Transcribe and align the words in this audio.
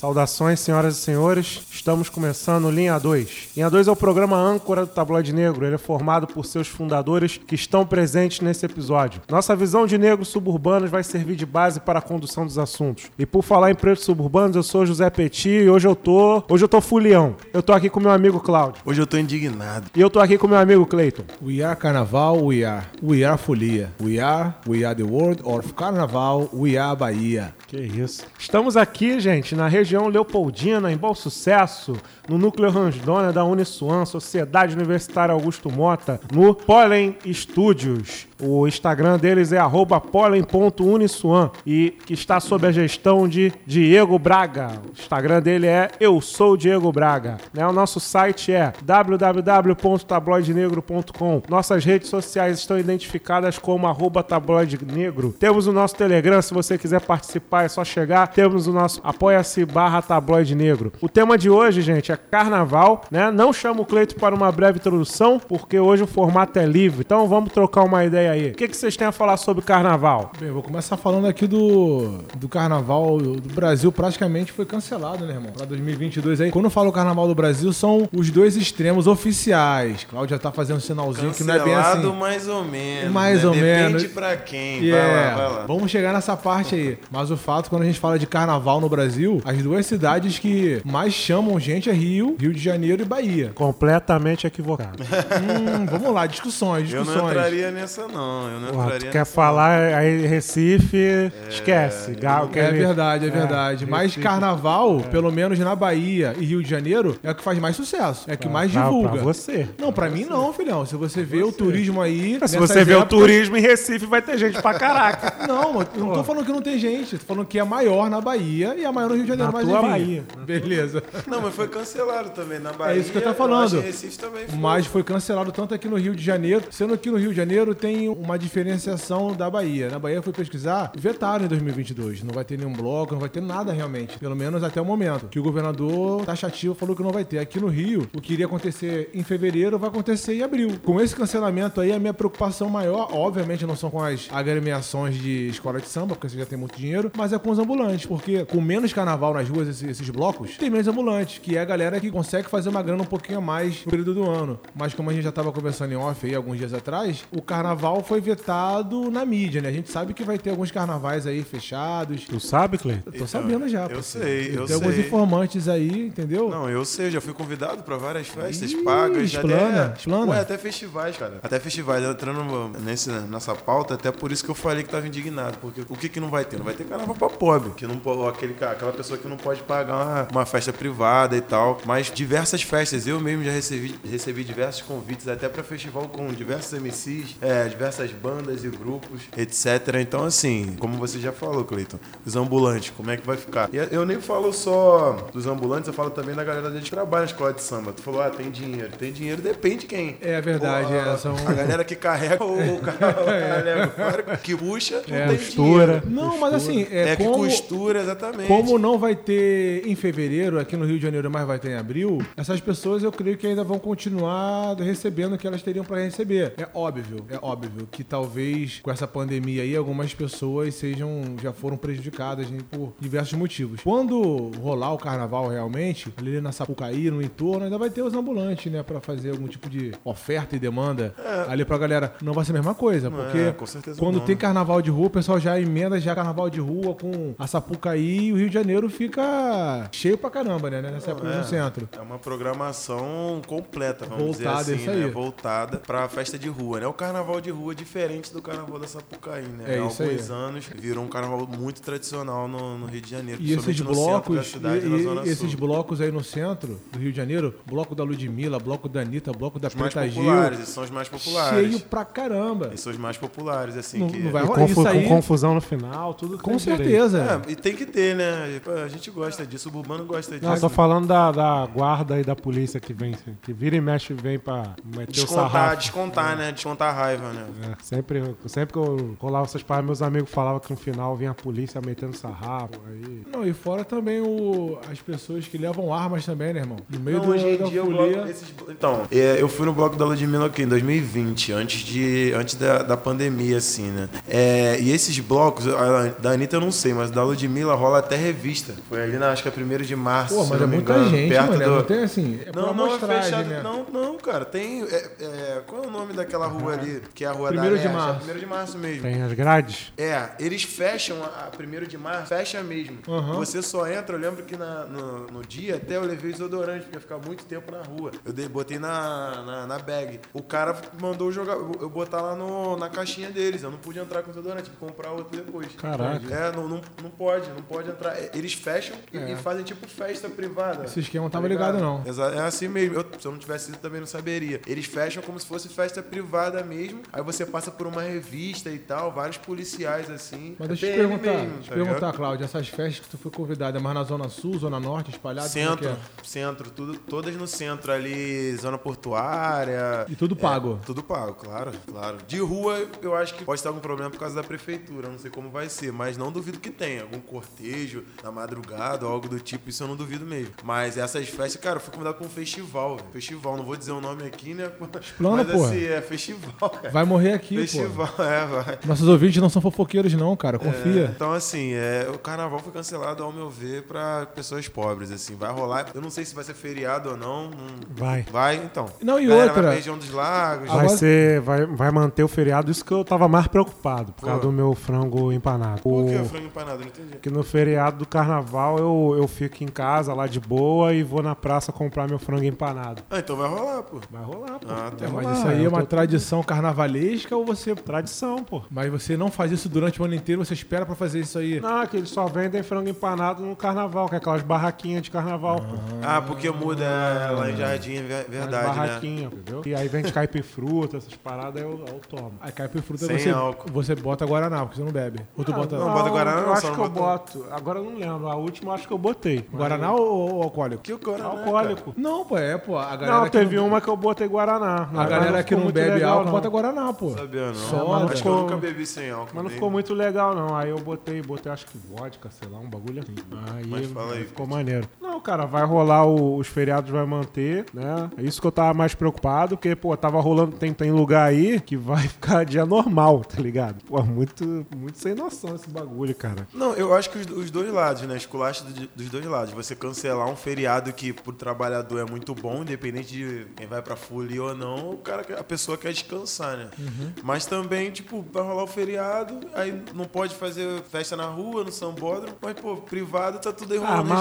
Saudações, 0.00 0.60
senhoras 0.60 0.96
e 0.96 1.00
senhores. 1.00 1.60
Estamos 1.70 2.08
começando 2.08 2.70
Linha 2.70 2.98
2. 2.98 3.50
Linha 3.54 3.68
2 3.68 3.86
é 3.86 3.90
o 3.90 3.94
programa 3.94 4.34
âncora 4.34 4.86
do 4.86 4.90
Tabloide 4.90 5.30
Negro. 5.30 5.66
Ele 5.66 5.74
é 5.74 5.78
formado 5.78 6.26
por 6.26 6.46
seus 6.46 6.66
fundadores 6.66 7.36
que 7.36 7.54
estão 7.54 7.84
presentes 7.84 8.40
nesse 8.40 8.64
episódio. 8.64 9.20
Nossa 9.28 9.54
visão 9.54 9.86
de 9.86 9.98
negros 9.98 10.28
suburbanos 10.28 10.90
vai 10.90 11.04
servir 11.04 11.36
de 11.36 11.44
base 11.44 11.80
para 11.80 11.98
a 11.98 12.02
condução 12.02 12.46
dos 12.46 12.56
assuntos. 12.56 13.10
E 13.18 13.26
por 13.26 13.42
falar 13.42 13.72
em 13.72 13.74
pretos 13.74 14.06
suburbanos, 14.06 14.56
eu 14.56 14.62
sou 14.62 14.86
José 14.86 15.10
Petit 15.10 15.50
e 15.50 15.68
hoje 15.68 15.86
eu 15.86 15.94
tô, 15.94 16.42
hoje 16.48 16.64
eu 16.64 16.68
tô 16.68 16.80
fulião. 16.80 17.36
Eu 17.52 17.62
tô 17.62 17.74
aqui 17.74 17.90
com 17.90 18.00
meu 18.00 18.10
amigo 18.10 18.40
Cláudio. 18.40 18.80
Hoje 18.86 19.02
eu 19.02 19.06
tô 19.06 19.18
indignado. 19.18 19.90
E 19.94 20.00
eu 20.00 20.08
tô 20.08 20.18
aqui 20.18 20.38
com 20.38 20.48
meu 20.48 20.56
amigo 20.56 20.86
Cleiton. 20.86 21.24
We 21.42 21.62
are 21.62 21.76
Carnaval, 21.76 22.42
we 22.42 22.64
are. 22.64 22.86
We 23.02 23.22
are 23.22 23.36
Folia. 23.36 23.92
We 24.02 24.18
are, 24.18 24.54
we 24.66 24.82
are 24.82 24.94
the 24.94 25.02
world 25.02 25.42
of 25.44 25.74
Carnaval, 25.74 26.48
we 26.54 26.78
are 26.78 26.96
Bahia. 26.96 27.54
Que 27.70 27.78
isso. 27.78 28.26
Estamos 28.36 28.76
aqui, 28.76 29.20
gente, 29.20 29.54
na 29.54 29.68
região 29.68 30.08
Leopoldina, 30.08 30.90
em 30.90 30.96
Bom 30.96 31.14
Sucesso, 31.14 31.96
no 32.28 32.36
núcleo 32.36 32.68
Ransdona 32.68 33.32
da 33.32 33.44
Uniswan, 33.44 34.04
Sociedade 34.04 34.74
Universitária 34.74 35.32
Augusto 35.32 35.70
Mota, 35.70 36.20
no 36.34 36.52
Pollen 36.52 37.16
Studios. 37.32 38.26
O 38.42 38.66
Instagram 38.66 39.18
deles 39.18 39.52
é 39.52 39.58
arroba 39.58 40.00
pollen.uniswan 40.00 41.50
e 41.66 41.90
que 42.06 42.14
está 42.14 42.40
sob 42.40 42.66
a 42.66 42.72
gestão 42.72 43.28
de 43.28 43.52
Diego 43.66 44.18
Braga. 44.18 44.80
O 44.88 44.92
Instagram 44.98 45.42
dele 45.42 45.66
é 45.66 45.90
Eu 46.00 46.18
Sou 46.20 46.56
Diego 46.56 46.90
Braga. 46.90 47.36
Né? 47.52 47.66
O 47.66 47.72
nosso 47.72 48.00
site 48.00 48.50
é 48.52 48.72
www.tabloidenegro.com. 48.82 51.42
Nossas 51.48 51.84
redes 51.84 52.08
sociais 52.08 52.58
estão 52.58 52.78
identificadas 52.78 53.58
como 53.58 53.86
arroba 53.86 54.22
tabloidenegro. 54.22 55.34
Temos 55.38 55.66
o 55.66 55.72
nosso 55.72 55.96
Telegram, 55.96 56.40
se 56.40 56.54
você 56.54 56.78
quiser 56.78 57.02
participar 57.02 57.64
é 57.64 57.68
só 57.68 57.84
chegar. 57.84 58.26
Temos 58.28 58.66
o 58.66 58.72
nosso 58.72 59.00
apoia-se 59.04 59.62
barra 59.64 60.00
tabloide 60.00 60.54
negro. 60.54 60.92
O 61.00 61.08
tema 61.08 61.36
de 61.36 61.50
hoje, 61.50 61.82
gente, 61.82 62.12
é 62.12 62.16
carnaval, 62.16 63.02
né? 63.10 63.30
Não 63.30 63.52
chamo 63.52 63.82
o 63.82 63.86
Cleito 63.86 64.16
para 64.16 64.34
uma 64.34 64.50
breve 64.50 64.78
introdução, 64.78 65.38
porque 65.38 65.78
hoje 65.78 66.04
o 66.04 66.06
formato 66.06 66.58
é 66.58 66.64
livre. 66.64 67.02
Então 67.04 67.28
vamos 67.28 67.52
trocar 67.52 67.82
uma 67.82 68.02
ideia 68.04 68.29
aí. 68.30 68.50
O 68.50 68.54
que, 68.54 68.68
que 68.68 68.76
vocês 68.76 68.96
têm 68.96 69.06
a 69.06 69.12
falar 69.12 69.36
sobre 69.36 69.62
carnaval? 69.64 70.32
Bem, 70.38 70.48
eu 70.48 70.54
vou 70.54 70.62
começar 70.62 70.96
falando 70.96 71.26
aqui 71.26 71.46
do, 71.46 72.18
do 72.36 72.48
carnaval 72.48 73.18
do 73.18 73.52
Brasil, 73.54 73.90
praticamente 73.92 74.52
foi 74.52 74.64
cancelado, 74.64 75.26
né, 75.26 75.34
irmão? 75.34 75.52
Pra 75.52 75.66
2022 75.66 76.40
aí. 76.40 76.50
Quando 76.50 76.66
eu 76.66 76.70
falo 76.70 76.90
carnaval 76.92 77.26
do 77.28 77.34
Brasil, 77.34 77.72
são 77.72 78.08
os 78.12 78.30
dois 78.30 78.56
extremos 78.56 79.06
oficiais. 79.06 80.04
Cláudio 80.08 80.36
já 80.36 80.38
tá 80.38 80.50
fazendo 80.52 80.78
um 80.78 80.80
sinalzinho 80.80 81.32
que 81.32 81.44
não 81.44 81.54
é 81.54 81.58
bem 81.58 81.74
assim. 81.74 81.90
Cancelado 81.96 82.14
mais 82.14 82.48
ou 82.48 82.64
menos. 82.64 83.12
Mais 83.12 83.42
né? 83.42 83.48
ou 83.48 83.54
Depende 83.54 83.94
menos. 83.94 84.04
pra 84.08 84.36
quem. 84.36 84.82
E 84.84 84.90
Vai 84.90 85.00
lá, 85.00 85.34
vai 85.34 85.52
lá. 85.52 85.64
Vamos 85.66 85.90
chegar 85.90 86.12
nessa 86.12 86.36
parte 86.36 86.74
aí. 86.74 86.98
Mas 87.10 87.30
o 87.30 87.36
fato, 87.36 87.68
quando 87.70 87.82
a 87.82 87.86
gente 87.86 87.98
fala 87.98 88.18
de 88.18 88.26
carnaval 88.26 88.80
no 88.80 88.88
Brasil, 88.88 89.40
as 89.44 89.58
duas 89.62 89.86
cidades 89.86 90.38
que 90.38 90.80
mais 90.84 91.12
chamam 91.12 91.58
gente 91.58 91.88
é 91.88 91.92
Rio, 91.92 92.36
Rio 92.38 92.52
de 92.52 92.60
Janeiro 92.60 93.02
e 93.02 93.04
Bahia. 93.04 93.52
Completamente 93.54 94.46
equivocado. 94.46 95.02
Hum, 95.02 95.86
vamos 95.86 96.12
lá, 96.12 96.26
discussões, 96.26 96.92
Eu 96.92 97.02
discussões. 97.02 97.22
não 97.22 97.30
entraria 97.30 97.70
nessa, 97.70 98.06
não. 98.08 98.19
Eu 98.52 98.60
não 98.60 98.68
Porra, 98.72 98.84
entraria 98.86 99.08
tu 99.08 99.12
quer 99.12 99.24
falar 99.24 99.94
aí 99.94 100.26
Recife, 100.26 101.32
esquece. 101.48 102.12
Gal, 102.14 102.48
É 102.54 102.70
verdade, 102.70 103.26
é 103.26 103.30
verdade. 103.30 103.86
Mas 103.86 104.02
Recife. 104.02 104.20
carnaval, 104.20 105.00
pelo 105.10 105.30
menos 105.32 105.58
na 105.58 105.74
Bahia 105.74 106.34
e 106.38 106.44
Rio 106.44 106.62
de 106.62 106.68
Janeiro, 106.68 107.18
é 107.22 107.30
o 107.30 107.34
que 107.34 107.42
faz 107.42 107.58
mais 107.58 107.76
sucesso. 107.76 108.30
É 108.30 108.34
o 108.34 108.38
que 108.38 108.48
mais 108.48 108.70
Pra- 108.72 108.82
divulga. 108.84 109.08
Pra 109.10 109.22
você. 109.22 109.68
Não, 109.78 109.92
pra 109.92 110.08
mim 110.08 110.24
não, 110.24 110.52
filhão. 110.52 110.84
Se 110.86 110.96
você 110.96 111.22
vê 111.22 111.42
o 111.42 111.52
turismo 111.52 112.00
aí. 112.00 112.38
Se 112.46 112.56
você 112.58 112.84
vê 112.84 112.94
o 112.94 112.98
épocas- 112.98 113.18
turismo 113.18 113.56
em 113.56 113.60
Recife, 113.60 114.06
vai 114.06 114.22
ter 114.22 114.38
gente 114.38 114.60
pra 114.60 114.74
caraca. 114.74 115.30
Não, 115.50 115.80
eu 115.80 115.86
não 116.04 116.12
tô 116.12 116.22
falando 116.24 116.44
que 116.44 116.52
não 116.52 116.62
tem 116.62 116.78
gente. 116.78 117.18
Tô 117.18 117.24
falando 117.26 117.46
que 117.46 117.58
é 117.58 117.64
maior 117.64 118.08
na 118.08 118.20
Bahia 118.20 118.74
e 118.76 118.84
é 118.84 118.92
maior 118.92 119.08
no 119.08 119.14
Rio 119.14 119.24
de 119.24 119.28
Janeiro. 119.30 119.50
Na 119.52 119.58
mas 119.58 119.68
tua 119.68 119.78
enfim. 119.80 119.88
Bahia. 119.90 120.24
Beleza. 120.44 121.02
Não, 121.26 121.40
mas 121.40 121.54
foi 121.54 121.66
cancelado 121.68 122.30
também 122.30 122.58
na 122.60 122.72
Bahia. 122.72 122.96
É 122.96 122.98
isso 123.00 123.10
que 123.10 123.18
eu 123.18 123.22
tô 123.22 123.28
acho 123.30 123.38
falando. 123.38 123.70
que 123.80 123.86
Recife 123.86 124.18
também 124.18 124.46
foi. 124.46 124.58
Mas 124.58 124.86
foi 124.86 125.02
cancelado 125.02 125.50
tanto 125.50 125.74
aqui 125.74 125.88
no 125.88 125.96
Rio 125.96 126.14
de 126.14 126.22
Janeiro, 126.22 126.64
sendo 126.70 126.96
que 126.96 127.10
no 127.10 127.16
Rio 127.16 127.30
de 127.30 127.36
Janeiro 127.36 127.74
tem 127.74 128.09
uma 128.12 128.38
diferenciação 128.38 129.34
da 129.34 129.50
Bahia. 129.50 129.88
Na 129.88 129.98
Bahia 129.98 130.16
eu 130.16 130.22
fui 130.22 130.32
pesquisar, 130.32 130.92
vetaram 130.96 131.44
em 131.44 131.48
2022. 131.48 132.22
Não 132.22 132.34
vai 132.34 132.44
ter 132.44 132.58
nenhum 132.58 132.72
bloco, 132.72 133.12
não 133.12 133.20
vai 133.20 133.28
ter 133.28 133.40
nada 133.40 133.72
realmente. 133.72 134.18
Pelo 134.18 134.36
menos 134.36 134.62
até 134.62 134.80
o 134.80 134.84
momento. 134.84 135.28
Que 135.28 135.38
o 135.38 135.42
governador 135.42 136.24
taxativo 136.24 136.74
falou 136.74 136.96
que 136.96 137.02
não 137.02 137.10
vai 137.10 137.24
ter. 137.24 137.38
Aqui 137.38 137.60
no 137.60 137.68
Rio, 137.68 138.08
o 138.14 138.20
que 138.20 138.32
iria 138.32 138.46
acontecer 138.46 139.10
em 139.14 139.22
fevereiro 139.22 139.78
vai 139.78 139.88
acontecer 139.88 140.34
em 140.34 140.42
abril. 140.42 140.70
Com 140.84 141.00
esse 141.00 141.14
cancelamento 141.14 141.80
aí, 141.80 141.92
a 141.92 141.98
minha 141.98 142.14
preocupação 142.14 142.68
maior, 142.68 143.08
obviamente 143.12 143.66
não 143.66 143.76
são 143.76 143.90
com 143.90 144.02
as 144.02 144.28
agremiações 144.30 145.16
de 145.16 145.48
escola 145.48 145.80
de 145.80 145.88
samba, 145.88 146.14
porque 146.14 146.28
você 146.28 146.38
já 146.38 146.46
tem 146.46 146.58
muito 146.58 146.76
dinheiro, 146.76 147.10
mas 147.16 147.32
é 147.32 147.38
com 147.38 147.50
os 147.50 147.58
ambulantes. 147.58 148.06
Porque 148.06 148.44
com 148.44 148.60
menos 148.60 148.92
carnaval 148.92 149.34
nas 149.34 149.48
ruas, 149.48 149.68
esses, 149.68 149.82
esses 149.82 150.10
blocos, 150.10 150.56
tem 150.56 150.70
menos 150.70 150.88
ambulantes, 150.88 151.38
que 151.38 151.56
é 151.56 151.60
a 151.60 151.64
galera 151.64 152.00
que 152.00 152.10
consegue 152.10 152.48
fazer 152.48 152.68
uma 152.68 152.82
grana 152.82 153.02
um 153.02 153.06
pouquinho 153.06 153.38
a 153.38 153.40
mais 153.40 153.84
no 153.84 153.90
período 153.90 154.14
do 154.14 154.28
ano. 154.28 154.58
Mas 154.74 154.94
como 154.94 155.10
a 155.10 155.12
gente 155.12 155.24
já 155.24 155.32
tava 155.32 155.52
conversando 155.52 155.92
em 155.92 155.96
off 155.96 156.26
aí 156.26 156.34
alguns 156.34 156.58
dias 156.58 156.74
atrás, 156.74 157.24
o 157.30 157.42
carnaval 157.42 157.99
foi 158.02 158.20
vetado 158.20 159.10
na 159.10 159.24
mídia, 159.24 159.60
né? 159.60 159.68
A 159.68 159.72
gente 159.72 159.90
sabe 159.90 160.14
que 160.14 160.24
vai 160.24 160.38
ter 160.38 160.50
alguns 160.50 160.70
carnavais 160.70 161.26
aí 161.26 161.42
fechados. 161.42 162.24
Tu 162.24 162.40
sabe, 162.40 162.78
Cleiton? 162.78 163.02
Eu 163.12 163.18
tô 163.20 163.26
sabendo 163.26 163.68
já. 163.68 163.86
eu 163.86 164.02
sei, 164.02 164.56
eu 164.56 164.66
Tem 164.66 164.74
alguns 164.74 164.94
sei. 164.94 165.06
informantes 165.06 165.68
aí, 165.68 166.06
entendeu? 166.06 166.48
Não, 166.50 166.68
eu 166.68 166.84
sei, 166.84 167.06
eu 167.06 167.10
já 167.12 167.20
fui 167.20 167.32
convidado 167.32 167.82
pra 167.82 167.96
várias 167.96 168.26
festas 168.28 168.70
Ih, 168.72 168.82
pagas. 168.82 169.24
explana, 169.24 169.84
até, 169.86 169.98
explana. 169.98 170.32
Ué, 170.32 170.40
até 170.40 170.58
festivais, 170.58 171.16
cara. 171.16 171.38
Até 171.42 171.58
festivais. 171.60 172.04
Entrando 172.04 172.70
nesse, 172.80 173.10
nessa 173.10 173.54
pauta, 173.54 173.94
até 173.94 174.10
por 174.10 174.32
isso 174.32 174.44
que 174.44 174.50
eu 174.50 174.54
falei 174.54 174.82
que 174.82 174.88
tava 174.90 175.06
indignado. 175.06 175.58
Porque 175.58 175.82
o 175.88 175.96
que 175.96 176.08
que 176.08 176.20
não 176.20 176.28
vai 176.28 176.44
ter? 176.44 176.56
Não 176.58 176.64
vai 176.64 176.74
ter 176.74 176.84
carnaval 176.84 177.14
pra 177.14 177.28
pobre. 177.28 177.70
Que 177.76 177.86
não, 177.86 178.00
aquele, 178.28 178.54
aquela 178.64 178.92
pessoa 178.92 179.18
que 179.18 179.28
não 179.28 179.36
pode 179.36 179.62
pagar 179.62 179.94
uma, 179.94 180.28
uma 180.32 180.46
festa 180.46 180.72
privada 180.72 181.36
e 181.36 181.40
tal. 181.40 181.78
Mas 181.84 182.10
diversas 182.12 182.62
festas. 182.62 183.06
Eu 183.06 183.20
mesmo 183.20 183.44
já 183.44 183.50
recebi, 183.52 183.94
recebi 184.08 184.44
diversos 184.44 184.82
convites 184.82 185.28
até 185.28 185.48
pra 185.48 185.62
festival 185.62 186.08
com 186.08 186.26
diversos 186.28 186.72
MCs, 186.78 187.36
é, 187.40 187.68
diversas 187.80 188.10
bandas 188.12 188.62
e 188.62 188.68
grupos, 188.68 189.22
etc. 189.34 189.96
Então, 190.00 190.24
assim, 190.24 190.76
como 190.78 190.98
você 190.98 191.18
já 191.18 191.32
falou, 191.32 191.64
Cleiton, 191.64 191.98
os 192.26 192.36
ambulantes, 192.36 192.90
como 192.94 193.10
é 193.10 193.16
que 193.16 193.26
vai 193.26 193.38
ficar? 193.38 193.70
E 193.72 193.78
eu 193.90 194.04
nem 194.04 194.20
falo 194.20 194.52
só 194.52 195.28
dos 195.32 195.46
ambulantes, 195.46 195.88
eu 195.88 195.94
falo 195.94 196.10
também 196.10 196.34
da 196.34 196.44
galera 196.44 196.70
que 196.78 196.90
trabalha 196.90 197.24
na 197.24 197.30
escola 197.30 197.54
de 197.54 197.62
samba. 197.62 197.92
Tu 197.94 198.02
falou, 198.02 198.20
ah, 198.20 198.28
tem 198.28 198.50
dinheiro. 198.50 198.90
Tem 198.98 199.10
dinheiro, 199.10 199.40
depende 199.40 199.78
de 199.80 199.86
quem. 199.86 200.18
É 200.20 200.38
verdade, 200.42 200.88
Pô, 200.88 200.94
é, 200.94 201.16
são- 201.16 201.34
A 201.48 201.52
galera 201.54 201.82
que 201.82 201.94
carrega 201.96 202.44
o 202.44 202.80
carro, 202.80 203.24
carrega, 203.24 204.36
que 204.36 204.54
puxa, 204.54 205.02
não 205.08 205.16
É. 205.16 205.28
tem 205.28 205.38
Costura. 205.38 205.86
dinheiro. 205.86 206.10
Não, 206.10 206.38
mas 206.38 206.52
assim, 206.54 206.86
é, 206.90 207.12
É, 207.12 207.16
que 207.16 207.24
como... 207.24 207.36
costura, 207.38 208.00
exatamente. 208.02 208.46
Como 208.46 208.78
não 208.78 208.98
vai 208.98 209.16
ter 209.16 209.86
em 209.86 209.94
fevereiro 209.94 210.60
aqui 210.60 210.76
no 210.76 210.84
Rio 210.84 210.98
de 210.98 211.02
Janeiro, 211.02 211.30
mas 211.30 211.46
vai 211.46 211.58
ter 211.58 211.70
em 211.70 211.76
abril, 211.76 212.18
essas 212.36 212.60
pessoas 212.60 213.02
eu 213.02 213.10
creio 213.10 213.38
que 213.38 213.46
ainda 213.46 213.64
vão 213.64 213.78
continuar 213.78 214.76
recebendo 214.78 215.34
o 215.34 215.38
que 215.38 215.46
elas 215.46 215.62
teriam 215.62 215.82
para 215.84 216.02
receber. 216.02 216.52
É 216.58 216.66
óbvio, 216.74 217.24
é 217.30 217.38
óbvio 217.40 217.69
que 217.90 218.02
talvez 218.04 218.80
com 218.82 218.90
essa 218.90 219.06
pandemia 219.06 219.62
aí 219.62 219.76
algumas 219.76 220.12
pessoas 220.14 220.74
sejam 220.74 221.22
já 221.42 221.52
foram 221.52 221.76
prejudicadas 221.76 222.50
né, 222.50 222.58
por 222.70 222.92
diversos 222.98 223.34
motivos. 223.38 223.80
Quando 223.82 224.50
rolar 224.60 224.92
o 224.92 224.98
carnaval 224.98 225.48
realmente, 225.48 226.12
ali 226.16 226.40
na 226.40 226.52
Sapucaí, 226.52 227.10
no 227.10 227.22
entorno, 227.22 227.64
ainda 227.64 227.78
vai 227.78 227.90
ter 227.90 228.02
os 228.02 228.14
ambulantes, 228.14 228.70
né, 228.70 228.82
para 228.82 229.00
fazer 229.00 229.30
algum 229.30 229.46
tipo 229.46 229.68
de 229.68 229.92
oferta 230.04 230.56
e 230.56 230.58
demanda 230.58 231.14
ali 231.48 231.64
pra 231.64 231.78
galera. 231.78 232.14
Não 232.22 232.32
vai 232.32 232.44
ser 232.44 232.52
a 232.52 232.54
mesma 232.54 232.74
coisa, 232.74 233.10
porque 233.10 233.38
É, 233.38 233.52
com 233.52 233.66
certeza 233.66 233.98
quando 233.98 234.18
não, 234.18 234.24
tem 234.24 234.34
né? 234.34 234.40
carnaval 234.40 234.80
de 234.82 234.90
rua, 234.90 235.06
o 235.06 235.10
pessoal 235.10 235.38
já 235.40 235.58
emenda 235.60 236.00
já 236.00 236.14
carnaval 236.14 236.50
de 236.50 236.60
rua 236.60 236.94
com 236.94 237.34
a 237.38 237.46
Sapucaí 237.46 238.26
e 238.28 238.32
o 238.32 238.36
Rio 238.36 238.48
de 238.48 238.54
Janeiro 238.54 238.88
fica 238.88 239.88
cheio 239.92 240.16
pra 240.18 240.30
caramba, 240.30 240.70
né? 240.70 240.80
Nessa 240.82 241.10
época 241.12 241.28
no 241.36 241.44
centro. 241.44 241.88
É 241.96 242.00
uma 242.00 242.18
programação 242.18 243.40
completa, 243.46 244.06
vamos 244.06 244.36
Voltada, 244.38 244.58
dizer 244.64 244.74
assim, 244.90 245.00
né? 245.00 245.08
Voltada 245.08 245.78
pra 245.78 246.08
festa 246.08 246.38
de 246.38 246.48
rua, 246.48 246.80
né? 246.80 246.86
O 246.86 246.92
carnaval 246.92 247.40
de 247.40 247.50
rua 247.50 247.59
é 247.70 247.74
diferente 247.74 248.32
do 248.32 248.40
carnaval 248.40 248.78
da 248.78 248.86
Sapucaí, 248.86 249.42
né? 249.42 249.64
É 249.76 249.80
Há 249.80 249.86
isso 249.86 250.02
aí. 250.02 250.10
alguns 250.10 250.30
anos 250.30 250.66
virou 250.76 251.04
um 251.04 251.08
carnaval 251.08 251.46
muito 251.46 251.80
tradicional 251.82 252.46
no, 252.46 252.78
no 252.78 252.86
Rio 252.86 253.00
de 253.00 253.10
Janeiro, 253.10 253.40
E 253.42 253.52
esses 253.52 253.64
principalmente 253.64 253.98
no 253.98 254.04
centro 254.04 254.12
da 254.14 254.40
blocos, 254.40 254.46
cidade 254.46 254.86
e, 254.86 254.88
e 254.88 255.28
e 255.28 255.32
esses 255.32 255.50
Sul. 255.50 255.60
blocos 255.60 256.00
aí 256.00 256.10
no 256.12 256.22
centro 256.22 256.80
do 256.92 256.98
Rio 256.98 257.10
de 257.10 257.16
Janeiro, 257.16 257.54
bloco 257.66 257.94
da 257.94 258.04
Ludmilla, 258.04 258.58
bloco 258.58 258.88
da 258.88 259.00
Anitta, 259.00 259.32
bloco 259.32 259.58
da 259.58 259.68
Os 259.68 259.74
mais 259.74 259.92
Preta 259.92 260.08
Gil, 260.08 260.22
populares, 260.22 260.60
esses 260.60 260.74
são 260.74 260.84
os 260.84 260.90
mais 260.90 261.08
populares. 261.08 261.68
cheio 261.70 261.80
pra 261.80 262.04
caramba. 262.04 262.66
Esses 262.68 262.80
são 262.80 262.92
os 262.92 262.98
mais 262.98 263.16
populares, 263.16 263.76
assim, 263.76 263.98
Não- 263.98 264.08
que... 264.08 264.18
não 264.18 264.30
vai 264.30 264.42
E 264.42 264.46
rolar 264.46 264.58
confu- 264.60 264.80
isso 264.80 264.88
aí. 264.88 265.02
Com 265.02 265.08
confusão 265.16 265.54
no 265.54 265.60
final, 265.60 266.14
tudo 266.14 266.38
Com 266.38 266.58
certeza. 266.58 267.42
É, 267.46 267.52
e 267.52 267.56
tem 267.56 267.74
que 267.74 267.86
ter, 267.86 268.14
né? 268.14 268.60
A 268.84 268.88
gente 268.88 269.10
gosta 269.10 269.44
disso, 269.46 269.68
o 269.68 269.72
Bubano 269.72 270.04
gosta 270.04 270.38
disso. 270.38 270.50
Não, 270.50 270.58
tô 270.58 270.68
falando 270.68 271.06
da, 271.06 271.32
da 271.32 271.66
guarda 271.66 272.20
e 272.20 272.24
da 272.24 272.36
polícia 272.36 272.78
que 272.80 272.92
vem, 272.92 273.14
que 273.42 273.52
vira 273.52 273.76
e 273.76 273.80
mexe 273.80 274.12
e 274.12 274.16
vem 274.16 274.38
pra 274.38 274.74
meter 274.84 275.02
o 275.10 275.12
Descontar, 275.12 275.50
sarrafo. 275.50 275.76
descontar, 275.78 276.36
né? 276.36 276.52
Descontar 276.52 276.88
a 276.90 276.92
raiva, 276.92 277.32
né? 277.32 277.46
É, 277.62 277.74
sempre, 277.82 278.22
sempre 278.46 278.72
que 278.72 278.78
eu 278.78 279.16
colava 279.18 279.44
essas 279.44 279.62
paradas, 279.62 279.86
meus 279.86 280.02
amigos 280.02 280.30
falavam 280.30 280.60
que 280.60 280.70
no 280.70 280.76
final 280.76 281.16
vinha 281.16 281.30
a 281.30 281.34
polícia 281.34 281.80
metendo 281.80 282.16
sarrafo. 282.16 282.70
Aí. 282.88 283.22
Não, 283.32 283.46
e 283.46 283.52
fora 283.52 283.84
também 283.84 284.20
o, 284.20 284.78
as 284.90 285.00
pessoas 285.00 285.46
que 285.46 285.58
levam 285.58 285.92
armas 285.92 286.24
também, 286.24 286.52
né, 286.52 286.60
irmão? 286.60 286.78
No 286.88 287.00
meio 287.00 287.18
Não, 287.18 287.26
do, 287.26 287.32
hoje 287.32 287.46
em 287.48 287.56
da 287.58 287.64
dia 287.66 287.82
folia. 287.84 288.12
bloco, 288.14 288.28
esses- 288.30 288.54
Então, 288.68 289.02
é, 289.10 289.36
eu 289.40 289.48
fui 289.48 289.66
no 289.66 289.72
bloco 289.72 289.96
da 289.96 290.04
Ludmilla 290.04 290.46
aqui 290.46 290.62
em 290.62 290.68
2020, 290.68 291.52
antes, 291.52 291.80
de, 291.80 292.32
antes 292.34 292.54
da, 292.54 292.82
da 292.82 292.96
pandemia, 292.96 293.56
assim, 293.58 293.88
né? 293.90 294.08
É, 294.28 294.78
e 294.80 294.90
esses 294.90 295.18
blocos, 295.18 295.66
a, 295.68 296.08
da 296.20 296.30
Anitta 296.30 296.56
eu 296.56 296.60
não 296.60 296.72
sei, 296.72 296.92
mas 296.94 297.10
da 297.10 297.22
Ludmilla 297.22 297.74
rola 297.74 297.98
até 297.98 298.16
revista. 298.16 298.74
Foi 298.88 299.02
ali 299.02 299.16
na, 299.18 299.30
acho 299.32 299.42
que 299.42 299.48
é 299.48 299.52
1 299.52 299.82
de 299.82 299.96
março. 299.96 300.34
Pô, 300.34 300.44
se 300.44 300.50
mas 300.50 300.58
não 300.60 300.66
é 300.66 300.70
me 300.70 300.76
muita 300.76 300.92
engano, 300.92 301.10
gente, 301.10 301.28
perto 301.28 301.48
mano. 301.48 301.64
do- 301.64 301.70
Não 301.76 301.82
tem 301.84 302.02
assim. 302.02 302.40
É 302.46 302.52
Não, 302.54 302.74
não, 302.74 302.94
é 302.94 302.98
fechado. 302.98 303.48
né? 303.48 303.60
Não, 303.62 303.84
não, 303.92 304.16
cara. 304.18 304.44
Tem. 304.44 304.82
é, 304.82 305.10
é, 305.20 305.62
qual 305.66 305.84
é 305.84 305.86
o 305.86 305.90
nome 305.90 306.12
daquela 306.12 306.46
rua 306.46 306.72
ali? 306.74 307.02
Que 307.14 307.24
é 307.24 307.28
a 307.28 307.32
rua 307.40 307.48
Primeiro 307.48 307.76
da 307.76 307.82
de 307.82 307.88
Leste? 307.88 307.96
É 307.96 308.00
março. 308.00 308.16
primeiro 308.18 308.40
de 308.40 308.46
março 308.46 308.78
mesmo. 308.78 309.02
Tem 309.02 309.22
as 309.22 309.32
grades? 309.32 309.92
É, 309.98 310.30
eles 310.38 310.62
fecham 310.62 311.22
a, 311.22 311.26
a 311.26 311.50
primeiro 311.50 311.86
de 311.86 311.96
março, 311.98 312.26
fecha 312.26 312.62
mesmo. 312.62 312.98
Aham. 313.08 313.34
Você 313.36 313.62
só 313.62 313.86
entra, 313.88 314.16
eu 314.16 314.20
lembro 314.20 314.44
que 314.44 314.56
na- 314.56 314.84
no, 314.86 315.26
no 315.26 315.42
dia 315.44 315.76
até 315.76 315.96
eu 315.96 316.02
levei 316.02 316.32
desodorante, 316.32 316.82
porque 316.84 316.96
ia 316.96 317.00
ficar 317.00 317.18
muito 317.18 317.44
tempo 317.44 317.70
na 317.72 317.82
rua. 317.82 318.10
Eu 318.24 318.32
dei, 318.32 318.48
botei 318.48 318.78
na, 318.78 319.42
na, 319.42 319.66
na 319.66 319.78
bag. 319.78 320.20
O 320.32 320.42
cara 320.42 320.76
mandou 321.00 321.30
jogar, 321.32 321.54
eu 321.54 321.88
botar 321.90 322.20
lá 322.20 322.34
no, 322.34 322.76
na 322.76 322.88
caixinha 322.88 323.30
deles. 323.30 323.62
Eu 323.62 323.70
não 323.70 323.78
pude 323.78 323.98
entrar 323.98 324.22
com 324.22 324.30
desodorante, 324.30 324.70
comprar 324.78 325.10
outro 325.12 325.36
depois. 325.36 325.68
Caraca. 325.76 326.32
É, 326.34 326.52
não, 326.54 326.68
não, 326.68 326.80
não 327.02 327.10
pode, 327.10 327.48
não 327.50 327.62
pode 327.62 327.88
entrar. 327.90 328.12
É, 328.16 328.30
Eles 328.34 328.52
fecham 328.54 328.96
e, 329.12 329.32
e 329.32 329.36
fazem 329.36 329.64
tipo 329.64 329.86
festa 329.88 330.28
privada. 330.28 330.84
Esse 330.84 331.00
esquema 331.00 331.24
não 331.24 331.30
Tá 331.30 331.38
tava 331.38 331.48
ligado, 331.48 331.78
não. 331.78 332.02
Exa- 332.06 332.32
É 332.34 332.40
assim 332.40 332.68
mesmo. 332.68 332.96
Eu- 332.96 333.06
se 333.18 333.26
eu 333.26 333.32
não 333.32 333.38
tivesse 333.38 333.70
ido, 333.70 333.78
também 333.78 334.00
não 334.00 334.06
saberia. 334.06 334.60
Eles 334.66 334.86
fecham 334.86 335.22
como 335.22 335.38
se 335.38 335.46
fosse 335.46 335.68
festa 335.68 336.02
privada 336.02 336.62
mesmo. 336.62 337.02
Aí 337.12 337.22
você 337.32 337.46
passa 337.46 337.70
por 337.70 337.86
uma 337.86 338.02
revista 338.02 338.70
e 338.70 338.78
tal, 338.78 339.12
vários 339.12 339.36
policiais 339.38 340.10
assim. 340.10 340.56
Mas 340.58 340.68
deixa 340.68 340.86
eu 340.86 340.92
te 340.92 340.96
PM 340.96 341.08
perguntar, 341.18 341.38
mesmo, 341.38 341.54
deixa 341.56 341.68
tá 341.68 341.74
perguntar? 341.74 342.12
Cláudia, 342.12 342.44
essas 342.44 342.68
festas 342.68 343.00
que 343.00 343.10
tu 343.10 343.18
foi 343.18 343.30
convidada 343.30 343.78
é 343.78 343.80
mais 343.80 343.94
na 343.94 344.04
Zona 344.04 344.28
Sul, 344.28 344.58
Zona 344.58 344.78
Norte, 344.80 345.10
espalhado? 345.10 345.48
como 345.48 345.58
é 345.60 345.62
que 345.62 345.70
Centro, 345.84 345.88
é? 345.88 346.24
centro, 346.24 346.70
tudo, 346.70 346.98
todas 346.98 347.34
no 347.36 347.46
centro 347.46 347.92
ali, 347.92 348.54
zona 348.56 348.78
portuária. 348.78 350.06
E 350.08 350.14
tudo 350.14 350.34
pago? 350.36 350.78
É, 350.82 350.86
tudo 350.86 351.02
pago, 351.02 351.34
claro, 351.34 351.72
claro. 351.86 352.18
De 352.26 352.38
rua, 352.38 352.86
eu 353.02 353.14
acho 353.14 353.34
que 353.34 353.44
pode 353.44 353.62
ter 353.62 353.68
algum 353.68 353.80
problema 353.80 354.10
por 354.10 354.18
causa 354.18 354.34
da 354.34 354.42
prefeitura, 354.42 355.08
não 355.08 355.18
sei 355.18 355.30
como 355.30 355.50
vai 355.50 355.68
ser, 355.68 355.92
mas 355.92 356.16
não 356.16 356.30
duvido 356.32 356.58
que 356.58 356.70
tenha. 356.70 357.02
Algum 357.02 357.20
cortejo 357.20 358.04
na 358.22 358.30
madrugada 358.30 359.06
ou 359.06 359.12
algo 359.12 359.28
do 359.28 359.38
tipo, 359.40 359.68
isso 359.70 359.82
eu 359.82 359.88
não 359.88 359.96
duvido 359.96 360.24
mesmo. 360.24 360.52
Mas 360.62 360.96
essas 360.96 361.28
festas, 361.28 361.60
cara, 361.60 361.76
eu 361.76 361.80
fui 361.80 361.92
convidado 361.92 362.16
pra 362.16 362.26
um 362.26 362.30
festival. 362.30 362.98
Festival, 363.12 363.56
não 363.56 363.64
vou 363.64 363.76
dizer 363.76 363.92
o 363.92 364.00
nome 364.00 364.24
aqui, 364.24 364.54
né? 364.54 364.70
Explana, 365.00 365.44
mas 365.44 365.52
porra. 365.52 365.68
assim, 365.68 365.84
é 365.84 366.00
festival, 366.00 366.70
cara. 366.70 366.90
Vai 366.90 367.04
morrer 367.04 367.19
aqui, 367.28 367.54
pô. 367.54 367.60
festival, 367.60 368.08
é, 368.18 368.46
vai. 368.46 368.78
Nossos 368.86 369.06
ouvintes 369.08 369.40
não 369.40 369.48
são 369.48 369.60
fofoqueiros, 369.62 370.12
não, 370.14 370.34
cara. 370.36 370.56
É, 370.56 370.58
Confia. 370.58 371.10
então, 371.14 371.32
assim, 371.32 371.72
é, 371.72 372.08
o 372.12 372.18
carnaval 372.18 372.58
foi 372.58 372.72
cancelado, 372.72 373.22
ao 373.22 373.32
meu 373.32 373.48
ver, 373.50 373.82
pra 373.84 374.26
pessoas 374.34 374.68
pobres, 374.68 375.10
assim. 375.10 375.34
Vai 375.34 375.50
rolar. 375.52 375.86
Eu 375.94 376.00
não 376.00 376.10
sei 376.10 376.24
se 376.24 376.34
vai 376.34 376.44
ser 376.44 376.54
feriado 376.54 377.10
ou 377.10 377.16
não. 377.16 377.50
Vai. 377.90 378.22
Vai, 378.30 378.56
então. 378.56 378.86
Não, 379.02 379.18
e 379.18 379.26
Galera 379.26 379.46
outra- 379.48 379.54
Vai 379.54 379.62
pra 379.70 379.74
região 379.76 379.98
dos 379.98 380.10
lagos. 380.10 380.68
Vai 380.68 380.78
Agora- 380.78 380.96
ser. 380.96 381.40
Vai, 381.40 381.66
vai 381.66 381.90
manter 381.90 382.22
o 382.22 382.28
feriado, 382.28 382.70
isso 382.70 382.84
que 382.84 382.92
eu 382.92 383.04
tava 383.04 383.28
mais 383.28 383.46
preocupado, 383.46 384.12
por 384.12 384.20
Pô. 384.22 384.26
causa 384.26 384.42
do 384.42 384.52
meu 384.52 384.74
frango 384.74 385.32
empanado. 385.32 385.82
Por 385.82 386.06
que 386.06 386.14
O- 386.16 386.22
o 386.22 386.24
frango 386.26 386.46
empanado? 386.46 386.76
Eu 386.76 386.80
Não 386.80 386.86
entendi. 386.86 387.18
que 387.20 387.30
no 387.30 387.42
feriado 387.42 387.98
do 387.98 388.06
carnaval 388.06 388.78
eu, 388.78 389.14
eu 389.18 389.26
fico 389.28 389.62
em 389.64 389.68
casa 389.68 390.12
lá 390.14 390.26
de 390.26 390.38
boa 390.40 390.92
e 390.94 391.02
vou 391.02 391.22
na 391.22 391.34
praça 391.34 391.72
comprar 391.72 392.08
meu 392.08 392.18
frango 392.18 392.44
empanado. 392.44 393.02
Ah, 393.10 393.18
então 393.18 393.36
vai 393.36 393.48
rolar, 393.48 393.82
pô. 393.82 394.00
Vai 394.10 394.22
rolar, 394.22 394.58
pô. 394.58 394.66
Ah, 394.70 394.90
tá. 394.96 395.04
É, 395.04 395.08
mas 395.08 395.38
isso 395.38 395.48
aí 395.48 395.64
é 395.64 395.68
uma 395.68 395.80
tô- 395.80 395.86
tradição 395.86 396.42
carnavalesca 396.42 397.09
ou 397.32 397.44
você. 397.44 397.74
Tradição, 397.74 398.42
pô. 398.44 398.62
Mas 398.70 398.90
você 398.90 399.16
não 399.16 399.30
faz 399.30 399.50
isso 399.52 399.68
durante 399.68 400.00
o 400.00 400.04
ano 400.04 400.14
inteiro, 400.14 400.44
você 400.44 400.54
espera 400.54 400.84
pra 400.86 400.94
fazer 400.94 401.20
isso 401.20 401.38
aí. 401.38 401.60
Não, 401.60 401.86
que 401.86 401.96
eles 401.96 402.08
só 402.10 402.26
vendem 402.26 402.62
frango 402.62 402.88
empanado 402.88 403.42
no 403.42 403.54
carnaval, 403.56 404.08
que 404.08 404.14
é 404.14 404.18
aquelas 404.18 404.42
barraquinhas 404.42 405.02
de 405.02 405.10
carnaval, 405.10 405.56
pô. 405.60 405.76
Ah, 406.02 406.20
porque 406.20 406.50
muda 406.50 406.84
é, 406.84 407.30
lá 407.30 407.50
em 407.50 407.56
Jardim, 407.56 407.94
é 407.96 408.20
As 408.20 408.26
verdade, 408.28 408.50
né? 408.50 408.62
barraquinhas, 408.74 409.32
entendeu? 409.32 409.62
E 409.66 409.74
aí 409.74 409.88
vende 409.88 410.12
caipifruta, 410.12 410.96
essas 410.98 411.14
paradas, 411.16 411.62
eu, 411.62 411.84
eu 411.86 412.00
tomo. 412.08 412.32
Aí 412.40 412.52
caipifruta 412.52 413.06
Sem 413.06 413.18
você, 413.18 413.30
álcool. 413.30 413.70
você 413.72 413.94
bota 413.94 414.24
Guaraná, 414.26 414.60
porque 414.66 414.76
você 414.76 414.84
não 414.84 414.92
bebe. 414.92 415.20
Ou 415.36 415.44
tu 415.44 415.52
bota 415.52 415.78
não, 415.78 415.92
bota 415.92 416.10
Guaraná, 416.10 416.40
Eu 416.40 416.46
não, 416.46 416.52
acho 416.52 416.62
só 416.62 416.70
que 416.72 416.78
não 416.78 416.84
eu 416.84 416.90
boto. 416.90 417.46
Agora 417.50 417.78
eu 417.78 417.84
não 417.84 417.96
lembro. 417.98 418.28
A 418.28 418.34
última 418.36 418.70
eu 418.70 418.74
acho 418.74 418.86
que 418.86 418.92
eu 418.92 418.98
botei. 418.98 419.44
Mas 419.50 419.58
Guaraná 419.60 419.92
ou, 419.92 420.34
ou 420.34 420.42
alcoólico? 420.42 420.82
Que 420.82 420.92
o 420.92 420.98
Guaraná, 420.98 421.24
eu- 421.30 421.38
Alcoólico. 421.38 421.94
Não, 421.96 422.24
pô, 422.24 422.36
é, 422.38 422.56
pô. 422.58 422.76
A 422.78 422.96
galera 422.96 423.20
Não, 423.20 423.28
teve 423.28 423.56
não, 423.56 423.66
uma 423.66 423.80
que 423.80 423.88
eu 423.88 423.96
botei 423.96 424.26
Guaraná. 424.28 424.88
A 424.94 425.04
galera 425.04 425.42
que 425.42 425.54
não 425.54 425.70
bebe 425.70 425.90
legal, 425.94 426.10
álcool 426.18 426.24
não. 426.26 426.32
bota 426.32 426.48
Guaraná, 426.48 426.89
pô. 426.94 427.10
Sabia 427.10 427.46
não. 427.48 427.54
Só, 427.54 427.88
mas 428.00 428.18
ficou- 428.18 428.22
que 428.22 428.28
eu 428.28 428.42
nunca 428.42 428.56
bebi 428.56 428.86
sem 428.86 429.10
álcool. 429.10 429.32
Mas 429.34 429.44
não 429.44 429.50
ficou 429.50 429.70
muito 429.70 429.94
legal, 429.94 430.34
não. 430.34 430.56
Aí 430.56 430.70
eu 430.70 430.78
botei, 430.78 431.20
botei 431.22 431.50
acho 431.50 431.66
que 431.66 431.76
vodka, 431.78 432.30
sei 432.30 432.48
lá, 432.48 432.58
um 432.58 432.68
bagulho 432.68 433.00
assim. 433.02 433.14
Aí, 433.54 433.66
Mas 433.66 433.86
fala 433.90 434.14
aí, 434.14 434.24
ficou 434.24 434.46
maneiro. 434.46 434.86
Não, 435.00 435.09
cara, 435.20 435.46
vai 435.46 435.64
rolar 435.64 436.04
o- 436.06 436.36
os 436.36 436.46
feriados, 436.48 436.90
vai 436.90 437.04
manter, 437.06 437.66
né? 437.72 438.10
É 438.16 438.22
isso 438.22 438.40
que 438.40 438.46
eu 438.46 438.52
tava 438.52 438.74
mais 438.74 438.94
preocupado, 438.94 439.56
porque, 439.56 439.74
pô, 439.76 439.96
tava 439.96 440.20
rolando, 440.20 440.56
tem, 440.56 440.72
tem 440.72 440.90
lugar 440.90 441.28
aí 441.28 441.60
que 441.60 441.76
vai 441.76 442.02
ficar 442.08 442.44
dia 442.44 442.64
normal, 442.66 443.20
tá 443.24 443.40
ligado? 443.40 443.82
Pô, 443.84 444.02
muito, 444.02 444.66
muito 444.76 444.98
sem 444.98 445.14
noção 445.14 445.54
esse 445.54 445.68
bagulho, 445.68 446.14
cara. 446.14 446.46
Não, 446.54 446.72
eu 446.74 446.94
acho 446.94 447.10
que 447.10 447.18
os, 447.18 447.26
os 447.30 447.50
dois 447.50 447.72
lados, 447.72 448.02
né? 448.02 448.16
Esculacho 448.16 448.64
do- 448.64 448.88
dos 448.94 449.08
dois 449.08 449.24
lados. 449.26 449.52
Você 449.54 449.74
cancelar 449.74 450.28
um 450.28 450.36
feriado 450.36 450.92
que 450.92 451.12
pro 451.12 451.32
trabalhador 451.32 451.98
é 452.00 452.10
muito 452.10 452.34
bom, 452.34 452.62
independente 452.62 453.12
de 453.12 453.46
quem 453.56 453.66
vai 453.66 453.82
pra 453.82 453.96
folia 453.96 454.42
ou 454.42 454.54
não, 454.54 454.90
o 454.90 454.96
cara, 454.98 455.24
a 455.38 455.44
pessoa 455.44 455.76
quer 455.76 455.92
descansar, 455.92 456.56
né? 456.56 456.68
Uhum. 456.78 457.12
Mas 457.22 457.46
também, 457.46 457.90
tipo, 457.90 458.24
vai 458.32 458.42
rolar 458.42 458.64
o 458.64 458.66
feriado, 458.66 459.40
aí 459.54 459.82
não 459.94 460.04
pode 460.04 460.34
fazer 460.34 460.82
festa 460.90 461.16
na 461.16 461.26
rua, 461.26 461.64
no 461.64 461.72
sambódromo, 461.72 462.34
mas, 462.40 462.54
pô, 462.54 462.76
privado 462.76 463.38
tá 463.38 463.52
tudo 463.52 463.72
aí 463.72 463.80
Ah, 463.82 463.96
rolando. 464.00 464.08
mas, 464.08 464.20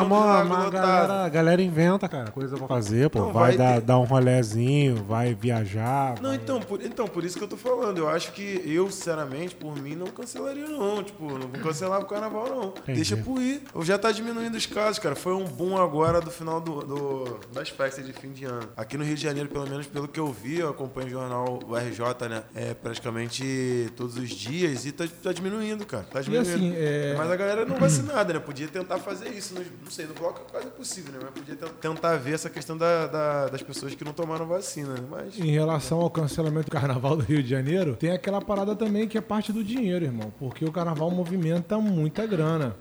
lotado. 0.66 0.89
Galera, 0.92 1.26
a 1.26 1.30
galera 1.30 1.62
inventa, 1.62 2.08
cara, 2.10 2.32
coisa 2.32 2.58
pra 2.58 2.68
fazer, 2.68 3.10
pô. 3.10 3.20
Não, 3.20 3.34
vai 3.34 3.50
vai 3.50 3.58
dar, 3.58 3.74
ter- 3.76 3.82
dar 3.82 4.00
um 4.00 4.04
rolezinho, 4.04 4.96
vai 5.04 5.34
viajar. 5.34 6.16
Não, 6.22 6.30
vai- 6.30 6.38
então 6.38 6.60
por, 6.62 6.82
então, 6.84 7.08
por 7.08 7.24
isso 7.24 7.38
que 7.38 7.44
eu 7.44 7.48
tô 7.48 7.58
falando. 7.58 7.98
Eu 7.98 8.10
acho 8.10 8.32
que 8.32 8.62
eu, 8.66 8.90
sinceramente, 8.92 9.56
por 9.56 9.76
mim, 9.82 9.96
não 9.96 10.08
cancelaria, 10.08 10.68
não. 10.68 11.04
Tipo, 11.04 11.38
não 11.38 11.50
cancelava 11.62 12.04
o 12.04 12.08
carnaval, 12.08 12.48
não. 12.48 12.74
Deixa 12.94 13.16
por 13.18 13.42
ir. 13.42 13.62
Já 13.82 13.98
tá 13.98 14.12
diminuindo 14.12 14.56
os 14.58 14.66
casos, 14.66 15.00
cara. 15.00 15.16
Foi 15.16 15.34
um 15.34 15.46
boom 15.46 15.78
agora 15.78 16.20
do 16.22 16.32
final 16.32 16.60
do, 16.62 16.82
do- 16.82 17.40
das 17.54 17.70
festas 17.70 18.06
de 18.06 18.14
fim 18.14 18.32
de 18.32 18.46
ano. 18.46 18.70
Aqui 18.78 18.98
no 18.98 19.04
Rio 19.04 19.16
de 19.16 19.22
Janeiro, 19.22 19.50
pelo 19.50 19.68
menos 19.68 19.88
pelo 19.88 20.08
que 20.08 20.20
eu 20.20 20.32
vi, 20.32 20.60
eu 20.60 20.70
acompanho 20.70 21.08
o 21.08 21.10
jornal 21.10 21.60
o 21.68 21.76
RJ, 21.76 22.28
né? 22.30 22.44
É 22.56 22.74
praticamente 22.74 23.92
todos 23.96 24.18
os 24.18 24.30
dias 24.30 24.86
e 24.86 24.92
tá, 24.92 25.06
tá 25.24 25.34
diminuindo, 25.34 25.86
cara. 25.86 26.04
Tá 26.04 26.22
diminuindo. 26.22 26.50
assim, 26.56 26.74
é- 26.76 27.16
Mas 27.18 27.30
a 27.32 27.36
galera 27.36 27.66
não 27.66 27.78
vacinada, 27.78 28.34
né? 28.34 28.40
Podia 28.40 28.68
tentar 28.68 28.98
fazer 29.00 29.30
isso. 29.30 29.54
no- 29.54 29.62
não 29.84 29.90
sei, 29.92 30.06
no 30.06 30.14
bloco 30.14 30.42
é 30.48 30.52
quase 30.52 30.68
impossível, 30.80 31.12
né? 31.14 31.20
Mas 31.22 31.32
podia 31.32 31.56
ten- 31.56 31.70
tentar 31.94 32.16
ver 32.18 32.34
essa 32.34 32.50
questão 32.50 32.78
da- 32.78 33.08
da- 33.08 33.48
das 33.50 33.62
pessoas 33.62 33.94
que 33.94 34.04
não 34.06 34.14
tomaram 34.14 34.48
vacina, 34.48 34.94
né? 34.94 35.02
Mas. 35.10 35.38
Em 35.38 35.52
relação 35.52 36.00
ao 36.00 36.10
cancelamento 36.10 36.66
do 36.68 36.72
carnaval 36.72 37.18
do 37.18 37.24
Rio 37.24 37.44
de 37.44 37.50
Janeiro, 37.50 37.96
tem 37.96 38.12
aquela 38.12 38.42
parada 38.42 38.76
também 38.76 39.08
que 39.08 39.18
é 39.18 39.22
parte 39.22 39.52
do 39.52 39.64
dinheiro, 39.64 40.06
irmão. 40.06 40.32
Porque 40.40 40.64
o 40.64 40.72
carnaval 40.72 41.12
movimenta 41.12 41.78
muita 41.80 42.26
grana. 42.26 42.76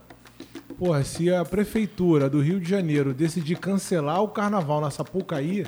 Porra, 0.79 1.03
se 1.03 1.29
a 1.33 1.45
prefeitura 1.45 2.31
do 2.31 2.41
Rio 2.41 2.61
de 2.61 2.71
Janeiro 2.71 3.13
decidir 3.13 3.57
cancelar 3.59 4.23
o 4.23 4.29
carnaval 4.29 4.81
na 4.81 4.91
Sapucaí, 4.93 5.67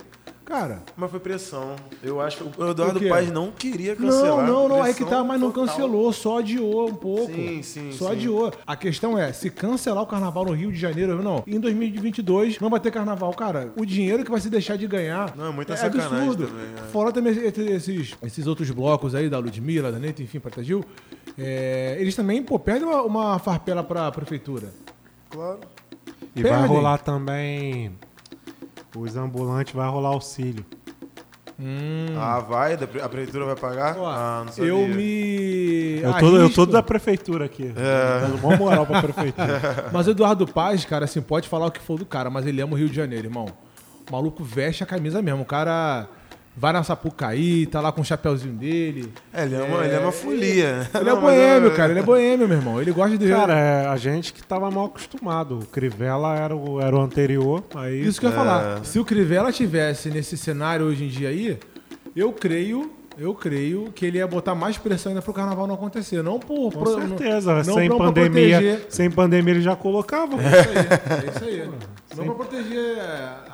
cara. 0.50 0.82
Mas 0.96 1.10
foi 1.10 1.20
pressão. 1.20 1.76
Eu 2.02 2.20
acho 2.20 2.38
que 2.38 2.60
o 2.60 2.68
Eduardo 2.70 2.98
O? 2.98 3.08
Paes 3.08 3.30
não 3.30 3.50
queria 3.52 3.94
cancelar. 3.94 4.44
Não, 4.46 4.68
não, 4.68 4.78
não, 4.78 4.84
é 4.84 4.92
que 4.92 5.04
tá, 5.04 5.22
mas 5.22 5.40
não 5.40 5.50
total. 5.52 5.66
cancelou, 5.74 6.12
só 6.12 6.38
adiou 6.40 6.88
um 6.88 6.94
pouco. 6.94 7.32
Sim, 7.32 7.62
sim, 7.62 7.92
Só 7.92 8.06
sim. 8.06 8.12
adiou. 8.12 8.52
A 8.66 8.76
questão 8.76 9.16
é, 9.16 9.32
se 9.32 9.48
cancelar 9.50 10.02
o 10.02 10.06
carnaval 10.06 10.44
no 10.44 10.52
Rio 10.52 10.72
de 10.72 10.78
Janeiro, 10.78 11.22
não, 11.22 11.44
em 11.46 11.60
2022 11.60 12.58
não 12.58 12.68
vai 12.68 12.80
ter 12.80 12.90
carnaval. 12.90 13.32
Cara, 13.32 13.72
o 13.76 13.86
dinheiro 13.86 14.24
que 14.24 14.30
vai 14.30 14.40
se 14.40 14.50
deixar 14.50 14.76
de 14.76 14.86
ganhar 14.86 15.34
Não, 15.36 15.46
é 15.46 15.50
muita 15.52 15.74
é 15.74 15.76
sacanagem 15.76 16.18
absurdo. 16.18 16.46
também, 16.48 16.64
é. 16.76 16.90
Fora 16.90 17.12
também 17.12 17.32
esse- 17.32 17.60
esses, 17.70 18.14
esses 18.22 18.46
outros 18.46 18.70
blocos 18.70 19.14
aí, 19.14 19.28
da 19.28 19.38
Ludmilla, 19.38 19.92
da 19.92 19.98
Neta, 20.00 20.22
enfim, 20.22 20.40
Prata 20.40 20.62
Gil, 20.64 20.84
é, 21.38 21.96
eles 22.00 22.16
também, 22.16 22.42
pô, 22.42 22.58
perdem 22.58 22.88
uma, 22.88 23.02
uma 23.02 23.38
farpela 23.38 23.84
pra 23.84 24.10
prefeitura. 24.10 24.72
Claro. 25.30 25.60
E 26.34 26.42
vai 26.42 26.50
Perdem. 26.52 26.68
rolar 26.68 26.98
também. 26.98 27.92
Os 28.96 29.16
ambulantes 29.16 29.72
vai 29.72 29.88
rolar 29.88 30.10
auxílio. 30.10 30.64
Ah, 32.16 32.40
vai? 32.40 32.72
A 32.74 33.08
prefeitura 33.08 33.44
vai 33.44 33.56
pagar? 33.56 33.96
Hum. 33.98 34.06
Ah, 34.06 34.42
não 34.46 34.52
sabia. 34.52 34.70
eu 34.70 34.88
me. 34.88 36.00
Eu 36.00 36.14
tô, 36.18 36.36
eu 36.36 36.50
tô 36.52 36.66
da 36.66 36.82
prefeitura 36.82 37.44
aqui. 37.44 37.72
É. 37.76 38.20
Dando 38.20 38.38
mó 38.38 38.56
moral 38.56 38.86
pra 38.86 39.02
prefeitura. 39.02 39.88
Mas 39.92 40.06
o 40.06 40.12
Eduardo 40.12 40.46
Paz, 40.46 40.84
cara, 40.86 41.04
assim, 41.04 41.20
pode 41.20 41.48
falar 41.48 41.66
o 41.66 41.70
que 41.70 41.80
for 41.80 41.98
do 41.98 42.06
cara, 42.06 42.30
mas 42.30 42.46
ele 42.46 42.62
ama 42.62 42.72
o 42.72 42.76
Rio 42.76 42.88
de 42.88 42.96
Janeiro, 42.96 43.26
irmão. 43.26 43.46
O 44.08 44.12
maluco 44.12 44.42
veste 44.42 44.82
a 44.82 44.86
camisa 44.86 45.20
mesmo. 45.20 45.42
O 45.42 45.46
cara 45.46 46.08
vai 46.60 46.72
na 46.74 46.82
Sapucaí, 46.84 47.64
tá 47.66 47.80
lá 47.80 47.90
com 47.90 48.02
o 48.02 48.04
chapéuzinho 48.04 48.52
dele. 48.54 49.10
É, 49.32 49.44
ele 49.44 49.54
é 49.54 49.62
uma, 49.62 49.84
ele 49.84 49.94
é 49.94 49.98
uma 49.98 50.12
folia. 50.12 50.88
Ele 50.94 51.04
Não, 51.04 51.16
é 51.16 51.20
boêmio, 51.20 51.68
eu- 51.70 51.74
cara. 51.74 51.90
Ele 51.92 52.00
é 52.00 52.02
boêmio, 52.02 52.46
meu 52.46 52.58
irmão. 52.58 52.80
Ele 52.80 52.92
gosta 52.92 53.16
de. 53.16 53.28
Cara, 53.28 53.58
é 53.58 53.86
a 53.86 53.96
gente 53.96 54.32
que 54.34 54.42
tava 54.42 54.70
mal 54.70 54.84
acostumado. 54.86 55.58
O 55.60 55.66
Crivella 55.66 56.36
era 56.36 56.54
o, 56.54 56.80
era 56.80 56.94
o 56.94 57.00
anterior. 57.00 57.64
Aí 57.74 58.02
Isso 58.06 58.20
que 58.20 58.26
eu 58.26 58.30
ia 58.30 58.36
É. 58.36 58.38
falar. 58.38 58.84
Se 58.84 58.98
o 58.98 59.04
Crivella 59.04 59.50
tivesse 59.50 60.10
nesse 60.10 60.36
cenário 60.36 60.84
hoje 60.86 61.04
em 61.04 61.08
dia 61.08 61.30
aí, 61.30 61.58
eu 62.14 62.30
creio. 62.32 62.92
Eu 63.20 63.34
creio 63.34 63.92
que 63.92 64.06
ele 64.06 64.16
ia 64.18 64.26
botar 64.26 64.54
mais 64.54 64.78
pressão 64.78 65.10
ainda 65.10 65.20
pro 65.20 65.32
carnaval 65.34 65.66
não 65.66 65.74
acontecer. 65.74 66.22
Não 66.22 66.40
por. 66.40 66.72
Com 66.72 66.80
pro- 66.80 66.94
certeza, 67.08 67.54
não 67.62 67.74
sem 67.74 67.88
pra 67.88 67.98
pandemia, 67.98 68.86
sem 68.88 69.10
pandemia 69.10 69.54
ele 69.54 69.62
já 69.62 69.76
colocava. 69.76 70.36
É 70.36 70.46
isso 71.30 71.44
aí, 71.44 71.60
é 71.60 71.64
isso 71.64 71.70
aí. 71.70 71.70
Não 72.16 72.24
pra 72.24 72.34
proteger 72.34 72.98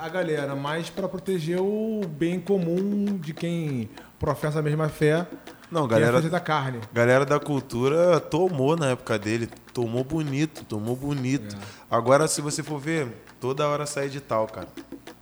a 0.01 0.09
galera, 0.09 0.55
mas 0.55 0.89
pra 0.89 1.09
proteger 1.09 1.61
o 1.61 2.01
bem 2.09 2.39
comum 2.41 3.19
de 3.21 3.35
quem 3.35 3.91
professa 4.19 4.61
a 4.61 4.63
mesma 4.63 4.89
fé. 4.89 5.27
Não, 5.71 5.85
é 5.87 5.89
galera, 5.89 6.23
da 6.23 6.39
carne. 6.39 6.79
galera 6.93 7.27
da 7.27 7.41
cultura 7.41 8.21
tomou 8.21 8.77
na 8.77 8.91
época 8.91 9.19
dele. 9.19 9.49
Tomou 9.75 10.05
bonito, 10.05 10.65
tomou 10.65 10.95
bonito. 10.95 11.57
Agora, 11.91 12.29
se 12.29 12.41
você 12.41 12.63
for 12.63 12.79
ver, 12.79 13.09
toda 13.41 13.67
hora 13.67 13.85
sai 13.85 14.07
edital, 14.07 14.47
cara. 14.47 14.69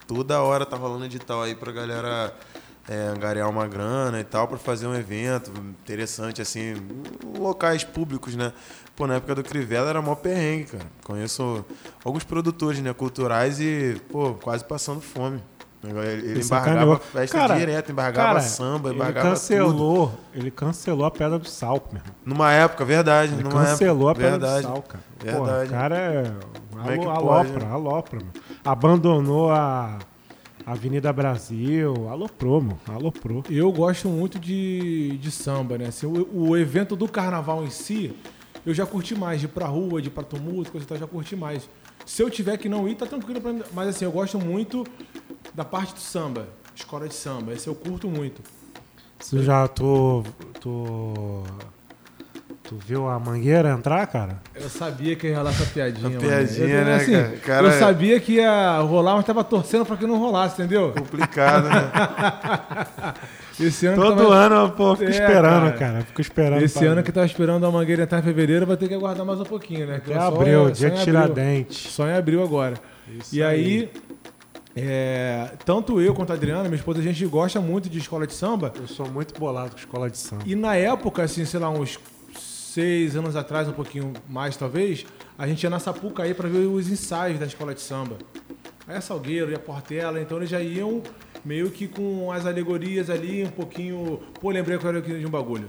Toda 0.07 0.43
hora 0.43 0.67
tá 0.67 0.77
rolando 0.77 1.07
edital 1.07 1.43
aí 1.43 1.55
pra 1.55 1.73
galera 1.73 2.31
é, 2.89 3.09
angariar 3.09 3.49
uma 3.49 3.67
grana 3.67 4.21
e 4.21 4.25
tal, 4.25 4.47
pra 4.49 4.59
fazer 4.59 4.87
um 4.87 4.95
evento 4.95 5.51
interessante, 5.83 6.43
assim, 6.43 6.75
locais 7.39 7.85
públicos, 7.85 8.35
né? 8.37 8.53
Pô, 8.97 9.07
na 9.07 9.15
época 9.15 9.35
do 9.35 9.43
Crivella 9.43 9.91
era 9.91 10.01
mó 10.03 10.15
perrengue, 10.15 10.65
cara. 10.67 10.85
Conheço 11.03 11.65
alguns 12.05 12.23
produtores, 12.25 12.81
né, 12.81 12.93
culturais 12.93 13.59
e, 13.61 14.01
pô, 14.11 14.35
quase 14.35 14.65
passando 14.65 15.01
fome. 15.01 15.43
Ele, 15.83 15.99
ele 15.99 16.31
Ele 16.31 16.41
embargava 16.45 16.99
festa 16.99 17.37
Cara, 17.39 17.57
direto, 17.57 17.93
embargava 17.93 18.29
cara, 18.29 18.41
samba, 18.41 18.89
ele 18.89 18.97
embargava 18.97 19.29
tudo. 19.29 19.35
cancelou, 19.39 20.15
ele 20.33 20.51
cancelou 20.51 21.05
a 21.05 21.11
Pedra 21.11 21.39
do 21.39 21.47
Sal, 21.47 21.83
meu 21.93 22.01
irmão. 22.01 22.15
Numa 22.25 22.53
época, 22.53 22.85
verdade. 22.87 23.35
Ele 23.35 23.43
cancelou 23.43 24.11
época, 24.11 24.27
a 24.27 24.31
Pedra 24.31 24.31
verdade. 24.49 24.67
do 24.67 24.73
Sal, 24.73 24.83
cara. 24.83 25.05
Verdade. 25.21 25.69
Pô, 25.69 25.75
o 25.75 25.79
cara 25.79 25.97
é, 25.99 26.19
é 26.95 26.99
que 26.99 27.05
alo- 27.07 27.21
pode, 27.21 27.51
alopra, 27.51 27.65
né? 27.67 27.73
alopra, 27.73 28.19
meu. 28.21 28.29
Abandonou 28.65 29.51
a 29.53 29.99
Avenida 30.67 31.13
Brasil, 31.13 32.09
aloprou, 32.09 32.63
meu, 32.63 32.79
aloprou. 32.89 33.45
Eu 33.51 33.71
gosto 33.71 34.09
muito 34.09 34.39
de, 34.39 35.19
de 35.19 35.31
samba, 35.31 35.77
né? 35.77 35.87
Assim, 35.89 36.07
o, 36.07 36.49
o 36.49 36.57
evento 36.57 36.97
do 36.97 37.07
carnaval 37.07 37.65
em 37.65 37.71
si, 37.71 38.17
eu 38.65 38.73
já 38.73 38.87
curti 38.87 39.15
mais. 39.15 39.41
De 39.41 39.47
ir 39.47 39.51
pra 39.51 39.67
rua, 39.67 40.01
de 40.01 40.09
ir 40.09 40.11
pra 40.11 40.25
tumulto, 40.25 40.73
coisa 40.73 40.87
e 40.87 40.89
tal, 40.89 40.97
já 40.97 41.07
curti 41.07 41.37
mais. 41.37 41.69
Se 42.07 42.23
eu 42.23 42.31
tiver 42.31 42.57
que 42.57 42.69
não 42.69 42.89
ir, 42.89 42.95
tá 42.95 43.05
tranquilo 43.05 43.41
pra 43.41 43.53
mim. 43.53 43.63
Mas 43.73 43.89
assim, 43.89 44.07
eu 44.07 44.13
gosto 44.13 44.39
muito 44.39 44.87
da 45.55 45.65
parte 45.65 45.93
do 45.95 46.01
samba. 46.01 46.49
Escola 46.75 47.09
de 47.09 47.15
samba. 47.15 47.53
Esse 47.53 47.69
eu 47.69 47.75
curto 47.75 48.09
muito. 48.09 48.43
Você 49.19 49.43
já, 49.43 49.69
tu, 49.69 50.25
tu, 50.61 51.43
tu 52.67 52.77
viu 52.85 53.09
a 53.09 53.19
Mangueira 53.19 53.71
entrar, 53.71 54.07
cara? 54.07 54.41
Eu 54.55 54.69
sabia 54.69 55.15
que 55.15 55.29
ia 55.29 55.37
rolar 55.37 55.51
essa 55.51 55.67
piadinha. 55.67 56.09
mano. 56.09 56.21
piadinha, 56.21 56.67
eu, 56.67 56.85
né, 56.85 56.95
assim, 56.97 57.13
cara? 57.13 57.37
Cara, 57.45 57.67
Eu 57.67 57.71
é- 57.71 57.79
sabia 57.79 58.21
que 58.21 58.33
ia 58.35 58.79
rolar, 58.81 59.17
mas 59.17 59.25
tava 59.27 59.45
torcendo 59.45 59.85
pra 59.85 59.97
que 59.97 60.07
não 60.07 60.19
rolasse, 60.19 60.55
entendeu? 60.61 60.93
Complicado, 60.93 61.69
né? 61.69 61.91
Esse 63.61 63.87
ano 63.87 64.03
Todo 64.03 64.17
tava- 64.17 64.35
ano, 64.35 64.73
pô, 64.73 64.91
eu 64.93 64.97
fico 64.97 65.11
É, 65.11 65.13
esperando, 65.13 65.65
cara. 65.67 65.79
cara. 65.79 66.01
Fico 66.05 66.21
esperando. 66.21 66.63
Esse 66.63 66.85
ano 66.87 67.03
que 67.05 67.13
tava 67.13 67.27
esperando 67.27 67.65
a 67.65 67.71
Mangueira 67.71 68.03
entrar 68.03 68.19
em 68.19 68.23
fevereiro, 68.23 68.67
vai 68.67 68.77
ter 68.77 68.89
que 68.89 68.95
aguardar 68.95 69.25
mais 69.25 69.39
um 69.41 69.45
pouquinho, 69.45 69.87
né? 69.87 69.97
Até 69.97 70.15
só- 70.15 70.21
abril, 70.27 70.65
só 70.65 70.71
dia 70.71 70.91
de 70.91 70.97
abril. 70.97 71.05
Tiradentes. 71.05 71.93
Só 71.93 72.09
em 72.09 72.15
abril 72.15 72.43
agora. 72.43 72.75
Isso 73.21 73.37
e 73.37 73.43
aí, 73.45 73.91
é, 74.75 75.51
tanto 75.65 76.01
eu 76.01 76.13
quanto 76.15 76.31
a 76.33 76.35
Adriana, 76.35 76.65
minha 76.65 76.75
esposa, 76.75 76.99
a 76.99 77.03
gente 77.03 77.25
gosta 77.27 77.61
muito 77.61 77.89
de 77.89 77.99
escola 77.99 78.27
de 78.27 78.35
samba. 78.35 78.73
Eu 78.81 78.89
sou 78.89 79.09
muito 79.09 79.39
bolado 79.39 79.71
com 79.71 79.77
escola 79.79 80.11
de 80.11 80.19
samba. 80.19 80.43
E 80.47 80.57
na 80.57 80.75
época, 80.75 81.23
assim, 81.23 81.45
sei 81.45 81.61
lá, 81.61 81.71
uns 81.71 81.97
seis 82.75 83.15
anos 83.15 83.37
atrás, 83.37 83.69
um 83.69 83.73
pouquinho 83.73 84.13
mais 84.29 84.57
talvez, 84.57 85.07
a 85.39 85.47
gente 85.47 85.63
ia 85.63 85.71
na 85.71 85.79
Sapucaí 85.79 86.35
para 86.35 86.49
ver 86.49 86.67
os 86.67 86.89
ensaios 86.91 87.39
da 87.39 87.47
escola 87.47 87.73
de 87.73 87.81
samba. 87.81 88.19
Aí 88.89 88.97
a 88.97 89.01
Salgueiro 89.01 89.53
e 89.53 89.55
a 89.55 89.61
Portela, 89.61 90.21
então 90.21 90.39
eles 90.39 90.51
já 90.51 90.61
iam 90.61 91.01
meio 91.45 91.71
que 91.71 91.87
com 91.87 92.33
as 92.33 92.45
alegorias 92.45 93.09
ali, 93.09 93.45
um 93.45 93.51
pouquinho. 93.51 94.21
Pô, 94.41 94.51
lembrei 94.51 94.77
que 94.77 94.87
era 94.87 95.01
de 95.01 95.25
um 95.25 95.31
bagulho. 95.31 95.69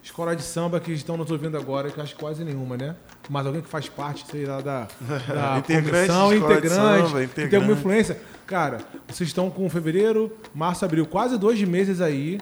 Escola 0.00 0.36
de 0.36 0.42
samba 0.42 0.78
que 0.78 0.92
estão 0.92 1.16
nos 1.16 1.28
ouvindo 1.28 1.56
agora, 1.56 1.90
que 1.90 1.98
eu 1.98 2.04
acho 2.04 2.14
quase 2.14 2.44
nenhuma, 2.44 2.76
né? 2.76 2.94
Mas 3.28 3.44
alguém 3.44 3.60
que 3.60 3.68
faz 3.68 3.88
parte, 3.88 4.24
sei 4.30 4.46
lá, 4.46 4.60
da, 4.60 4.86
da 5.28 5.58
Integrante 5.58 5.90
comissão, 5.90 6.32
integrante, 6.32 6.68
samba, 6.68 7.02
que 7.02 7.12
tem 7.12 7.24
integrante. 7.24 7.56
alguma 7.56 7.72
influência. 7.72 8.20
Cara, 8.46 8.78
vocês 9.08 9.28
estão 9.28 9.50
com 9.50 9.68
fevereiro, 9.68 10.32
março, 10.54 10.84
abril, 10.84 11.04
quase 11.04 11.36
dois 11.36 11.60
meses 11.62 12.00
aí 12.00 12.38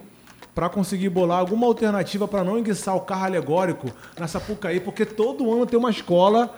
para 0.56 0.70
conseguir 0.70 1.10
bolar 1.10 1.38
alguma 1.38 1.66
alternativa 1.66 2.26
para 2.26 2.42
não 2.42 2.58
enguiçar 2.58 2.96
o 2.96 3.00
carro 3.02 3.26
alegórico 3.26 3.88
na 4.18 4.26
Sapucaí, 4.26 4.80
porque 4.80 5.04
todo 5.04 5.52
ano 5.52 5.66
tem 5.66 5.78
uma 5.78 5.90
escola 5.90 6.50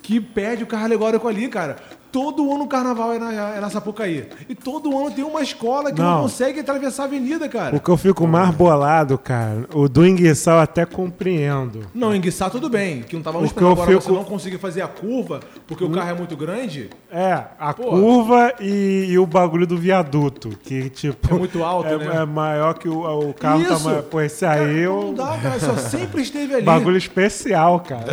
que 0.00 0.20
perde 0.20 0.62
o 0.62 0.68
carro 0.68 0.84
alegórico 0.84 1.26
ali, 1.26 1.48
cara. 1.48 1.74
Todo 2.12 2.52
ano 2.52 2.64
o 2.64 2.68
carnaval 2.68 3.12
é 3.12 3.18
na, 3.18 3.32
é 3.56 3.60
na 3.60 3.68
Sapucaí. 3.70 4.28
E 4.48 4.54
todo 4.54 4.96
ano 4.98 5.10
tem 5.10 5.24
uma 5.24 5.42
escola 5.42 5.92
que 5.92 6.00
não, 6.00 6.10
Não. 6.16 6.22
consegue 6.22 6.60
atravessar 6.60 7.04
a 7.04 7.06
avenida, 7.06 7.48
cara. 7.48 7.76
O 7.76 7.80
que 7.80 7.88
eu 7.88 7.96
fico 7.96 8.26
mais 8.26 8.50
bolado, 8.54 9.18
cara, 9.18 9.66
o 9.74 9.88
do 9.88 10.06
enguiçal 10.06 10.56
eu 10.56 10.62
até 10.62 10.84
compreendo. 10.86 11.80
Não, 11.94 12.14
enguiçar 12.14 12.50
tudo 12.50 12.68
bem, 12.68 13.02
que 13.02 13.14
não 13.16 13.22
tava 13.22 13.38
O 13.38 13.42
no 13.42 13.50
que 13.50 13.60
eu 13.62 13.72
agora 13.72 13.92
você 13.92 14.00
fico- 14.00 14.14
não 14.14 14.24
conseguir 14.24 14.58
fazer 14.58 14.82
a 14.82 14.88
curva 14.88 15.40
porque 15.66 15.84
o 15.84 15.90
carro 15.90 16.10
é 16.10 16.14
muito 16.14 16.36
grande. 16.36 16.90
É, 17.10 17.42
a 17.58 17.74
Pô. 17.74 17.84
curva 17.90 18.54
e, 18.60 19.06
e 19.10 19.18
o 19.18 19.26
bagulho 19.26 19.66
do 19.66 19.76
viaduto, 19.76 20.50
que 20.62 20.88
tipo... 20.90 21.34
É 21.34 21.38
muito 21.38 21.62
alto, 21.62 21.88
é, 21.88 21.98
né? 21.98 22.16
é 22.22 22.24
maior 22.24 22.74
que 22.74 22.88
o, 22.88 23.28
o 23.30 23.34
carro 23.34 23.64
tá 23.64 23.74
Isso. 23.74 23.84
mais... 23.84 24.04
Pô, 24.04 24.20
esse 24.20 24.40
Cara, 24.44 24.62
aí 24.64 24.78
eu... 24.78 25.00
Não 25.06 25.14
dá, 25.14 25.36
cara, 25.38 25.60
só 25.60 25.76
sempre 25.76 26.22
esteve 26.22 26.54
ali. 26.54 26.64
Bagulho 26.64 26.96
especial, 26.96 27.80
cara. 27.80 28.04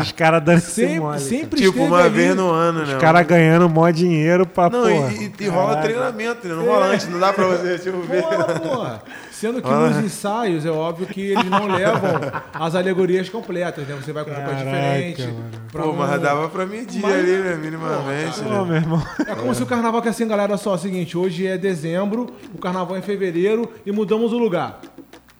Os 0.00 0.12
caras 0.12 0.28
cara 0.28 0.40
dando 0.40 0.60
sempre, 0.60 1.00
mole. 1.00 1.20
sempre 1.20 1.60
tipo, 1.60 1.70
esteve 1.70 1.86
uma 1.86 2.00
ali. 2.00 2.10
vez 2.10 2.36
no 2.36 2.50
ano, 2.50 2.84
né? 2.84 2.87
Os 2.94 3.00
caras 3.00 3.26
ganhando 3.26 3.68
mó 3.68 3.88
dinheiro 3.90 4.46
pra, 4.46 4.68
Não, 4.70 4.82
porra. 4.82 5.12
e, 5.12 5.32
e 5.40 5.48
rola 5.48 5.68
Caraca. 5.68 5.82
treinamento, 5.88 6.48
né? 6.48 6.54
Não 6.54 6.64
rola 6.64 6.86
antes, 6.86 7.08
não 7.08 7.18
dá 7.18 7.32
pra 7.32 7.46
você, 7.46 7.78
tipo, 7.78 8.00
ver. 8.02 8.22
Porra, 8.22 8.44
porra. 8.60 9.02
Sendo 9.30 9.62
que 9.62 9.70
nos 9.70 9.96
ensaios 10.04 10.66
é 10.66 10.70
óbvio 10.70 11.06
que 11.06 11.20
eles 11.30 11.44
não 11.48 11.66
levam 11.68 12.10
as 12.52 12.74
alegorias 12.74 13.28
completas, 13.28 13.86
né? 13.86 13.96
Você 14.02 14.12
vai 14.12 14.24
com 14.24 14.32
roupa 14.32 14.52
diferente. 14.54 15.22
mano. 15.22 15.44
Pô, 15.70 15.78
não- 15.78 15.92
mas 15.92 16.20
dava 16.20 16.48
pra 16.48 16.66
medir 16.66 17.00
Mas- 17.00 17.14
ali, 17.14 17.36
né? 17.36 17.54
Minimamente, 17.54 18.40
Pô, 18.42 18.64
né? 18.64 18.76
irmão. 18.78 19.02
É 19.26 19.34
como 19.36 19.54
se 19.54 19.62
o 19.62 19.66
carnaval 19.66 20.02
que 20.02 20.08
é 20.08 20.10
assim, 20.10 20.26
galera, 20.26 20.56
só, 20.56 20.72
é 20.72 20.74
o 20.74 20.78
seguinte, 20.78 21.16
hoje 21.16 21.46
é 21.46 21.56
dezembro, 21.56 22.26
o 22.52 22.58
carnaval 22.58 22.96
é 22.96 22.98
em 22.98 23.02
fevereiro 23.02 23.70
e 23.86 23.92
mudamos 23.92 24.32
o 24.32 24.38
lugar. 24.38 24.80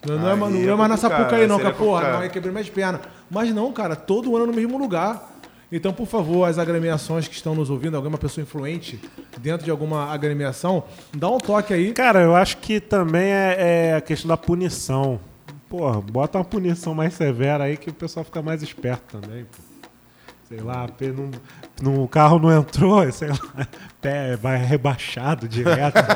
Não, 0.07 0.17
não 0.17 0.29
é, 0.29 0.33
Aí 0.33 0.39
ma- 0.39 0.49
não 0.49 0.57
é 0.57 0.63
é 0.63 0.75
mais 0.77 0.79
na 0.91 0.97
complicado, 0.97 1.01
Sapucaí 1.19 1.47
não, 1.49 1.57
aí 1.57 1.61
que 1.63 1.67
seria 1.67 1.79
porra, 1.87 2.13
não, 2.13 2.19
aí 2.21 2.29
quebrei 2.29 2.53
minhas 2.53 2.71
pernas. 2.71 3.01
Mas 3.29 3.53
não, 3.53 3.73
cara, 3.73 3.97
todo 3.97 4.37
ano 4.37 4.47
no 4.47 4.53
mesmo 4.53 4.79
lugar. 4.79 5.29
Então, 5.71 5.93
por 5.93 6.07
favor, 6.07 6.49
as 6.49 6.57
agremiações 6.59 7.29
que 7.29 7.35
estão 7.35 7.55
nos 7.55 7.69
ouvindo, 7.69 7.97
alguma 7.97 8.17
pessoa 8.17 8.43
influente 8.43 8.99
dentro 9.39 9.65
de 9.67 9.71
alguma 9.71 10.07
agremiação, 10.13 10.83
dá 11.15 11.29
um 11.29 11.37
toque 11.39 11.75
aí. 11.75 11.93
Cara, 11.93 12.23
eu 12.23 12.35
acho 12.35 12.57
que 12.57 12.81
também 12.81 13.25
é, 13.31 13.57
é 13.91 13.95
a 13.95 14.01
questão 14.01 14.29
da 14.29 14.37
punição. 14.37 15.21
Porra, 15.69 16.01
bota 16.01 16.39
uma 16.39 16.45
punição 16.45 16.95
mais 16.95 17.13
severa 17.13 17.65
aí 17.65 17.77
que 17.77 17.91
o 17.91 17.93
pessoal 17.93 18.25
fica 18.25 18.41
mais 18.41 18.63
esperto 18.63 19.21
também, 19.21 19.45
pô. 19.45 19.59
Sei 20.49 20.61
lá, 20.61 20.89
pé 20.89 21.09
não, 21.09 21.31
não- 21.83 22.03
o 22.03 22.09
carro 22.09 22.39
não 22.39 22.51
entrou, 22.51 23.05
sei 23.13 23.29
lá, 23.29 23.69
pé 24.01 24.35
vai 24.35 24.57
rebaixado 24.57 25.47
direto. 25.47 25.97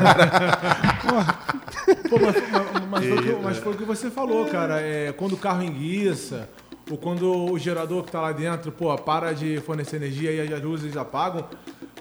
Pô, 2.09 2.19
mas, 2.19 2.35
mas- 2.51 2.89
mas 2.91 3.05
foi 3.05 3.19
o 3.19 3.23
que, 3.23 3.43
mas 3.43 3.59
foi 3.59 3.73
o 3.73 3.77
que 3.77 3.85
você 3.85 4.11
falou, 4.11 4.47
cara. 4.47 4.81
É, 4.81 5.13
quando 5.13 5.33
o 5.33 5.37
carro 5.37 5.63
enguiça, 5.63 6.49
ou 6.93 6.99
quando 6.99 7.51
o 7.53 7.59
gerador 7.59 8.03
que 8.05 8.13
tá 8.13 8.21
lá 8.21 8.33
dentro, 8.33 8.71
pô, 8.71 8.95
para 8.99 9.33
de 9.33 9.61
fornecer 9.61 9.97
energia 9.97 10.31
e 10.33 10.53
as 10.53 10.63
luzes 10.63 10.97
apagam. 10.97 11.45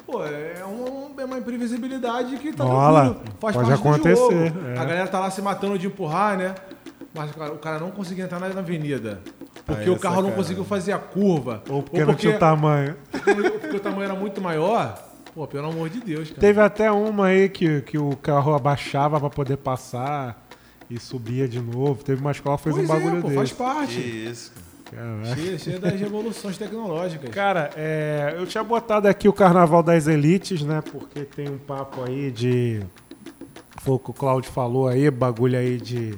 Pô, 0.05 0.23
é, 0.25 0.63
um- 0.65 1.11
é 1.19 1.25
uma 1.25 1.37
imprevisibilidade 1.37 2.35
que 2.37 2.51
tá 2.51 2.65
tranquilo. 2.65 3.21
Faz 3.39 3.55
Pode 3.55 3.69
parte 3.69 3.81
do 3.83 3.89
acontecer, 3.89 4.47
jogo. 4.47 4.67
é. 4.67 4.77
A 4.77 4.85
galera 4.85 5.07
tá 5.07 5.19
lá 5.19 5.31
se 5.31 5.41
matando 5.41 5.77
de 5.79 5.87
empurrar, 5.87 6.37
né? 6.37 6.55
Mas 7.13 7.31
cara, 7.31 7.53
o 7.53 7.57
cara 7.57 7.79
não 7.79 7.91
conseguia 7.91 8.23
entrar 8.25 8.39
na 8.39 8.49
na 8.49 8.59
avenida. 8.59 9.21
Porque 9.65 9.83
Aí 9.83 9.89
o 9.89 9.95
é 9.95 9.99
carro 9.99 10.15
não 10.15 10.21
sacanagem. 10.23 10.35
conseguiu 10.35 10.63
fazer 10.65 10.91
a 10.93 10.97
curva. 10.99 11.61
Ou 11.69 11.83
porque 11.83 12.03
não 12.03 12.13
tinha 12.15 12.35
o 12.35 12.39
tamanho. 12.39 12.95
porque 13.61 13.77
o 13.77 13.79
tamanho 13.79 14.03
era 14.03 14.13
muito 14.15 14.41
maior. 14.41 14.97
Pô, 15.33 15.47
pelo 15.47 15.67
amor 15.69 15.89
de 15.89 16.01
Deus, 16.01 16.29
cara. 16.29 16.41
Teve 16.41 16.59
até 16.61 16.91
uma 16.91 17.27
aí 17.27 17.47
que, 17.47 17.81
que 17.81 17.97
o 17.97 18.15
carro 18.17 18.53
abaixava 18.53 19.17
pra 19.19 19.29
poder 19.29 19.55
passar 19.57 20.45
e 20.89 20.99
subia 20.99 21.47
de 21.47 21.61
novo. 21.61 22.03
Teve 22.03 22.19
uma 22.19 22.31
escola 22.31 22.57
que 22.57 22.63
fez 22.63 22.75
Pois 22.75 22.89
um 22.89 22.93
é, 22.93 22.99
bagulho 22.99 23.21
pô, 23.21 23.27
desse. 23.29 23.37
faz 23.37 23.51
Que 23.51 23.57
parte. 23.57 23.99
isso, 24.29 24.51
cara. 24.51 24.65
Cheia, 25.35 25.57
cheia 25.57 25.79
das 25.79 25.99
revoluções 25.99 26.57
tecnológicas. 26.57 27.29
Cara, 27.29 27.69
é, 27.75 28.35
eu 28.37 28.45
tinha 28.45 28.63
botado 28.63 29.07
aqui 29.07 29.27
o 29.29 29.33
Carnaval 29.33 29.81
das 29.81 30.07
Elites, 30.07 30.61
né? 30.63 30.81
Porque 30.81 31.21
tem 31.21 31.49
um 31.49 31.57
papo 31.57 32.03
aí 32.03 32.31
de. 32.31 32.81
Foi 33.81 33.95
o 33.95 33.99
que 33.99 34.11
o 34.11 34.13
Claudio 34.13 34.51
falou 34.51 34.87
aí, 34.87 35.09
bagulho 35.09 35.57
aí 35.57 35.77
de 35.77 36.17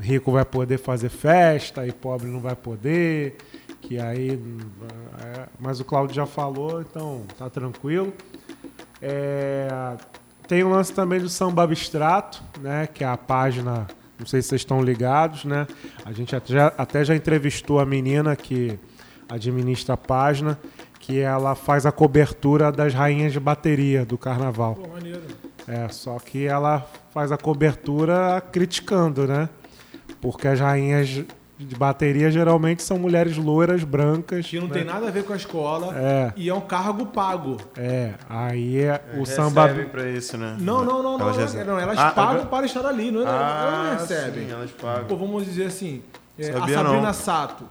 rico 0.00 0.32
vai 0.32 0.44
poder 0.44 0.78
fazer 0.78 1.08
festa 1.08 1.86
e 1.86 1.92
pobre 1.92 2.28
não 2.28 2.40
vai 2.40 2.54
poder. 2.56 3.36
Que 3.80 3.98
aí. 3.98 4.40
é, 5.20 5.46
mas 5.58 5.80
o 5.80 5.84
Claudio 5.84 6.14
já 6.14 6.26
falou, 6.26 6.80
então 6.80 7.24
tá 7.36 7.50
tranquilo. 7.50 8.12
É, 9.02 9.68
tem 10.48 10.62
o 10.62 10.70
lance 10.70 10.92
também 10.92 11.20
do 11.20 11.28
samba 11.28 11.62
abstrato, 11.62 12.42
né? 12.60 12.86
Que 12.86 13.04
é 13.04 13.06
a 13.06 13.16
página. 13.16 13.86
Não 14.18 14.26
sei 14.26 14.40
se 14.40 14.48
vocês 14.48 14.60
estão 14.60 14.82
ligados, 14.82 15.44
né? 15.44 15.66
A 16.04 16.12
gente 16.12 16.34
até 16.34 16.52
já, 16.52 16.66
até 16.78 17.04
já 17.04 17.16
entrevistou 17.16 17.80
a 17.80 17.86
menina 17.86 18.36
que 18.36 18.78
administra 19.28 19.94
a 19.94 19.96
página, 19.96 20.58
que 21.00 21.18
ela 21.20 21.54
faz 21.54 21.84
a 21.84 21.92
cobertura 21.92 22.70
das 22.70 22.94
rainhas 22.94 23.32
de 23.32 23.40
bateria 23.40 24.04
do 24.04 24.16
carnaval. 24.16 24.76
Pô, 24.76 24.88
maneiro. 24.88 25.22
É, 25.66 25.88
só 25.88 26.18
que 26.18 26.46
ela 26.46 26.86
faz 27.12 27.32
a 27.32 27.38
cobertura 27.38 28.42
criticando, 28.52 29.26
né? 29.26 29.48
Porque 30.20 30.46
as 30.46 30.60
rainhas 30.60 31.24
de 31.58 31.74
bateria 31.76 32.30
geralmente 32.30 32.82
são 32.82 32.98
mulheres 32.98 33.36
loiras, 33.36 33.84
brancas. 33.84 34.46
Que 34.46 34.58
não 34.58 34.66
né? 34.66 34.74
tem 34.74 34.84
nada 34.84 35.06
a 35.08 35.10
ver 35.10 35.24
com 35.24 35.32
a 35.32 35.36
escola. 35.36 35.94
É. 35.96 36.32
E 36.36 36.48
é 36.48 36.54
um 36.54 36.60
cargo 36.60 37.06
pago. 37.06 37.56
É, 37.76 38.14
aí 38.28 38.80
é, 38.80 39.00
o 39.18 39.24
samba. 39.24 39.66
Recebem 39.66 39.88
pra 39.88 40.08
isso, 40.10 40.36
né? 40.36 40.56
Não, 40.60 40.84
não, 40.84 41.02
não, 41.02 41.18
não. 41.18 41.20
Elas 41.20 41.38
Elas, 41.38 41.52
recebem. 41.52 41.72
não, 41.74 41.80
elas 41.80 41.98
Ah, 41.98 42.10
pagam 42.10 42.30
agora- 42.32 42.46
para 42.46 42.66
estar 42.66 42.86
ali, 42.86 43.10
não, 43.10 43.20
é- 43.20 43.24
elas 43.24 43.38
não 43.38 43.92
Ah, 43.92 43.96
recebem. 44.00 44.46
sim, 44.46 44.52
elas 44.52 44.70
pagam. 44.72 45.04
Pô, 45.06 45.16
vamos 45.16 45.44
dizer 45.44 45.66
assim, 45.66 46.02
é, 46.38 46.50
a 46.50 46.52
Sabrina 46.58 46.82
não. 46.82 47.12
Sato. 47.12 47.64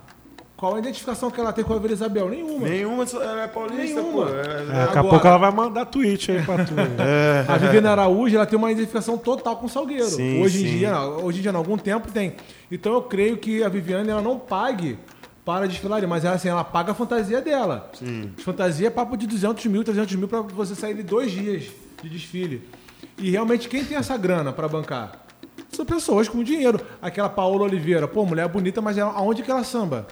Qual 0.63 0.75
a 0.75 0.79
identificação 0.79 1.29
que 1.29 1.41
ela 1.41 1.51
tem 1.51 1.62
com 1.62 1.74
a 1.74 1.77
Vila 1.77 1.91
Isabel? 1.91 2.29
Nenhuma. 2.29 2.70
Nenhuma, 2.70 3.03
ela 3.03 3.41
é 3.43 3.48
paulista, 3.50 4.01
Nenhuma. 4.01 4.27
pô. 4.27 4.34
É, 4.34 4.62
É, 4.62 4.86
daqui 4.86 4.98
a 4.98 5.03
pouco 5.03 5.27
ela 5.27 5.38
vai 5.38 5.51
mandar 5.51 5.86
tweet 5.88 6.32
aí 6.32 6.41
pra 6.41 6.63
tu. 6.63 6.72
A 7.51 7.58
Viviane 7.58 7.88
Araújo 7.88 8.34
ela 8.38 8.46
tem 8.46 8.58
uma 8.58 8.72
identificação 8.72 9.17
total 9.17 9.58
com 9.58 9.65
o 9.65 9.70
Salgueiro. 9.70 10.05
Sim, 10.05 10.41
hoje 10.41 10.63
em 10.63 10.70
sim. 10.70 10.77
dia, 10.77 10.93
não, 10.93 11.25
hoje 11.25 11.39
em 11.39 11.41
dia, 11.41 11.51
há 11.51 11.58
algum 11.58 11.77
tempo 11.77 12.10
tem. 12.13 12.38
Então 12.72 12.93
eu 12.93 13.01
creio 13.01 13.36
que 13.36 13.62
a 13.62 13.67
Viviane 13.67 14.10
ela 14.10 14.22
não 14.22 14.39
pague 14.39 14.98
para 15.43 15.67
desfilar, 15.67 16.01
mas 16.08 16.24
ela, 16.24 16.36
assim, 16.36 16.48
ela 16.48 16.63
paga 16.63 16.93
a 16.93 16.96
fantasia 16.96 17.41
dela. 17.41 17.91
Sim. 18.00 18.32
Fantasia 18.38 18.88
é 18.88 18.89
papo 18.89 19.17
de 19.17 19.27
200 19.27 19.65
mil, 19.65 19.84
300 19.84 20.15
mil 20.15 20.29
para 20.29 20.43
você 20.43 20.75
sair 20.75 20.93
de 20.93 21.03
dois 21.03 21.29
dias 21.29 21.65
de 22.01 22.08
desfile. 22.08 22.70
E 23.17 23.29
realmente 23.29 23.67
quem 23.67 23.84
tem 23.84 23.98
essa 23.98 24.15
grana 24.15 24.53
para 24.53 24.70
bancar? 24.70 25.25
São 25.74 25.86
pessoas 25.86 26.29
com 26.29 26.41
dinheiro. 26.41 26.79
Aquela 27.01 27.27
Paola 27.27 27.63
Oliveira, 27.63 28.08
pô, 28.08 28.25
mulher 28.25 28.48
bonita, 28.48 28.82
mas 28.82 28.98
ela, 28.98 29.12
aonde 29.12 29.43
que 29.43 29.51
ela 29.51 29.65
samba? 29.65 30.08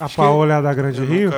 A 0.00 0.08
Paola 0.08 0.54
é 0.54 0.62
da 0.62 0.74
Grande 0.74 1.00
Eu 1.00 1.06
Rio. 1.06 1.30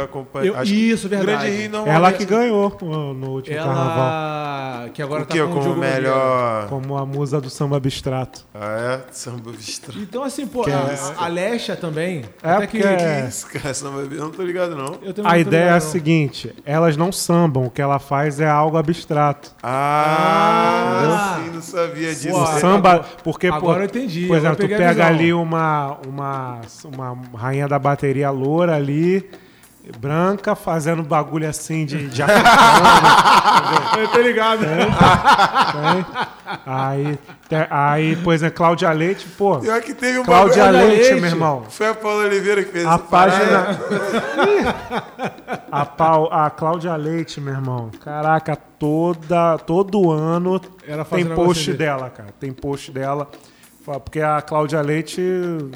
Eu- 0.43 0.63
isso, 0.65 1.09
verdade. 1.09 1.39
Grande 1.51 1.57
Rio 1.63 1.71
não 1.71 1.87
ela 1.87 2.13
que 2.13 2.25
ganhou 2.25 2.77
no, 2.81 3.13
último 3.31 3.57
carnaval. 3.57 4.09
Ela 4.09 4.89
que 4.95 5.03
agora 5.03 5.23
O 5.23 5.27
tá 5.27 5.33
que? 5.35 5.41
com 5.41 5.47
o 5.47 5.49
Como 5.51 5.63
Diogo 5.63 5.81
melhor. 5.81 6.69
Como 6.69 6.97
a 6.97 7.05
musa 7.07 7.41
do 7.41 7.51
samba 7.51 7.77
abstrato. 7.77 8.45
Ah, 8.55 9.01
é? 9.09 9.13
Samba 9.13 9.51
Vistra. 9.53 9.95
Então, 9.99 10.23
assim, 10.23 10.47
pô, 10.47 10.63
Que 10.65 10.71
é 10.71 10.75
a, 10.75 10.93
isso? 10.95 11.13
a 11.19 11.27
Lesha 11.29 11.77
também. 11.77 12.25
É, 12.43 12.55
porque- 12.61 12.79
Que 12.81 12.87
É. 12.87 13.27
isso, 13.29 13.47
cara? 13.49 13.73
Samba 13.75 14.01
Eu 14.01 14.21
não 14.25 14.31
tô 14.31 14.43
ligado, 14.43 14.75
não. 14.77 14.99
A 15.25 15.39
ideia 15.39 15.61
é 15.63 15.65
a 15.65 15.67
ligado, 15.75 15.85
não. 15.85 15.91
seguinte: 15.91 16.55
elas 16.65 16.97
não 16.97 17.11
sambam, 17.13 17.65
o 17.65 17.71
que 17.71 17.81
ela 17.83 17.99
faz 17.99 18.41
é 18.41 18.49
algo 18.49 18.77
abstrato. 18.77 19.51
Ah, 19.63 21.37
Ah. 21.37 21.41
sim, 21.45 21.51
não 21.55 21.63
sabia 21.63 22.09
disso. 22.15 22.29
Pô, 22.31 22.39
O 22.39 22.43
Agora- 22.43 22.61
samba, 22.61 23.05
porque 23.23 23.49
pô, 23.49 23.55
agora 23.57 23.81
eu 23.81 23.85
entendi, 23.87 24.27
Por 24.27 24.37
exemplo, 24.37 24.57
tu 24.57 24.69
pega 24.69 25.07
ali 25.07 25.33
uma, 25.33 25.97
uma, 26.07 26.61
uma 26.85 27.19
rainha 27.39 27.67
da 27.69 27.79
bateria 27.79 28.31
loura 28.55 28.77
ali, 28.77 29.29
branca, 29.99 30.55
fazendo 30.55 31.03
bagulho 31.03 31.49
assim 31.49 31.85
de, 31.85 32.09
de 32.09 32.23
africano, 32.25 34.01
Eu 34.01 34.09
tô 34.09 34.19
ligado. 34.21 34.61
tem. 34.61 36.07
Aí, 36.67 37.19
te- 37.49 37.67
aí, 37.71 38.17
pois 38.23 38.43
é, 38.43 38.51
Cláudia 38.51 38.91
Leite, 38.93 39.27
pô. 39.37 39.59
Pior 39.59 39.81
que 39.83 39.93
teve 39.95 40.19
um 40.19 40.25
Cláudia 40.25 40.65
bagulho- 40.65 40.87
Leite, 40.87 41.03
Leite. 41.09 41.21
meu 41.21 41.31
irmão. 41.31 41.65
Foi 41.69 41.89
a 41.89 41.95
Paula 41.95 42.25
Oliveira 42.25 42.63
que 42.65 42.71
fez 42.73 42.87
A 42.87 42.91
essa 42.95 42.99
parada. 43.01 43.65
página. 43.65 45.05
a, 45.71 45.85
Pau, 45.85 46.29
a 46.33 46.49
Cláudia 46.51 46.95
Leite, 46.97 47.41
meu 47.41 47.55
irmão. 47.55 47.91
Caraca, 48.03 48.57
toda, 48.57 49.59
todo 49.59 50.11
ano 50.11 50.61
Ela 50.87 51.05
faz 51.05 51.23
tem 51.25 51.33
um 51.33 51.35
post 51.37 51.73
dela, 51.73 52.09
cara. 52.11 52.29
Tem 52.39 52.53
post 52.53 52.91
dela. 52.93 53.29
Porque 53.85 54.21
a 54.21 54.41
Cláudia 54.41 54.81
Leite 54.81 55.21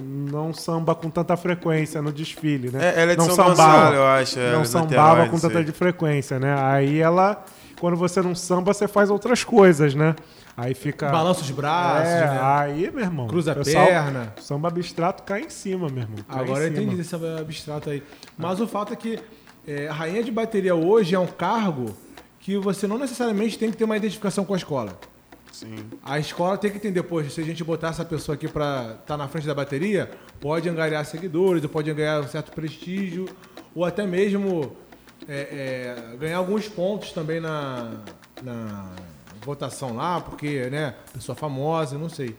não 0.03 0.53
samba 0.55 0.95
com 0.95 1.11
tanta 1.11 1.37
frequência 1.37 2.01
no 2.01 2.11
desfile, 2.11 2.71
né? 2.71 2.95
É, 2.97 3.03
ela 3.03 3.13
é 3.13 3.17
de 3.17 3.19
não 3.27 3.35
São 3.35 3.49
Gonçalo, 3.49 3.95
eu 3.95 4.07
acho. 4.07 4.39
é, 4.39 4.53
não 4.53 4.65
sambava 4.65 5.29
com 5.29 5.39
tanta 5.39 5.63
de 5.63 5.73
frequência, 5.73 6.39
né? 6.39 6.57
Aí 6.59 6.99
ela, 7.01 7.45
quando 7.79 7.97
você 7.97 8.23
não 8.23 8.35
samba, 8.35 8.73
você 8.73 8.89
faz 8.89 9.11
outras 9.11 9.45
coisas, 9.45 9.95
né? 9.95 10.17
Aí 10.57 10.75
fica. 10.75 11.09
Balança 11.09 11.43
os 11.43 11.51
braços, 11.51 12.09
é, 12.09 12.21
né? 12.27 12.41
aí, 12.43 12.91
meu 12.91 13.05
irmão. 13.05 13.29
Cruza 13.29 13.53
a 13.53 13.55
pessoal- 13.55 13.87
perna. 13.87 14.33
Samba 14.41 14.69
abstrato 14.69 15.23
cai 15.23 15.43
em 15.43 15.51
cima, 15.51 15.89
meu 15.89 16.03
irmão. 16.03 16.19
cai 16.27 16.43
Agora 16.43 16.65
eu 16.65 16.73
cima. 16.73 16.83
entendi 16.83 17.01
esse 17.01 17.15
abstrato 17.15 17.91
aí. 17.91 18.03
Mas 18.37 18.59
o 18.61 18.67
fato 18.67 18.93
é 18.93 18.97
que 18.97 19.21
é, 19.67 19.87
a 19.87 19.93
rainha 19.93 20.25
de 20.25 20.33
bateria 20.33 20.75
hoje 20.75 21.15
é 21.15 21.19
um 21.19 21.27
cargo 21.27 21.95
que 22.41 22.57
você 22.57 22.87
não 22.87 22.97
necessariamente 22.99 23.59
tem 23.59 23.71
que 23.71 23.77
ter 23.77 23.85
uma 23.85 23.97
identificação 23.97 24.45
com 24.45 24.55
a 24.55 24.57
escola. 24.57 24.99
Sim. 25.53 25.77
A 26.03 26.19
escola 26.19 26.57
tem 26.59 26.71
que 26.71 26.77
entender, 26.77 27.03
poxa, 27.03 27.31
se 27.31 27.41
a 27.41 27.45
gente 27.45 27.65
botar 27.65 27.89
essa 27.89 28.05
pessoa 28.05 28.35
aqui 28.35 28.47
pra 28.49 28.97
estar 29.01 29.17
na 29.17 29.27
frente 29.29 29.47
da 29.47 29.55
bateria, 29.55 30.11
pode 30.41 30.69
angariar 30.69 31.05
seguidores, 31.05 31.63
ou 31.63 31.69
pode 31.69 31.93
ganhar 31.93 32.21
um 32.21 32.29
certo 32.29 32.53
prestígio, 32.53 33.29
ou 33.75 33.85
até 33.85 34.07
mesmo 34.07 34.77
é, 35.27 35.97
é, 36.13 36.17
ganhar 36.17 36.39
alguns 36.39 36.69
pontos 36.69 37.13
também 37.13 37.41
na, 37.41 38.01
na 38.43 38.91
votação 39.45 39.95
lá, 39.97 40.21
porque, 40.21 40.69
né, 40.71 40.95
pessoa 41.13 41.35
famosa, 41.35 41.99
não 41.99 42.09
sei. 42.09 42.37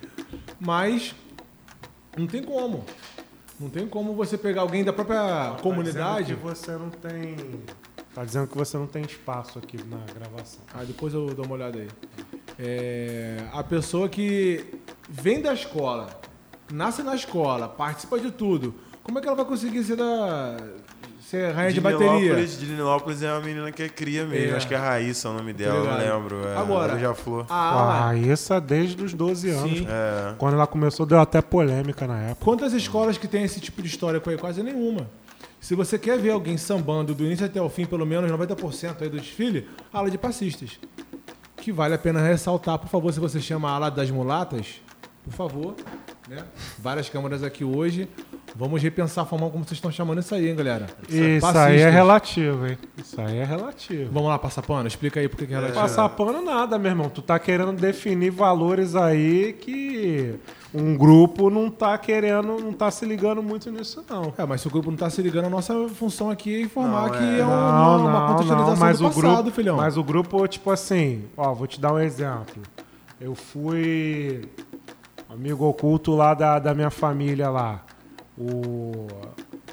Mas 0.59 1.13
não 2.17 2.27
tem 2.27 2.43
como. 2.43 2.85
Não 3.59 3.69
tem 3.69 3.85
como 3.87 4.13
você 4.13 4.37
pegar 4.37 4.61
alguém 4.61 4.83
da 4.85 4.93
própria 4.93 5.17
Tá 5.19 5.57
comunidade. 5.61 6.35
que 6.35 6.39
você 6.41 6.71
não 6.73 6.89
tem. 6.89 7.35
Tá 8.15 8.23
dizendo 8.23 8.47
que 8.47 8.57
você 8.57 8.77
não 8.77 8.87
tem 8.87 9.03
espaço 9.03 9.59
aqui 9.59 9.77
na 9.83 9.97
gravação. 10.13 10.61
Ah, 10.73 10.83
depois 10.83 11.13
eu 11.13 11.27
dou 11.33 11.45
uma 11.45 11.55
olhada 11.55 11.77
aí. 11.79 11.87
É, 12.59 13.37
a 13.53 13.63
pessoa 13.63 14.09
que 14.09 14.65
vem 15.09 15.41
da 15.41 15.53
escola, 15.53 16.09
nasce 16.71 17.01
na 17.01 17.15
escola, 17.15 17.69
participa 17.69 18.19
de 18.19 18.31
tudo, 18.31 18.75
como 19.01 19.17
é 19.17 19.21
que 19.21 19.27
ela 19.27 19.37
vai 19.37 19.45
conseguir 19.45 19.83
ser 19.83 19.95
da 19.95 20.57
ser 21.21 21.53
rainha 21.53 21.71
de, 21.71 21.79
bateria? 21.79 22.35
De 22.45 22.65
Nilópolis 22.65 23.21
é 23.21 23.31
uma 23.31 23.39
menina 23.39 23.71
que 23.71 23.83
é 23.83 23.87
cria 23.89 24.25
mesmo. 24.25 24.53
É. 24.53 24.57
Acho 24.57 24.67
que 24.67 24.73
é 24.73 24.77
Raíssa 24.77 25.29
o 25.29 25.33
nome 25.33 25.53
dela, 25.53 25.75
não 25.75 25.97
ligado. 25.97 25.99
lembro. 26.21 26.47
É, 26.47 26.57
Agora- 26.57 26.99
já 26.99 27.13
flor. 27.13 27.45
A 27.47 27.55
A 27.55 27.99
Raíssa 28.07 28.59
desde 28.59 29.01
os 29.03 29.13
12 29.13 29.49
anos. 29.51 29.77
Sim. 29.79 29.87
É. 29.87 30.33
Quando 30.37 30.55
ela 30.55 30.67
começou, 30.67 31.05
deu 31.05 31.19
até 31.19 31.41
polêmica 31.41 32.05
na 32.07 32.19
época. 32.19 32.43
quantas 32.43 32.73
escolas 32.73 33.17
que 33.17 33.27
tem 33.27 33.43
esse 33.43 33.59
tipo 33.61 33.81
de 33.81 33.87
história 33.87 34.19
com 34.19 34.29
aí? 34.29 34.37
Quase 34.37 34.61
nenhuma. 34.63 35.09
Se 35.61 35.75
você 35.75 35.97
quer 35.99 36.17
ver 36.17 36.31
alguém 36.31 36.57
sambando 36.57 37.13
do 37.13 37.23
início 37.23 37.45
até 37.45 37.61
o 37.61 37.69
fim, 37.69 37.85
pelo 37.85 38.05
menos 38.05 38.29
90% 38.31 39.01
aí 39.01 39.09
do 39.09 39.19
desfile, 39.19 39.67
ala 39.93 40.09
de 40.09 40.17
passistas. 40.17 40.79
Que 41.61 41.71
vale 41.71 41.95
a 41.95 41.97
pena 41.97 42.21
ressaltar, 42.21 42.79
por 42.79 42.87
favor, 42.87 43.11
se 43.11 43.19
você 43.19 43.39
chama 43.41 43.69
a 43.69 43.75
ala 43.75 43.89
das 43.91 44.09
mulatas, 44.09 44.81
por 45.23 45.33
favor, 45.33 45.75
né? 46.29 46.43
Várias 46.77 47.09
câmeras 47.09 47.43
aqui 47.43 47.63
hoje. 47.63 48.07
Vamos 48.55 48.81
repensar 48.81 49.21
a 49.21 49.25
forma 49.25 49.49
como 49.49 49.63
vocês 49.63 49.77
estão 49.77 49.91
chamando 49.91 50.19
isso 50.19 50.33
aí, 50.33 50.49
hein, 50.49 50.55
galera? 50.55 50.87
Isso 51.07 51.17
aí 51.21 51.37
é 51.37 51.39
Passistas. 51.39 51.93
relativo, 51.93 52.67
hein? 52.67 52.77
Isso 52.97 53.21
aí 53.21 53.37
é 53.37 53.43
relativo. 53.43 54.11
Vamos 54.11 54.29
lá, 54.29 54.39
passar 54.39 54.61
pano? 54.63 54.87
Explica 54.87 55.19
aí 55.19 55.27
por 55.29 55.37
que 55.37 55.45
que 55.45 55.53
é 55.53 55.55
relativo. 55.55 55.79
Passar 55.79 56.09
pano 56.09 56.41
nada, 56.41 56.77
meu 56.77 56.91
irmão. 56.91 57.09
Tu 57.09 57.21
tá 57.21 57.37
querendo 57.39 57.73
definir 57.73 58.31
valores 58.31 58.95
aí 58.95 59.53
que 59.53 60.35
um 60.73 60.97
grupo 60.97 61.49
não 61.49 61.69
tá 61.69 61.97
querendo, 61.97 62.59
não 62.59 62.73
tá 62.73 62.89
se 62.91 63.05
ligando 63.05 63.41
muito 63.41 63.71
nisso, 63.71 64.03
não. 64.09 64.33
É, 64.37 64.45
mas 64.45 64.61
se 64.61 64.67
o 64.67 64.71
grupo 64.71 64.89
não 64.89 64.97
tá 64.97 65.09
se 65.09 65.21
ligando, 65.21 65.45
a 65.45 65.49
nossa 65.49 65.73
função 65.89 66.29
aqui 66.29 66.55
é 66.55 66.61
informar 66.61 67.03
Não, 67.03 67.17
que 67.17 67.23
é. 67.23 67.39
é, 67.39 67.43
uma, 67.45 67.71
Não, 67.71 67.99
uma 68.01 68.11
não, 68.19 68.27
contextualização 68.29 68.73
não, 68.73 68.79
mas 68.79 68.99
do 68.99 69.05
o 69.05 69.09
passado, 69.09 69.35
grupo, 69.43 69.51
filhão. 69.51 69.77
mas 69.77 69.97
o 69.97 70.03
grupo, 70.03 70.47
tipo 70.47 70.69
assim, 70.71 71.23
ó, 71.37 71.53
vou 71.53 71.67
te 71.67 71.79
dar 71.79 71.93
um 71.93 71.99
exemplo. 71.99 72.61
Eu 73.21 73.35
fui 73.35 74.41
amigo 75.29 75.65
oculto 75.65 76.15
lá 76.15 76.33
da, 76.33 76.59
da 76.59 76.73
minha 76.73 76.89
família 76.89 77.49
lá. 77.49 77.83
O 78.37 79.07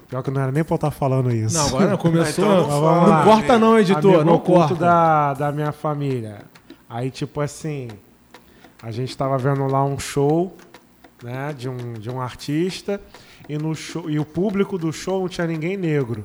pior 0.09 0.23
que 0.23 0.31
não 0.31 0.41
era 0.41 0.53
nem 0.53 0.63
pra 0.63 0.75
eu 0.75 0.77
estar 0.77 0.91
falando 0.91 1.31
isso. 1.31 1.57
Não, 1.57 1.67
agora 1.69 1.91
não, 1.91 1.97
começou. 1.99 2.45
Então 2.45 2.69
não 2.69 3.07
não 3.07 3.25
corta 3.25 3.59
não, 3.59 3.79
editor, 3.79 4.15
amigo 4.15 4.25
não 4.25 4.35
oculto 4.35 4.69
corta. 4.69 4.75
da, 4.75 5.35
da 5.35 5.53
minha 5.53 5.73
família. 5.73 6.43
Aí, 6.89 7.11
tipo 7.11 7.41
assim, 7.41 7.89
a 8.83 8.91
gente 8.91 9.17
tava 9.17 9.37
vendo 9.39 9.67
lá 9.67 9.85
um 9.85 9.99
show, 9.99 10.57
né, 11.23 11.53
de 11.57 11.69
um, 11.69 11.95
de 11.95 12.11
um 12.11 12.21
artista, 12.21 13.01
e, 13.49 13.57
no 13.57 13.75
show, 13.75 14.09
e 14.11 14.19
o 14.19 14.25
público 14.25 14.77
do 14.79 14.93
show 14.93 15.21
não 15.21 15.29
tinha 15.29 15.47
ninguém 15.47 15.77
negro. 15.77 16.25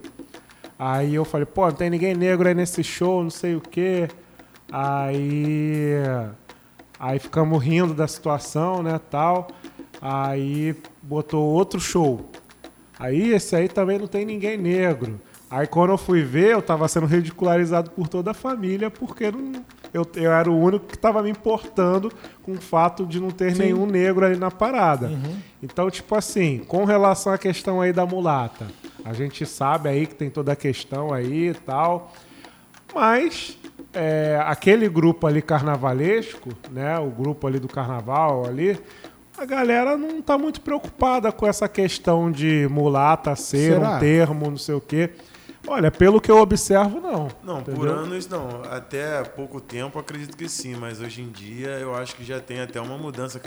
Aí 0.78 1.14
eu 1.14 1.24
falei, 1.24 1.46
pô, 1.46 1.68
não 1.68 1.76
tem 1.76 1.90
ninguém 1.90 2.16
negro 2.16 2.48
aí 2.48 2.56
nesse 2.56 2.84
show, 2.84 3.22
não 3.24 3.30
sei 3.30 3.56
o 3.56 3.62
quê. 3.62 4.08
Aí. 4.72 5.94
Aí 7.04 7.18
ficamos 7.18 7.64
rindo 7.64 7.96
da 7.96 8.08
situação, 8.08 8.84
né, 8.84 9.00
tal. 9.10 9.48
Aí 10.00 10.76
botou 11.02 11.44
outro 11.44 11.80
show. 11.80 12.30
Aí 13.00 13.32
esse 13.34 13.56
aí 13.56 13.68
também 13.68 13.98
não 13.98 14.06
tem 14.06 14.24
ninguém 14.24 14.56
negro. 14.56 15.20
Aí 15.50 15.66
quando 15.66 15.90
eu 15.90 15.98
fui 15.98 16.22
ver, 16.22 16.52
eu 16.52 16.62
tava 16.62 16.88
sendo 16.88 17.08
ridicularizado 17.08 17.90
por 17.90 18.08
toda 18.08 18.30
a 18.30 18.34
família, 18.36 18.92
porque 18.92 19.32
não- 19.32 19.66
eu, 19.92 20.06
eu 20.16 20.32
era 20.32 20.50
o 20.50 20.56
único 20.58 20.86
que 20.86 20.98
tava 20.98 21.24
me 21.24 21.30
importando 21.32 22.12
com 22.44 22.52
o 22.52 22.62
fato 22.62 23.04
de 23.04 23.20
não 23.20 23.32
ter 23.32 23.56
Sim. 23.56 23.64
nenhum 23.64 23.88
negro 23.88 24.24
ali 24.24 24.38
na 24.38 24.52
parada. 24.52 25.12
Então, 25.62 25.90
tipo 25.90 26.14
assim, 26.16 26.60
com 26.60 26.86
relação 26.86 27.34
à 27.34 27.38
questão 27.40 27.82
aí 27.82 27.92
da 27.92 28.06
mulata, 28.06 28.68
a 29.04 29.12
gente 29.12 29.44
sabe 29.44 29.90
aí 29.90 30.06
que 30.06 30.14
tem 30.14 30.30
toda 30.30 30.52
a 30.52 30.56
questão 30.56 31.12
aí 31.12 31.50
e 31.50 31.54
tal, 31.56 32.14
mas 32.94 33.58
é, 33.94 34.42
aquele 34.46 34.88
grupo 34.88 35.28
ali 35.28 35.42
carnavalesco, 35.42 36.50
né, 36.72 36.98
o 37.00 37.10
grupo 37.10 37.48
ali 37.48 37.60
do 37.60 37.68
carnaval 37.68 38.46
ali, 38.46 38.80
a 39.38 39.46
galera 39.46 39.98
não 39.98 40.22
tá 40.22 40.38
muito 40.38 40.62
preocupada 40.62 41.32
com 41.32 41.48
essa 41.48 41.68
questão 41.68 42.32
de 42.32 42.68
mulata 42.70 43.36
ser 43.36 43.74
Será? 43.74 43.96
um 43.96 44.00
termo, 44.00 44.50
não 44.50 44.58
sei 44.58 44.76
o 44.76 44.82
quê. 44.82 45.10
Olha, 45.68 45.92
pelo 45.92 46.20
que 46.20 46.30
eu 46.30 46.38
observo, 46.38 47.00
não. 47.00 47.28
Não, 47.44 47.64
por 47.64 47.72
Entendeu? 47.74 47.94
anos 47.94 48.28
não. 48.28 48.64
Até 48.70 49.24
pouco 49.24 49.62
tempo 49.62 50.00
acredito 50.00 50.36
que 50.36 50.50
sim, 50.50 50.76
mas 50.76 51.00
hoje 51.00 51.22
em 51.22 51.30
dia 51.30 51.70
eu 51.70 51.96
acho 51.96 52.16
que 52.16 52.24
já 52.24 52.40
tem 52.40 52.62
até 52.62 52.82
uma 52.82 52.98
mudança. 52.98 53.40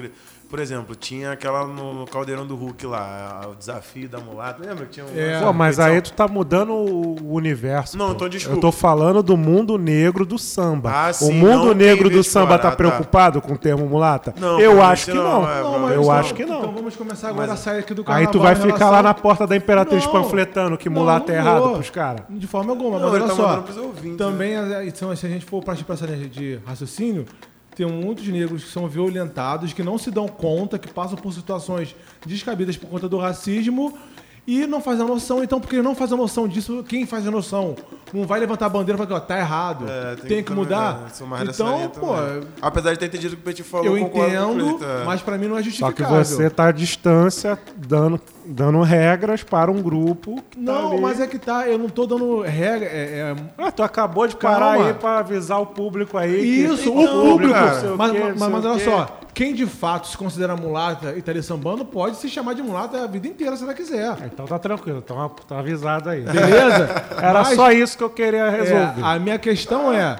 Por 0.55 0.61
exemplo, 0.61 0.95
tinha 0.95 1.33
aquela 1.33 1.67
no, 1.67 1.93
no 1.93 2.07
Caldeirão 2.07 2.47
do 2.47 2.55
Hulk 2.55 2.87
lá, 2.87 3.41
o 3.51 3.57
desafio 3.57 4.09
da 4.09 4.21
mulata. 4.21 4.65
Lembra 4.65 4.87
que 4.87 4.93
tinha 4.93 5.05
um. 5.05 5.09
É. 5.13 5.41
Pô, 5.41 5.53
mas 5.53 5.81
aí 5.81 6.01
tu 6.01 6.13
tá 6.13 6.29
mudando 6.29 6.73
o 6.73 7.17
o 7.25 7.35
universo. 7.35 7.99
Não, 7.99 8.07
pô. 8.11 8.13
então 8.13 8.29
desculpa. 8.29 8.57
Eu 8.57 8.61
tô 8.61 8.71
falando 8.71 9.21
do 9.21 9.37
mundo 9.37 9.77
negro 9.77 10.25
do 10.25 10.39
samba. 10.39 10.93
Ah, 10.95 11.11
o 11.11 11.13
sim, 11.13 11.33
mundo 11.33 11.67
não 11.67 11.75
negro 11.75 12.09
do 12.09 12.23
samba 12.23 12.57
tá 12.57 12.71
tá. 12.71 12.77
preocupado 12.77 13.43
com 13.43 13.55
o 13.55 13.59
termo 13.59 13.85
mulata? 13.89 14.33
Não, 14.39 14.61
eu 14.61 14.81
acho 14.81 15.07
que 15.07 15.13
não. 15.15 15.43
não, 15.43 15.51
é, 15.51 15.61
Não, 15.61 15.89
eu 15.91 16.03
então- 16.03 16.13
acho 16.13 16.35
que 16.35 16.45
não. 16.47 16.59
Então 16.61 16.73
vamos 16.73 16.95
começar 16.95 17.31
agora 17.31 17.49
Mas- 17.49 17.59
a 17.61 17.63
sair 17.65 17.81
aqui 17.81 17.93
do 17.93 18.03
Aí 18.03 18.07
carnaval. 18.07 18.33
tu 18.33 18.39
vai 18.39 18.55
ficar 18.55 18.67
relação- 18.69 18.91
lá 18.93 19.03
na 19.03 19.13
porta 19.15 19.49
da 19.49 19.57
Imperatriz 19.57 20.05
Não. 20.05 20.13
panfletando 20.13 20.79
que 20.79 20.89
Não, 20.89 21.01
mulata 21.01 21.33
é 21.33 21.37
errado 21.37 21.71
pros 21.73 21.91
caras. 21.91 22.27
De 22.31 22.47
forma 22.47 22.71
alguma, 22.71 23.01
Não, 23.01 23.11
mas 23.11 23.15
olha 23.23 23.27
tá 23.29 23.35
só. 23.35 23.65
ouvintes, 23.83 24.19
também, 24.19 24.55
a- 24.57 24.85
então, 24.85 25.17
se 25.17 25.27
a 25.27 25.29
gente 25.29 25.45
for 25.45 25.65
partir 25.65 25.83
para 25.83 25.97
essa 25.97 26.07
linha 26.07 26.29
de 26.29 26.61
raciocínio, 26.65 27.27
tem 27.75 27.87
muitos 27.87 28.27
negros 28.29 28.65
que 28.65 28.71
são 28.71 28.89
violentados, 28.89 29.73
que 29.73 29.83
não 29.83 29.99
se 29.99 30.11
dão 30.11 30.29
conta, 30.29 30.79
que 30.79 30.93
passam 30.93 31.17
por 31.17 31.33
situações 31.33 31.95
descabidas 32.25 32.77
por 32.77 32.89
conta 32.89 33.09
do 33.09 33.19
racismo 33.19 33.99
e 34.47 34.67
não 34.67 34.81
fazem 34.81 35.05
a 35.05 35.09
noção. 35.09 35.43
Então, 35.43 35.61
porque 35.61 35.83
não 35.83 35.95
faz 35.95 36.13
a 36.13 36.17
noção 36.17 36.47
disso, 36.47 36.85
quem 36.89 37.07
faz 37.07 37.27
a 37.27 37.31
noção 37.31 37.75
não 38.15 38.27
vai 38.27 38.39
levantar 38.41 38.67
a 38.67 38.69
bandeira 38.69 38.95
e 38.95 38.99
falar 39.07 39.07
que 39.21 39.25
ó, 39.25 39.27
tá 39.27 39.39
errado, 39.39 39.85
É, 39.89 40.15
tem, 40.17 40.39
que 40.39 40.45
também, 40.45 40.65
mudar. 40.65 41.01
mais 41.27 41.47
dessa 41.47 41.63
então, 41.63 41.89
pô, 41.91 42.15
também. 42.15 42.43
Apesar 42.63 42.93
de 42.93 42.99
ter 42.99 43.07
entendido 43.07 43.35
o 43.35 43.37
que 43.37 43.43
o 43.43 43.45
Petit 43.45 43.63
falou, 43.63 43.87
eu 43.87 43.99
entendo, 43.99 44.79
é. 44.85 45.05
mas 45.05 45.21
pra 45.23 45.37
mim 45.37 45.47
não 45.49 45.57
é 45.57 45.63
Só 45.63 45.65
que 45.65 45.71
justificável. 45.71 46.25
você 46.25 46.49
tá 46.51 46.67
à 46.69 46.73
distância 46.73 47.59
dando, 47.77 48.21
dando 48.47 48.81
regras 48.83 49.43
para 49.43 49.71
um 49.71 49.83
grupo 49.83 50.37
que 50.51 50.57
tá 50.59 50.73
Não, 50.73 50.93
ali. 50.93 51.01
mas 51.01 51.21
é 51.21 51.27
que 51.27 51.39
tá, 51.39 51.67
eu 51.69 51.79
não 51.79 51.89
tô 51.89 52.07
dando 52.07 52.41
regra. 52.43 52.87
É, 52.87 53.35
é- 53.37 53.37
Ah, 53.59 53.71
tu 53.73 53.83
acabou 53.83 54.27
de 54.29 54.37
parar 54.37 54.75
Calma. 54.75 54.87
aí 54.89 54.95
pra 54.95 55.19
avisar 55.19 55.61
o 55.61 55.67
público 55.67 56.17
aí. 56.17 56.33
que- 56.33 56.47
Isso, 56.73 56.91
o 56.93 57.09
público. 57.09 57.55
não 57.55 57.81
sei 57.81 57.91
o 57.91 57.97
mas 57.99 58.13
quê, 58.13 58.19
mas- 58.37 58.51
mas 58.53 58.65
olha 58.65 58.79
quê. 58.79 58.85
só, 58.85 59.19
quem 59.33 59.53
de 59.55 59.67
fato 59.67 60.07
se 60.07 60.17
considera 60.17 60.55
mulata 60.57 61.15
e 61.17 61.23
tá 61.23 61.33
ali 61.33 61.43
sambando 61.43 61.85
pode 61.85 62.17
se 62.19 62.29
chamar 62.29 62.55
de 62.55 62.63
mulata 62.63 63.03
a 63.03 63.07
vida 63.07 63.27
inteira 63.27 63.57
se 63.57 63.65
ela 63.65 63.75
quiser. 63.75 64.17
Então 64.27 64.47
tá 64.47 64.59
tranquilo, 64.59 65.03
então 65.05 65.29
tá 65.49 65.59
avisado 65.59 66.09
aí. 66.11 66.21
Beleza? 66.21 67.05
Era 67.21 67.43
Mas, 67.43 67.57
só 67.57 67.73
isso 67.73 67.97
que 67.99 68.04
eu 68.05 68.11
queria 68.11 68.47
é, 68.47 68.51
resolver. 68.51 69.03
a 69.03 69.19
minha 69.19 69.39
questão 69.39 69.93
é. 69.93 70.17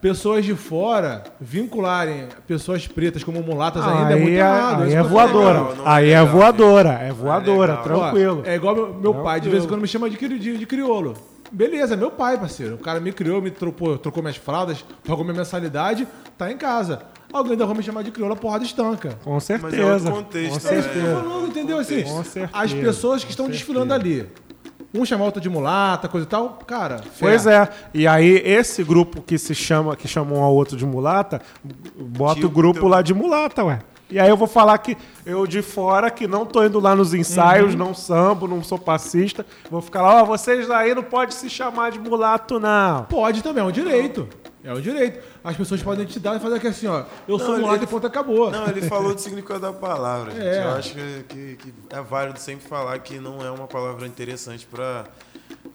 Pessoas 0.00 0.44
de 0.44 0.52
fora 0.56 1.22
vincularem 1.40 2.26
pessoas 2.44 2.88
pretas 2.88 3.22
como 3.22 3.40
mulatas 3.40 3.86
ainda 3.86 4.14
é 4.14 4.16
muito 4.16 4.28
aí 4.30 4.34
errado. 4.34 4.82
aí 4.82 4.88
é 4.88 4.92
que 4.94 4.98
eu 4.98 5.02
tô 5.04 5.08
falando. 5.10 5.32
voadora. 5.32 5.58
legal, 5.60 5.86
é 5.86 5.90
aí 5.90 6.10
é 6.10 6.20
legal, 6.20 6.26
voadora. 6.26 6.88
É 6.90 7.12
voadora, 7.12 7.72
legal. 7.72 7.84
tranquilo. 7.84 8.42
É 8.44 8.54
igual 8.56 8.74
meu, 8.74 8.94
meu 8.94 9.14
pai, 9.14 9.40
de 9.40 9.48
vez 9.48 9.64
em 9.64 9.68
quando 9.68 9.80
me 9.80 9.86
chama 9.86 10.10
de, 10.10 10.16
de, 10.16 10.58
de 10.58 10.66
criolo. 10.66 11.14
Beleza, 11.52 11.96
meu 11.96 12.10
pai, 12.10 12.36
parceiro. 12.38 12.74
O 12.74 12.78
cara 12.78 12.98
me 12.98 13.12
criou, 13.12 13.40
me 13.40 13.50
trocou, 13.50 13.96
trocou 13.96 14.22
minhas 14.22 14.36
fraldas, 14.36 14.84
pagou 15.06 15.22
minha 15.22 15.36
mensalidade, 15.36 16.08
tá 16.36 16.50
em 16.50 16.56
casa. 16.56 17.02
Alguém 17.32 17.56
da 17.56 17.64
rua 17.64 17.74
me 17.74 17.82
chamar 17.82 18.02
de 18.02 18.10
crioulo, 18.10 18.34
a 18.34 18.36
porrada 18.36 18.64
estanca. 18.64 19.18
Com 19.24 19.34
Mas 19.34 19.48
é 19.50 19.54
outro 19.54 19.70
certeza. 19.70 20.10
contexto, 20.10 20.60
com 20.60 20.68
né? 20.68 20.74
É 20.74 20.78
isso 20.78 20.88
que 20.88 20.98
eu 20.98 21.02
tô 21.02 21.08
certeza. 21.08 21.22
falando, 21.22 21.46
entendeu? 21.46 21.78
Assim, 21.78 22.02
Com 22.02 22.24
certeza, 22.24 22.50
as 22.52 22.72
pessoas 22.74 23.24
que 23.24 23.30
estão 23.30 23.48
desfilando 23.48 23.94
ali. 23.94 24.28
Um 24.94 25.04
chama 25.06 25.24
outra 25.24 25.40
de 25.40 25.48
mulata, 25.48 26.06
coisa 26.08 26.26
e 26.26 26.28
tal, 26.28 26.50
cara. 26.66 27.00
Pois 27.18 27.46
é. 27.46 27.68
E 27.94 28.06
aí, 28.06 28.42
esse 28.44 28.84
grupo 28.84 29.22
que 29.22 29.38
se 29.38 29.54
chama, 29.54 29.96
que 29.96 30.06
chamam 30.06 30.38
um 30.40 30.42
ao 30.42 30.54
outro 30.54 30.76
de 30.76 30.84
mulata, 30.84 31.40
bota 31.98 32.40
Tio, 32.40 32.48
o 32.48 32.50
grupo 32.50 32.80
teu- 32.80 32.88
lá 32.88 33.00
de 33.00 33.14
mulata, 33.14 33.64
ué. 33.64 33.78
E 34.10 34.20
aí 34.20 34.28
eu 34.28 34.36
vou 34.36 34.46
falar 34.46 34.76
que 34.76 34.94
eu 35.24 35.46
de 35.46 35.62
fora, 35.62 36.10
que 36.10 36.26
não 36.26 36.44
tô 36.44 36.62
indo 36.62 36.78
lá 36.78 36.94
nos 36.94 37.14
ensaios, 37.14 37.74
não 37.74 37.94
sambo, 37.94 38.46
não 38.46 38.62
sou 38.62 38.78
passista, 38.78 39.46
vou 39.70 39.80
ficar 39.80 40.02
lá, 40.02 40.20
ó, 40.22 40.24
vocês 40.26 40.70
aí 40.70 40.94
não 40.94 41.02
podem 41.02 41.34
se 41.34 41.48
chamar 41.48 41.90
de 41.92 41.98
mulato, 41.98 42.60
não. 42.60 43.04
Pode 43.04 43.42
também, 43.42 43.64
é 43.64 43.66
um 43.66 43.72
direito. 43.72 44.28
É 44.64 44.72
um 44.72 44.80
direito. 44.80 45.20
As 45.42 45.56
pessoas 45.56 45.82
podem 45.82 46.06
te 46.06 46.20
dar 46.20 46.36
e 46.36 46.40
fazer 46.40 46.56
aqui 46.56 46.68
assim, 46.68 46.86
ó. 46.86 47.04
Eu 47.26 47.38
sou 47.38 47.50
Não, 47.54 47.58
mulata 47.60 47.78
ele- 47.78 47.84
e 47.84 47.88
ponto 47.88 48.06
acabou. 48.06 48.50
Não, 48.50 48.66
ele 48.68 48.82
falou 48.82 49.12
do 49.14 49.20
significado 49.20 49.60
da 49.60 49.72
palavra, 49.72 50.30
gente. 50.34 50.44
É. 50.46 50.64
Eu 50.64 50.70
acho 50.70 50.94
que, 50.94 51.24
que- 51.28 51.56
que 51.56 51.74
é 51.90 52.00
válido 52.00 52.38
sempre 52.38 52.66
falar 52.68 52.96
que 53.00 53.18
não 53.18 53.44
é 53.44 53.50
uma 53.50 53.66
palavra 53.66 54.06
interessante 54.06 54.64
pra, 54.66 55.04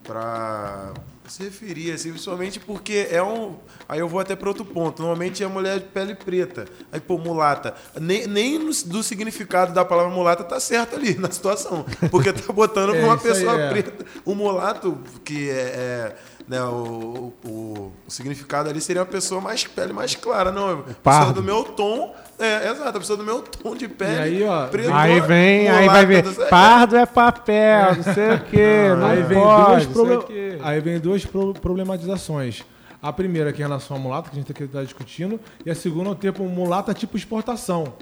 pra 0.03 0.93
se 1.27 1.43
referir, 1.43 1.91
assim, 1.91 2.11
principalmente 2.11 2.59
porque 2.61 3.07
é 3.11 3.21
um. 3.21 3.55
Aí 3.89 3.99
eu 3.99 4.07
vou 4.07 4.19
até 4.21 4.35
para 4.35 4.47
outro 4.47 4.63
ponto. 4.63 5.01
Normalmente 5.01 5.43
é 5.43 5.47
mulher 5.47 5.79
de 5.79 5.85
pele 5.87 6.15
preta. 6.15 6.65
Aí, 6.89 7.01
pô, 7.01 7.17
mulata. 7.17 7.73
Nem, 7.99 8.25
nem 8.25 8.57
no- 8.57 8.71
do 8.85 9.03
significado 9.03 9.73
da 9.73 9.83
palavra 9.83 10.11
mulata 10.13 10.43
tá 10.45 10.59
certo 10.59 10.95
ali 10.95 11.15
na 11.17 11.29
situação. 11.29 11.85
Porque 12.09 12.31
tá 12.31 12.53
botando 12.53 12.95
É, 12.95 12.99
pra 12.99 13.05
uma 13.07 13.15
isso 13.17 13.27
aí, 13.27 13.33
pessoa 13.33 13.59
é. 13.61 13.69
preta. 13.69 14.05
O 14.23 14.33
mulato, 14.33 14.97
que 15.25 15.49
é. 15.49 15.53
é, 15.53 16.15
né, 16.47 16.61
o, 16.63 17.33
o, 17.45 17.91
o 18.07 18.11
significado 18.11 18.69
ali 18.69 18.79
seria 18.79 19.01
uma 19.01 19.07
pessoa 19.07 19.41
mais 19.41 19.65
pele 19.65 19.91
mais 19.91 20.15
clara, 20.15 20.51
não. 20.51 20.83
Pardo. 21.03 21.33
do 21.33 21.43
meu 21.43 21.63
tom. 21.63 22.15
É, 22.39 22.69
exato, 22.69 22.89
a 22.97 22.99
pessoa 22.99 23.17
do 23.17 23.23
meu 23.23 23.41
tom 23.41 23.75
de 23.75 23.87
pele. 23.87 24.13
E 24.15 24.19
aí, 24.19 24.43
ó, 24.43 24.67
pretona, 24.67 24.99
Aí 24.99 25.19
vem, 25.21 25.67
aí 25.69 25.87
vai 25.87 26.05
ver, 26.05 26.23
pardo 26.49 26.95
é 26.95 27.05
papel, 27.05 27.95
não 27.95 28.03
sei 28.13 28.33
o 28.35 28.39
quê, 28.45 28.95
não 28.95 29.07
aí, 29.07 29.23
vem 29.23 29.39
pode, 29.41 29.87
duas 29.87 30.25
sei 30.25 30.59
aí 30.63 30.79
vem 30.79 30.99
duas 30.99 31.25
pro- 31.25 31.53
problematizações. 31.53 32.63
A 33.01 33.11
primeira 33.13 33.51
que 33.53 33.61
é 33.61 33.65
em 33.65 33.67
relação 33.67 33.97
à 33.97 33.99
mulata, 33.99 34.29
que 34.29 34.35
a 34.35 34.39
gente 34.39 34.63
está 34.63 34.83
discutindo, 34.83 35.39
e 35.65 35.69
a 35.71 35.75
segunda 35.75 36.09
é 36.09 36.11
o 36.11 36.15
termo 36.15 36.47
mulata 36.47 36.93
tipo 36.93 37.17
exportação. 37.17 37.93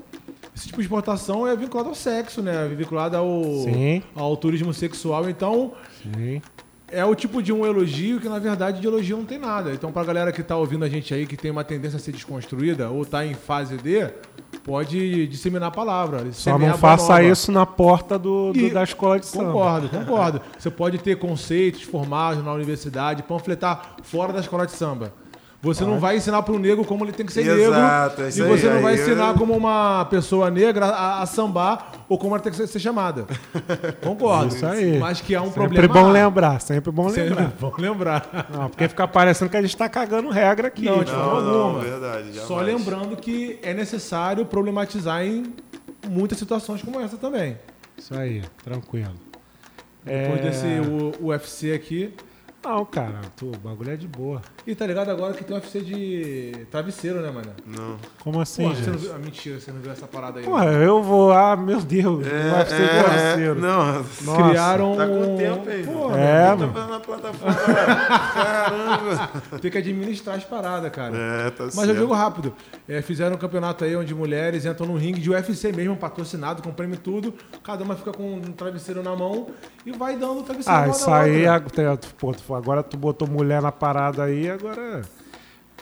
Esse 0.56 0.68
tipo 0.68 0.78
de 0.78 0.84
exportação 0.84 1.46
é 1.46 1.56
vinculado 1.56 1.90
ao 1.90 1.96
sexo, 1.96 2.42
né? 2.42 2.66
É 2.66 2.68
vinculado 2.76 3.18
ao, 3.18 3.28
Sim. 3.64 4.02
ao 4.16 4.36
turismo 4.38 4.74
sexual. 4.74 5.30
Então, 5.30 5.74
Sim. 6.02 6.42
É 6.92 7.04
o 7.04 7.16
tipo 7.16 7.42
de 7.42 7.52
um 7.52 7.66
elogio 7.66 8.20
que, 8.20 8.30
na 8.30 8.40
verdade, 8.40 8.80
de 8.80 8.88
elogio 8.88 9.18
não 9.18 9.26
tem 9.26 9.38
nada. 9.40 9.72
Então, 9.74 9.92
pra 9.92 10.04
galera 10.04 10.32
que 10.32 10.44
tá 10.44 10.56
ouvindo 10.56 10.86
a 10.86 10.90
gente 10.90 11.14
aí, 11.14 11.26
que 11.26 11.36
tem 11.36 11.50
uma 11.52 11.64
tendência 11.64 11.98
a 11.98 12.00
ser 12.00 12.12
desconstruída, 12.12 12.90
ou 12.90 13.06
tá 13.06 13.26
em 13.26 13.34
fase 13.34 13.76
D, 13.78 14.08
pode 14.64 15.28
disseminar 15.28 15.70
a 15.70 15.72
palavra. 15.72 16.20
Só 16.32 16.52
não 16.58 16.78
faça 16.78 17.22
isso 17.32 17.52
na 17.52 17.66
porta 17.66 18.18
do, 18.18 18.54
do- 18.54 18.74
da 18.74 18.84
escola 18.84 19.20
de 19.20 19.26
samba. 19.26 19.46
Concordo, 19.52 19.90
concordo. 19.90 20.42
Você 20.58 20.70
pode 20.72 20.98
ter 21.00 21.18
conceitos 21.18 21.82
formados 21.84 22.44
na 22.44 22.54
universidade, 22.54 23.24
panfletar 23.24 23.96
fora 24.04 24.34
da 24.34 24.40
escola 24.40 24.66
de 24.66 24.72
samba. 24.72 25.14
Você 25.66 25.84
não 25.84 26.00
vai 26.00 26.18
ensinar 26.18 26.42
para 26.44 26.54
o 26.54 26.60
negro 26.60 26.86
como 26.86 27.04
ele 27.04 27.12
tem 27.12 27.26
que 27.26 27.34
ser 27.34 27.42
Exato, 27.42 28.22
é 28.22 28.26
negro. 28.26 28.30
isso 28.30 28.40
E 28.40 28.44
aí, 28.44 28.50
você 28.50 28.70
não 28.70 28.82
vai 28.82 28.94
aí 28.94 29.00
ensinar 29.02 29.28
eu- 29.30 29.34
como 29.36 29.54
uma 29.58 30.06
pessoa 30.06 30.50
negra 30.50 30.86
a, 30.88 31.22
a 31.22 31.26
sambar 31.26 31.92
ou 32.08 32.18
como 32.18 32.36
ela 32.36 32.44
tem 32.44 32.52
que 32.52 32.68
ser, 32.68 32.80
chamada. 32.80 33.26
Concordo. 34.02 34.56
Isso 34.56 34.66
aí. 34.66 34.98
Mas 35.00 35.22
que 35.22 35.36
há 35.36 35.42
um 35.42 35.46
Sempre 35.52 35.68
problema. 35.88 35.94
bom 35.94 36.12
lembrar, 36.12 36.62
sempre 36.62 36.92
bom 36.92 37.10
Sempre 37.10 37.30
lembrar. 37.30 37.54
bom 37.60 37.74
lembrar. 37.78 38.48
Não, 38.54 38.70
porque 38.70 38.88
fica 38.88 39.08
parecendo 39.08 39.50
que 39.50 39.58
a 39.58 39.62
gente 39.62 39.76
tá 39.76 39.90
cagando 39.90 40.30
regra 40.30 40.68
aqui. 40.68 40.86
Não, 40.86 41.04
de 41.04 41.12
Não, 41.12 41.24
forma 41.24 41.42
não, 41.42 41.62
alguma. 41.62 41.80
verdade, 41.84 42.34
Só 42.40 42.60
jamais. 42.60 42.68
lembrando 42.68 43.16
que 43.18 43.60
é 43.64 43.74
necessário 43.74 44.46
problematizar 44.46 45.24
em 45.24 45.54
muitas 46.08 46.38
situações 46.38 46.82
como 46.82 47.00
essa 47.00 47.18
também. 47.18 47.58
Isso 47.98 48.14
aí, 48.14 48.44
tranquilo. 48.64 49.14
Depois 50.04 50.40
É, 50.40 50.44
desse 50.44 50.68
U- 50.88 51.28
UFC 51.30 51.74
aqui, 51.74 52.14
Não, 52.66 52.84
cara, 52.84 53.22
tu, 53.38 53.52
o 53.52 53.58
bagulho 53.58 53.92
é 53.92 53.96
de 53.96 54.08
boa. 54.08 54.42
E 54.66 54.74
tá 54.74 54.88
ligado 54.88 55.10
agora 55.12 55.34
que 55.36 55.44
tem 55.44 55.56
UFC 55.56 55.82
de 55.82 56.66
travesseiro, 56.72 57.22
né, 57.22 57.30
mano? 57.30 57.52
Não. 57.66 57.98
Como 58.24 58.42
assim, 58.42 58.68
Pô, 58.68 58.74
você 58.74 58.82
não 58.90 58.94
gente? 58.94 59.02
viu... 59.04 59.14
ah, 59.16 59.20
mentira, 59.20 59.60
você 59.60 59.72
não 59.72 59.80
viu 59.82 59.92
essa 59.92 60.08
parada 60.08 60.40
aí. 60.40 60.46
Pô, 60.46 60.58
né? 60.60 60.84
eu 60.86 61.04
vou. 61.04 61.32
Ah, 61.32 61.56
meu 61.56 61.80
Deus. 61.80 62.26
não 62.26 62.52
vai 62.52 62.66
ser 62.66 62.82
É, 62.82 63.04
parceiro. 63.04 63.56
não, 63.62 63.94
Nossa. 64.24 64.50
Criaram. 64.50 64.96
tá 64.98 65.08
com 65.08 65.36
tempo 65.38 65.70
aí. 65.70 65.84
Pô, 65.86 66.10
mano. 66.10 66.18
É, 66.18 66.46
tá 66.50 66.56
mano. 66.58 66.74
fazendo 66.74 66.90
na 66.92 67.00
plataforma. 67.00 67.56
Caramba. 68.34 69.30
tem 69.62 69.72
que 69.72 69.78
administrar 69.78 70.36
as 70.38 70.44
paradas, 70.44 70.92
cara. 70.92 71.16
É, 71.16 71.50
tá 71.52 71.66
Mas 71.66 71.76
certo. 71.76 71.90
eu 71.90 71.96
jogo 71.96 72.14
rápido. 72.14 72.54
É, 72.88 73.02
fizeram 73.02 73.36
um 73.36 73.40
campeonato 73.40 73.84
aí 73.84 73.96
onde 73.96 74.14
mulheres 74.16 74.66
entram 74.66 74.88
no 74.88 74.96
ringue 74.98 75.20
de 75.22 75.30
UFC 75.30 75.72
mesmo, 75.72 75.96
patrocinado, 75.96 76.62
com 76.62 76.72
prêmio 76.72 76.96
e 76.96 76.98
tudo. 77.00 77.34
Cada 77.64 77.84
uma 77.84 77.96
fica 77.96 78.12
com 78.12 78.36
um 78.36 78.42
travesseiro 78.52 79.04
na 79.04 79.16
mão 79.16 79.48
e 79.86 79.92
vai 79.92 80.16
dando 80.16 80.40
o 80.40 80.44
travesseiro 80.44 80.80
Ah, 80.80 80.88
isso 80.88 81.12
aí, 81.12 81.46
ag- 81.48 81.70
pô, 82.18 82.34
tu- 82.34 82.44
agora 82.56 82.82
tu 82.84 82.98
botou 82.98 83.28
mulher 83.28 83.62
na 83.62 83.72
parada 83.72 84.24
aí, 84.24 84.50
agora. 84.50 85.02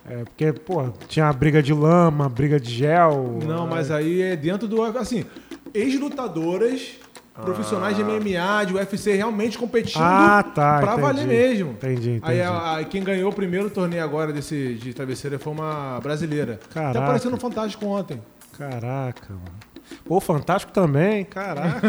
É, 0.10 0.24
porque, 0.26 0.52
pô, 0.52 0.90
tinha 1.08 1.32
briga 1.32 1.64
de 1.64 1.74
lama, 1.74 2.28
briga 2.28 2.60
de 2.60 2.70
gel. 2.72 3.40
Não, 3.46 3.66
mas 3.66 3.90
aí 3.90 4.22
é 4.22 4.36
dentro 4.36 4.68
do. 4.68 4.82
Assim, 4.84 5.26
ex-lutadoras. 5.74 7.00
Profissionais 7.34 7.96
de 7.96 8.04
MMA, 8.04 8.64
de 8.68 8.76
UFC, 8.76 9.14
realmente 9.16 9.58
competindo 9.58 10.04
Ah, 10.04 10.44
tá, 10.54 10.78
pra 10.80 10.92
entendi. 10.94 11.02
valer 11.02 11.26
mesmo. 11.28 11.72
Entendi, 11.72 12.10
entendi. 12.12 12.22
Aí 12.22 12.40
a- 12.44 12.78
a- 12.78 12.84
quem 12.84 13.04
ganhou 13.04 13.32
o 13.32 13.34
primeiro 13.34 13.72
torneio 13.72 14.04
agora 14.04 14.32
desse 14.32 14.76
de 14.76 14.94
travesseira 14.94 15.40
foi 15.40 15.52
uma 15.52 16.00
brasileira. 16.00 16.60
Caraca. 16.72 16.94
Tá 16.94 17.04
aparecendo 17.04 17.32
no 17.32 17.40
Fantástico 17.40 17.88
ontem. 17.88 18.22
Caraca, 18.56 19.34
mano. 19.34 19.73
Pô, 20.06 20.20
Fantástico 20.20 20.72
também, 20.72 21.24
caraca. 21.26 21.82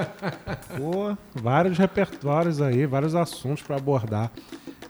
Pô, 0.76 1.16
vários 1.34 1.76
repertórios 1.78 2.60
aí, 2.60 2.86
vários 2.86 3.14
assuntos 3.14 3.62
pra 3.62 3.76
abordar. 3.76 4.30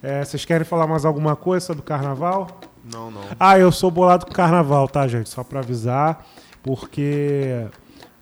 É, 0.03 0.25
vocês 0.25 0.45
querem 0.45 0.65
falar 0.65 0.87
mais 0.87 1.05
alguma 1.05 1.35
coisa 1.37 1.65
sobre 1.67 1.81
o 1.81 1.85
carnaval? 1.85 2.61
Não, 2.85 3.11
não. 3.11 3.23
Ah, 3.41 3.59
eu 3.59 3.73
sou 3.73 3.91
bolado 3.91 4.27
com 4.27 4.33
carnaval, 4.33 4.87
tá, 4.89 5.07
gente? 5.09 5.29
Só 5.31 5.43
pra 5.43 5.61
avisar, 5.61 6.27
porque 6.63 7.67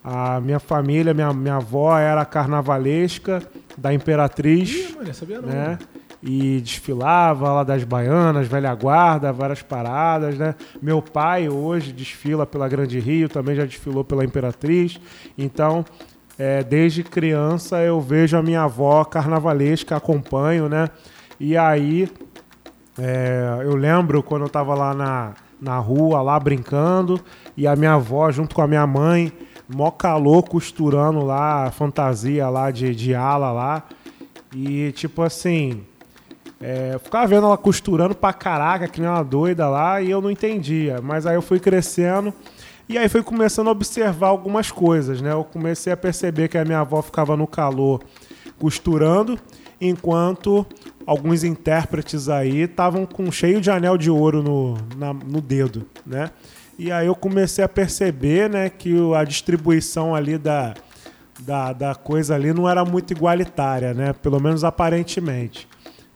a 0.05 0.41
minha 0.41 0.61
família, 0.61 1.13
minha, 1.13 1.33
minha 1.33 1.57
avó 1.57 1.99
era 1.99 2.25
carnavalesca 2.25 3.43
da 3.77 3.93
Imperatriz, 3.93 4.71
Ih, 4.91 4.95
mano, 4.97 5.15
sabia 5.15 5.41
não. 5.41 5.49
né? 5.49 5.79
E 6.23 6.61
desfilava 6.61 7.53
lá 7.53 7.65
das 7.65 7.83
baianas, 7.83 8.47
velha 8.47 8.73
guarda, 8.75 9.33
várias 9.33 9.61
paradas, 9.61 10.39
né? 10.39 10.55
Meu 10.81 11.03
pai 11.03 11.49
hoje 11.49 11.93
desfila 11.93 12.47
pela 12.47 12.69
Grande 12.69 13.01
Rio, 13.01 13.29
também 13.29 13.57
já 13.57 13.65
desfilou 13.65 14.05
pela 14.05 14.25
Imperatriz. 14.25 15.01
Então, 15.37 15.85
é, 16.39 16.63
desde 16.63 17.03
criança 17.03 17.83
eu 17.83 18.01
vejo 18.01 18.37
a 18.37 18.43
minha 18.43 18.63
avó 18.63 19.05
carnavalesca, 19.05 19.97
acompanho, 19.97 20.69
né? 20.69 20.89
E 21.41 21.57
aí 21.57 22.09
é, 22.99 23.59
eu 23.65 23.75
lembro 23.75 24.23
quando 24.23 24.43
eu 24.43 24.49
tava 24.49 24.75
lá 24.75 24.95
na, 24.95 25.33
na 25.61 25.79
rua, 25.79 26.23
lá 26.23 26.39
brincando, 26.39 27.21
e 27.57 27.67
a 27.67 27.75
minha 27.75 27.95
avó, 27.95 28.31
junto 28.31 28.55
com 28.55 28.63
a 28.63 28.67
minha 28.69 28.87
mãe, 28.87 29.33
mó 29.69 29.91
calor 29.91 30.45
costurando 30.45 31.25
lá 31.25 31.71
fantasia 31.71 32.49
lá 32.49 32.71
de, 32.71 32.95
de 32.95 33.15
ala 33.15 33.51
lá. 33.51 33.83
E 34.55 34.93
tipo 34.93 35.23
assim, 35.23 35.83
é, 36.63 36.91
eu 36.95 37.01
ficava 37.01 37.27
vendo 37.27 37.47
ela 37.47 37.59
costurando 37.59 38.15
pra 38.15 38.33
caraca, 38.33 38.87
que 38.87 39.01
nem 39.01 39.11
uma 39.11 39.23
doida 39.23 39.69
lá, 39.69 40.01
e 40.01 40.11
eu 40.11 40.21
não 40.21 40.31
entendia. 40.31 41.01
Mas 41.03 41.27
aí 41.27 41.35
eu 41.35 41.43
fui 41.43 41.59
crescendo 41.59 42.33
e 42.89 42.99
aí 42.99 43.09
fui 43.09 43.23
começando 43.23 43.69
a 43.69 43.71
observar 43.73 44.29
algumas 44.29 44.71
coisas, 44.71 45.21
né? 45.21 45.33
Eu 45.33 45.45
comecei 45.45 45.93
a 45.93 45.97
perceber 45.97 46.49
que 46.49 46.59
a 46.59 46.65
minha 46.65 46.81
avó 46.81 47.01
ficava 47.03 47.37
no 47.37 47.47
calor 47.47 48.03
costurando, 48.59 49.39
enquanto 49.81 50.65
alguns 51.07 51.43
intérpretes 51.43 52.29
aí 52.29 52.61
estavam 52.63 53.07
com 53.07 53.31
cheio 53.33 53.61
de 53.61 53.71
anel 53.71 53.99
de 53.99 54.11
ouro 54.11 54.43
no, 54.43 54.77
na, 54.97 55.13
no 55.13 55.41
dedo, 55.41 55.87
né? 56.07 56.31
E 56.79 56.91
aí 56.93 57.07
eu 57.07 57.15
comecei 57.15 57.65
a 57.65 57.69
perceber, 57.69 58.49
né, 58.49 58.71
que 58.71 58.95
a 59.15 59.25
distribuição 59.25 60.15
ali 60.15 60.39
da, 60.39 60.75
da, 61.41 61.73
da 61.73 61.95
coisa 61.95 62.35
ali 62.35 62.53
não 62.53 62.69
era 62.69 62.85
muito 62.85 63.13
igualitária, 63.13 63.93
né? 63.95 64.13
Pelo 64.13 64.41
menos 64.41 64.65
aparentemente, 64.65 65.69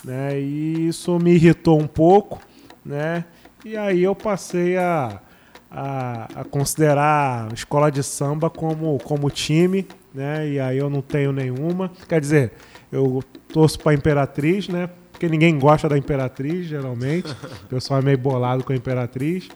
né? 0.07 0.41
E 0.41 0.87
isso 0.87 1.19
me 1.19 1.33
irritou 1.35 1.81
um 1.81 1.87
pouco, 1.87 2.41
né? 2.85 3.25
E 3.65 3.77
aí 3.77 4.05
eu 4.05 4.15
passei 4.15 4.77
a, 4.77 5.21
a, 5.69 6.29
a 6.37 6.45
considerar 6.45 7.49
a 7.51 7.55
escola 7.55 7.91
de 7.91 8.03
samba 8.05 8.49
como, 8.49 8.97
como 9.01 9.29
time, 9.29 9.87
né? 10.15 10.49
E 10.49 10.61
aí 10.61 10.79
eu 10.79 10.89
não 10.89 11.03
tenho 11.03 11.33
nenhuma. 11.33 11.91
Quer 12.09 12.21
dizer, 12.21 12.53
eu 12.93 13.23
torço 13.53 13.79
para 13.81 13.93
Imperatriz, 13.93 14.69
né? 14.69 14.89
Porque 15.11 15.29
ninguém 15.29 15.59
gosta 15.59 15.89
da 15.89 15.99
Imperatriz, 15.99 16.67
geralmente. 16.67 17.31
O 17.65 17.67
pessoal 17.69 17.99
é 18.01 18.03
meio 18.05 18.19
bolado 18.19 18.63
com 18.63 18.73
a 18.73 18.77
Imperatriz. 18.77 19.49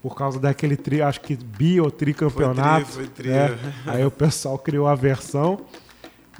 Por 0.00 0.14
causa 0.16 0.40
daquele 0.40 0.76
tri, 0.76 1.02
acho 1.02 1.20
que 1.20 1.36
bi 1.36 1.78
ou 1.78 1.90
tricampeonato. 1.90 2.86
Foi 2.86 3.06
tri, 3.06 3.24
foi 3.24 3.24
tri. 3.24 3.28
né? 3.28 3.74
Aí 3.86 4.04
o 4.06 4.10
pessoal 4.10 4.56
criou 4.58 4.86
a 4.86 4.94
versão. 4.94 5.60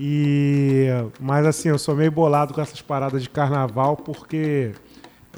E 0.02 0.86
mas 1.20 1.44
assim, 1.44 1.68
eu 1.68 1.78
sou 1.78 1.94
meio 1.94 2.10
bolado 2.10 2.54
com 2.54 2.60
essas 2.62 2.80
paradas 2.80 3.22
de 3.22 3.28
carnaval 3.28 3.98
porque 3.98 4.72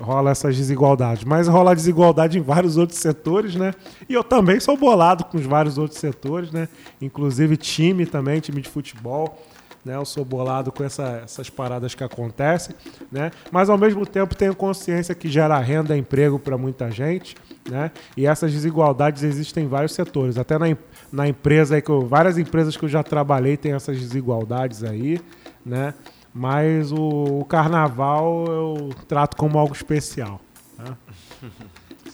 rola 0.00 0.30
essas 0.30 0.56
desigualdades. 0.56 1.24
Mas 1.24 1.48
rola 1.48 1.74
desigualdade 1.74 2.38
em 2.38 2.42
vários 2.42 2.76
outros 2.76 3.00
setores, 3.00 3.56
né? 3.56 3.74
E 4.08 4.14
eu 4.14 4.22
também 4.22 4.60
sou 4.60 4.76
bolado 4.76 5.24
com 5.24 5.36
os 5.36 5.44
vários 5.44 5.78
outros 5.78 5.98
setores, 5.98 6.52
né? 6.52 6.68
Inclusive 7.00 7.56
time 7.56 8.06
também, 8.06 8.38
time 8.38 8.62
de 8.62 8.68
futebol. 8.68 9.36
Né, 9.84 9.96
eu 9.96 10.04
sou 10.04 10.24
bolado 10.24 10.70
com 10.70 10.84
essa- 10.84 11.22
essas 11.24 11.50
paradas 11.50 11.92
que 11.92 12.04
acontecem, 12.04 12.72
né? 13.10 13.32
Mas 13.50 13.68
ao 13.68 13.76
mesmo 13.76 14.06
tempo 14.06 14.32
tenho 14.36 14.54
consciência 14.54 15.12
que 15.12 15.28
gera 15.28 15.58
renda, 15.58 15.96
emprego 15.96 16.38
para 16.38 16.56
muita 16.56 16.88
gente, 16.88 17.36
né? 17.68 17.90
E 18.16 18.24
essas 18.24 18.52
desigualdades 18.52 19.24
existem 19.24 19.64
em 19.64 19.68
vários 19.68 19.92
setores. 19.92 20.38
Até 20.38 20.56
na, 20.56 20.66
na 21.10 21.26
empresa 21.26 21.74
aí 21.74 21.82
que 21.82 21.90
eu, 21.90 22.06
várias 22.06 22.38
empresas 22.38 22.76
que 22.76 22.84
eu 22.84 22.88
já 22.88 23.02
trabalhei 23.02 23.56
tem 23.56 23.72
essas 23.72 23.98
desigualdades 23.98 24.84
aí, 24.84 25.20
né? 25.66 25.94
Mas 26.32 26.92
o, 26.92 27.40
o 27.40 27.44
carnaval 27.44 28.46
eu 28.46 28.90
trato 29.08 29.36
como 29.36 29.58
algo 29.58 29.74
especial. 29.74 30.40
tá? 30.76 30.96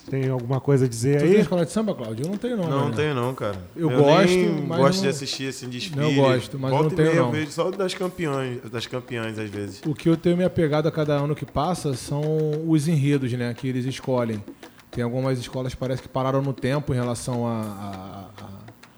Tem 0.09 0.27
alguma 0.29 0.59
coisa 0.59 0.85
a 0.85 0.87
dizer 0.87 1.17
Tu 1.19 1.23
tem 1.25 1.35
aí? 1.35 1.41
escola 1.41 1.65
de 1.65 1.71
samba, 1.71 1.93
Cláudio? 1.93 2.25
Eu 2.25 2.29
não 2.31 2.37
tenho, 2.37 2.57
não. 2.57 2.63
Não, 2.63 2.71
não 2.71 2.79
mano. 2.85 2.95
tenho 2.95 3.13
não, 3.13 3.35
cara. 3.35 3.57
Eu 3.75 3.89
nem 3.89 3.97
gosto, 3.99 4.63
mas 4.67 4.77
gosto 4.79 4.95
não- 4.95 5.01
de 5.03 5.07
assistir 5.09 5.49
assim 5.49 5.69
desfile. 5.69 6.01
Não 6.01 6.15
gosto, 6.15 6.57
mas 6.59 6.71
Volta 6.71 6.85
não 6.87 6.93
e 6.93 6.95
tenho, 6.95 7.07
meia 7.09 7.19
eu 7.19 7.23
não. 7.25 7.31
vejo 7.31 7.51
só 7.51 7.69
das 7.69 7.93
campeões, 7.93 8.59
das 8.71 8.87
campeãs 8.87 9.37
às 9.37 9.49
vezes. 9.49 9.81
O 9.85 9.93
que 9.93 10.09
eu 10.09 10.17
tenho 10.17 10.35
me 10.35 10.43
apegado 10.43 10.87
a 10.87 10.91
cada 10.91 11.13
ano 11.13 11.35
que 11.35 11.45
passa 11.45 11.93
são 11.93 12.21
os 12.67 12.87
enredos, 12.87 13.31
né? 13.33 13.53
Que 13.53 13.67
eles 13.67 13.85
escolhem. 13.85 14.43
Tem 14.91 15.03
algumas 15.03 15.37
escolas 15.37 15.73
que 15.73 15.79
parece 15.79 16.01
que 16.01 16.07
pararam 16.07 16.41
no 16.41 16.53
tempo 16.53 16.91
em 16.91 16.95
relação 16.95 17.45
a, 17.45 17.61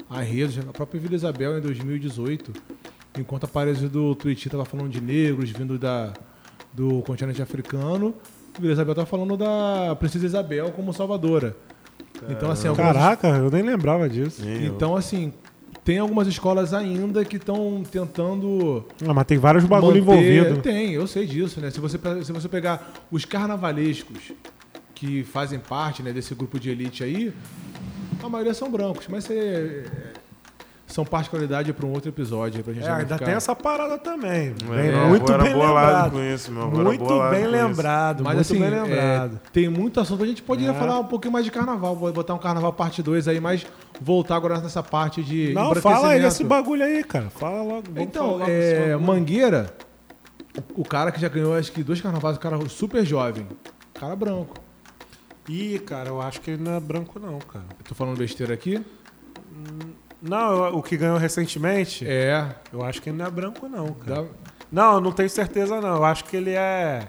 a, 0.10 0.16
a, 0.16 0.20
a 0.20 0.24
enredos. 0.26 0.58
A 0.60 0.72
própria 0.72 1.00
Vila 1.02 1.16
Isabel, 1.16 1.58
em 1.58 1.62
2018, 1.62 2.54
enquanto 3.20 3.44
a 3.44 3.48
parede 3.48 3.90
do 3.90 4.16
Tuiuti 4.16 4.48
estava 4.48 4.64
falando 4.64 4.90
de 4.90 5.02
negros 5.02 5.50
vindo 5.50 5.78
da, 5.78 6.14
do 6.72 7.02
continente 7.02 7.42
africano, 7.42 8.16
Vila 8.60 8.74
Isabel 8.74 8.92
estava 8.92 9.08
falando 9.08 9.38
da 9.38 9.96
Princesa 10.00 10.26
Isabel 10.26 10.72
como 10.72 10.94
salvadora. 10.94 11.56
Então, 12.30 12.52
assim, 12.52 12.68
algumas 12.68 12.94
Caraca, 12.94 13.28
eu 13.30 13.50
nem 13.50 13.64
lembrava 13.64 14.08
disso. 14.08 14.44
Nem 14.46 14.66
eu. 14.66 14.74
Então, 14.74 14.96
assim, 14.96 15.34
tem 15.84 15.98
algumas 15.98 16.28
escolas 16.28 16.74
ainda 16.74 17.26
que 17.26 17.38
estão 17.38 17.84
tentando. 17.90 18.86
Ah, 19.08 19.14
mas 19.14 19.26
tem 19.26 19.38
vários 19.38 19.66
bagulho 19.66 20.04
manter- 20.06 20.22
envolvido. 20.38 20.62
Tem, 20.62 20.92
eu 20.94 21.08
sei 21.08 21.26
disso, 21.26 21.60
né? 21.60 21.72
Se 21.72 21.80
você, 21.80 21.98
se 22.24 22.32
você 22.32 22.48
pegar 22.48 22.92
os 23.12 23.26
carnavalescos 23.26 24.34
que 24.94 25.24
fazem 25.24 25.58
parte 25.58 26.04
né, 26.04 26.12
desse 26.14 26.36
grupo 26.36 26.60
de 26.60 26.70
elite 26.70 27.04
aí, 27.04 27.34
a 28.22 28.30
maioria 28.30 28.54
são 28.54 28.70
brancos, 28.70 29.08
mas 29.10 29.24
você, 29.24 29.84
são 30.92 31.06
particularidade 31.06 31.72
para 31.74 31.86
um 31.86 31.92
outro 31.94 32.10
episódio. 32.10 32.58
aí 32.58 32.64
Pra 32.64 32.74
gente 32.74 32.86
É, 32.86 32.92
ainda 32.92 33.14
ficar- 33.16 33.26
tem 33.26 33.34
essa 33.34 33.56
parada 33.56 33.98
também. 33.98 34.50
É, 34.50 34.82
Bem- 34.82 34.92
meu 34.92 35.08
muito 35.08 35.38
bem 35.38 35.54
lembrado. 35.56 36.12
com 36.12 36.20
isso, 36.24 36.52
Muito 36.52 37.30
bem 37.30 37.48
lembrado, 37.48 38.24
Mas 38.24 38.34
muito 38.36 38.42
assim, 38.42 38.60
bem 38.60 38.68
é, 38.68 38.82
lembrado. 38.84 39.40
tem 39.54 39.70
muito 39.70 40.00
assunto. 40.00 40.24
A 40.24 40.28
gente 40.28 40.42
poderia 40.44 40.72
É. 40.72 40.74
falar 40.74 41.00
um 41.00 41.06
pouquinho 41.06 41.32
mais 41.32 41.46
de 41.46 41.52
carnaval. 41.52 41.96
Vou 41.96 42.12
botar 42.12 42.34
um 42.34 42.40
carnaval 42.40 42.74
parte 42.74 43.02
2 43.02 43.28
aí, 43.28 43.40
mas 43.40 43.66
voltar 44.00 44.36
agora 44.36 44.60
nessa 44.60 44.84
parte 44.84 45.24
de. 45.24 45.54
Não, 45.54 45.74
fala 45.76 46.10
aí 46.10 46.22
desse 46.22 46.44
bagulho 46.44 46.84
aí, 46.84 47.04
cara. 47.04 47.30
Fala 47.30 47.62
logo. 47.64 47.84
vamos 47.90 48.02
Então, 48.04 48.42
é. 48.46 48.96
Mangueira, 48.98 49.74
o 50.76 50.84
cara 50.84 51.12
que 51.12 51.22
já 51.22 51.30
ganhou 51.30 51.56
acho 51.56 51.72
que 51.72 51.84
dois 51.84 52.02
carnavais, 52.02 52.36
o 52.36 52.40
cara 52.40 52.58
super 52.70 53.06
jovem. 53.06 53.48
Cara 53.94 54.16
branco. 54.16 54.56
Ih, 55.48 55.80
cara, 55.80 56.10
eu 56.10 56.22
acho 56.22 56.40
que 56.42 56.52
ele 56.52 56.64
não 56.64 56.74
é 56.74 56.80
branco, 56.80 57.20
não, 57.20 57.40
cara. 57.40 57.66
Eu 57.80 57.86
tô 57.88 57.96
falando 57.96 58.18
besteira 58.18 58.54
aqui? 58.54 58.84
Não, 60.22 60.76
o 60.76 60.84
que 60.84 60.96
ganhou 60.98 61.18
recentemente, 61.18 62.08
É. 62.08 62.56
eu 62.72 62.84
acho 62.84 63.02
que 63.02 63.10
ele 63.10 63.18
não 63.18 63.26
é 63.26 63.32
branco, 63.32 63.68
não, 63.68 63.88
cara. 63.94 64.24
dá- 64.24 64.28
Não, 64.72 64.94
eu 64.96 65.02
não 65.02 65.12
tenho 65.12 65.30
certeza, 65.30 65.82
não. 65.82 65.96
Eu 65.98 66.06
acho 66.06 66.24
que 66.26 66.38
ele 66.38 66.52
é. 66.52 67.08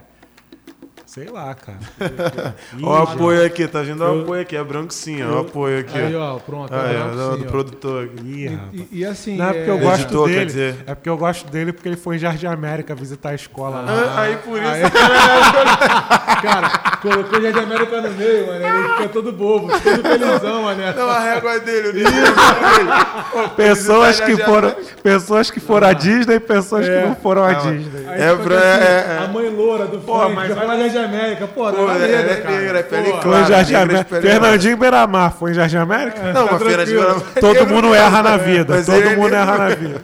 Sei 1.13 1.27
lá, 1.29 1.53
cara. 1.53 1.77
Ih, 2.75 2.83
Ó 2.83 2.89
o 2.99 3.03
apoio 3.03 3.45
aqui, 3.45 3.67
tá 3.67 3.81
vindo 3.83 4.01
o 4.03 4.07
Eu- 4.07 4.21
apoio 4.23 4.41
aqui, 4.41 4.55
é 4.55 4.63
branco 4.63 4.91
sim, 4.91 5.21
ó, 5.23 5.27
o 5.35 5.39
apoio 5.41 5.79
aqui. 5.81 5.95
Aí, 5.95 6.15
ó. 6.15 6.37
pronto. 6.39 6.73
Ah, 6.73 6.87
é 6.87 6.95
é, 6.95 6.97
branco 6.97 7.15
do, 7.15 7.33
sim, 7.33 7.37
do 7.41 7.45
ó. 7.45 7.51
produtor. 7.51 8.09
Ih, 8.25 8.47
rapaz. 8.47 8.69
E, 8.73 8.87
e- 8.99 9.05
assim. 9.05 9.37
Não, 9.37 9.45
é 9.49 9.53
porque 9.53 9.69
eu 9.69 9.75
é- 9.75 9.81
gosto 9.81 10.01
Editor, 10.01 10.27
quer 10.27 10.33
dele. 10.33 10.45
dizer. 10.45 10.75
É 10.87 10.95
porque 10.95 11.09
eu 11.09 11.17
gosto 11.17 11.51
dele 11.51 11.71
porque 11.71 11.87
ele 11.89 11.97
foi 11.97 12.15
em 12.15 12.19
Jardim 12.19 12.47
América 12.47 12.95
visitar 12.95 13.29
a 13.29 13.35
escola 13.35 13.81
lá. 13.81 13.85
Ah, 14.15 14.21
aí 14.21 14.37
por 14.37 14.57
isso. 14.57 14.67
Aí- 14.71 14.81
cara, 16.41 16.69
colocou 16.99 17.39
de 17.39 17.59
América 17.59 18.01
no 18.01 18.09
meio, 18.11 18.47
mano. 18.47 18.65
Ele 18.65 18.87
fica 18.95 19.09
todo 19.09 19.31
bobo, 19.31 19.67
todo 19.67 20.01
felizão, 20.01 20.63
mané. 20.63 20.93
Não, 20.93 21.09
a 21.09 21.19
régua 21.19 21.59
dele, 21.59 21.89
o 21.89 21.93
nível 21.93 22.11
dele. 22.11 23.49
Pessoas 23.55 24.19
que 24.19 24.35
foram, 24.37 24.69
Jardim 24.69 24.93
pessoas 25.03 25.51
que 25.51 25.59
foram 25.59 25.87
à 25.87 25.93
Disney 25.93 26.35
e 26.35 26.39
pessoas 26.39 26.87
É. 26.87 27.01
que 27.01 27.07
não 27.07 27.15
foram 27.15 27.43
à 27.43 27.53
Disney. 27.53 28.03
Aí 28.07 28.21
É 28.21 28.35
pra- 28.35 28.55
assim, 28.57 28.83
é- 28.83 29.15
é. 29.19 29.23
A 29.23 29.27
mãe 29.27 29.49
loura 29.49 29.85
do 29.85 30.01
funk, 30.01 30.33
mas 30.33 30.49
já 30.49 30.55
fala 30.55 30.89
de 30.89 30.97
América. 31.03 31.47
Pô, 31.47 31.71
Pô, 31.71 31.91
é- 31.91 31.99
medo, 31.99 32.29
é 32.31 32.35
cara. 32.35 32.55
negra, 32.59 32.79
é 32.79 32.83
pele 32.83 33.03
Pô, 33.03 33.09
Foi 33.09 33.17
em 33.17 33.21
Claro, 33.21 33.47
Jardim 33.47 33.73
América. 33.75 34.05
Pereira. 34.05 34.39
Fernandinho 34.41 34.77
Beiramar 34.77 35.33
foi 35.37 35.51
em 35.51 35.53
Jardim 35.53 35.77
América? 35.77 36.33
Não, 36.33 36.45
uma 36.47 36.59
feira 36.59 36.85
de 36.85 36.93
tranquilo. 36.95 37.25
Todo 37.39 37.67
mundo 37.67 37.93
erra 37.95 38.23
na 38.23 38.37
vida. 38.37 38.75
Mas 38.75 38.85
Todo 38.85 39.01
é 39.03 39.15
mundo 39.15 39.33
erra 39.35 39.57
na 39.57 39.69
vida. 39.69 40.01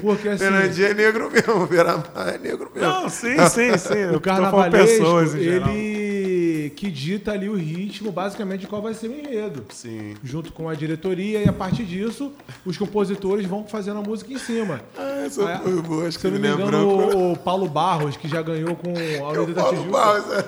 Porque 0.00 0.28
assim, 0.28 0.38
Fernandinho 0.38 0.86
é 0.88 0.94
negro 0.94 1.30
mesmo, 1.32 1.66
Beramar 1.66 2.04
é 2.34 2.38
negro 2.38 2.70
mesmo. 2.74 2.88
Não, 2.90 3.08
sim, 3.08 3.36
sim, 3.48 3.76
sim. 3.78 4.14
O 4.14 4.20
carnavalesco, 4.20 4.76
pessoas 4.88 5.34
ele 5.34 6.19
que 6.68 6.90
dita 6.90 7.32
ali 7.32 7.48
o 7.48 7.54
ritmo, 7.54 8.12
basicamente, 8.12 8.60
de 8.60 8.66
qual 8.66 8.82
vai 8.82 8.92
ser 8.92 9.08
o 9.08 9.18
enredo. 9.18 9.64
Sim. 9.70 10.14
Junto 10.22 10.52
com 10.52 10.68
a 10.68 10.74
diretoria, 10.74 11.42
e 11.42 11.48
a 11.48 11.52
partir 11.52 11.84
disso, 11.84 12.32
os 12.66 12.76
compositores 12.76 13.46
vão 13.46 13.64
fazendo 13.66 14.00
a 14.00 14.02
música 14.02 14.32
em 14.32 14.38
cima. 14.38 14.80
Ah, 14.98 15.22
essa 15.24 15.54
Ah, 15.54 15.60
foi 15.60 15.80
boa, 15.80 16.06
acho 16.06 16.18
que 16.18 16.28
me 16.28 16.46
é 16.46 16.50
engano, 16.52 16.86
o, 16.86 17.32
o 17.32 17.36
Paulo 17.38 17.68
Barros, 17.68 18.16
que 18.16 18.28
já 18.28 18.42
ganhou 18.42 18.76
com 18.76 18.90
a 18.90 19.30
Unida 19.40 19.54
da 19.54 19.62
Paulo 19.62 19.78
Tijuca. 19.78 19.98
Barros, 19.98 20.24
é. 20.32 20.42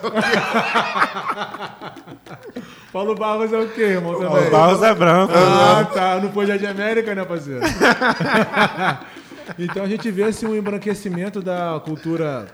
Paulo 2.93 3.15
Barros 3.15 3.53
é 3.53 3.59
o 3.59 3.69
quê, 3.71 3.83
irmão? 3.83 4.21
Também? 4.21 4.51
Barros 4.51 4.83
é 4.83 4.95
branco. 4.95 5.33
Ah, 5.35 5.85
tá. 5.85 6.21
Não 6.21 6.31
foi 6.31 6.45
de 6.59 6.67
América, 6.67 7.15
né, 7.15 7.25
parceiro? 7.25 7.61
então 9.59 9.85
a 9.85 9.89
gente 9.89 10.11
vê 10.11 10.25
assim, 10.25 10.47
um 10.47 10.55
embranquecimento 10.55 11.41
da 11.41 11.81
cultura 11.85 12.49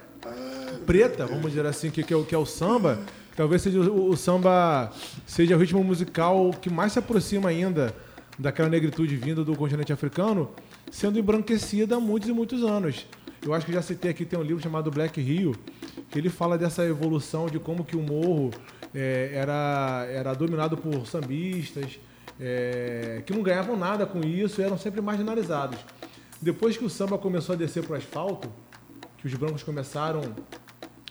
preta, 0.86 1.26
vamos 1.26 1.50
dizer 1.50 1.66
assim, 1.66 1.90
que, 1.90 2.02
que, 2.02 2.14
é, 2.14 2.16
o, 2.16 2.24
que 2.24 2.34
é 2.34 2.38
o 2.38 2.46
samba. 2.46 2.98
Talvez 3.38 3.62
seja 3.62 3.78
o, 3.78 4.10
o 4.10 4.16
samba 4.16 4.90
seja 5.24 5.54
o 5.54 5.60
ritmo 5.60 5.84
musical 5.84 6.50
que 6.60 6.68
mais 6.68 6.92
se 6.92 6.98
aproxima 6.98 7.50
ainda 7.50 7.94
daquela 8.36 8.68
negritude 8.68 9.14
vinda 9.14 9.44
do 9.44 9.54
continente 9.54 9.92
africano, 9.92 10.50
sendo 10.90 11.20
embranquecida 11.20 11.94
há 11.94 12.00
muitos 12.00 12.28
e 12.28 12.32
muitos 12.32 12.64
anos. 12.64 13.06
Eu 13.40 13.54
acho 13.54 13.64
que 13.64 13.72
já 13.72 13.80
citei 13.80 14.10
aqui, 14.10 14.24
tem 14.24 14.36
um 14.36 14.42
livro 14.42 14.60
chamado 14.60 14.90
Black 14.90 15.20
Rio, 15.20 15.54
que 16.10 16.18
ele 16.18 16.28
fala 16.28 16.58
dessa 16.58 16.84
evolução 16.84 17.46
de 17.46 17.60
como 17.60 17.84
que 17.84 17.94
o 17.94 18.02
morro 18.02 18.50
é, 18.92 19.30
era, 19.32 20.04
era 20.10 20.34
dominado 20.34 20.76
por 20.76 21.06
sambistas, 21.06 22.00
é, 22.40 23.22
que 23.24 23.32
não 23.32 23.44
ganhavam 23.44 23.76
nada 23.76 24.04
com 24.04 24.18
isso, 24.18 24.60
eram 24.60 24.76
sempre 24.76 25.00
marginalizados. 25.00 25.78
Depois 26.42 26.76
que 26.76 26.84
o 26.84 26.90
samba 26.90 27.16
começou 27.16 27.52
a 27.52 27.56
descer 27.56 27.84
para 27.84 27.92
o 27.92 27.96
asfalto, 27.96 28.50
que 29.16 29.28
os 29.28 29.34
brancos 29.34 29.62
começaram 29.62 30.22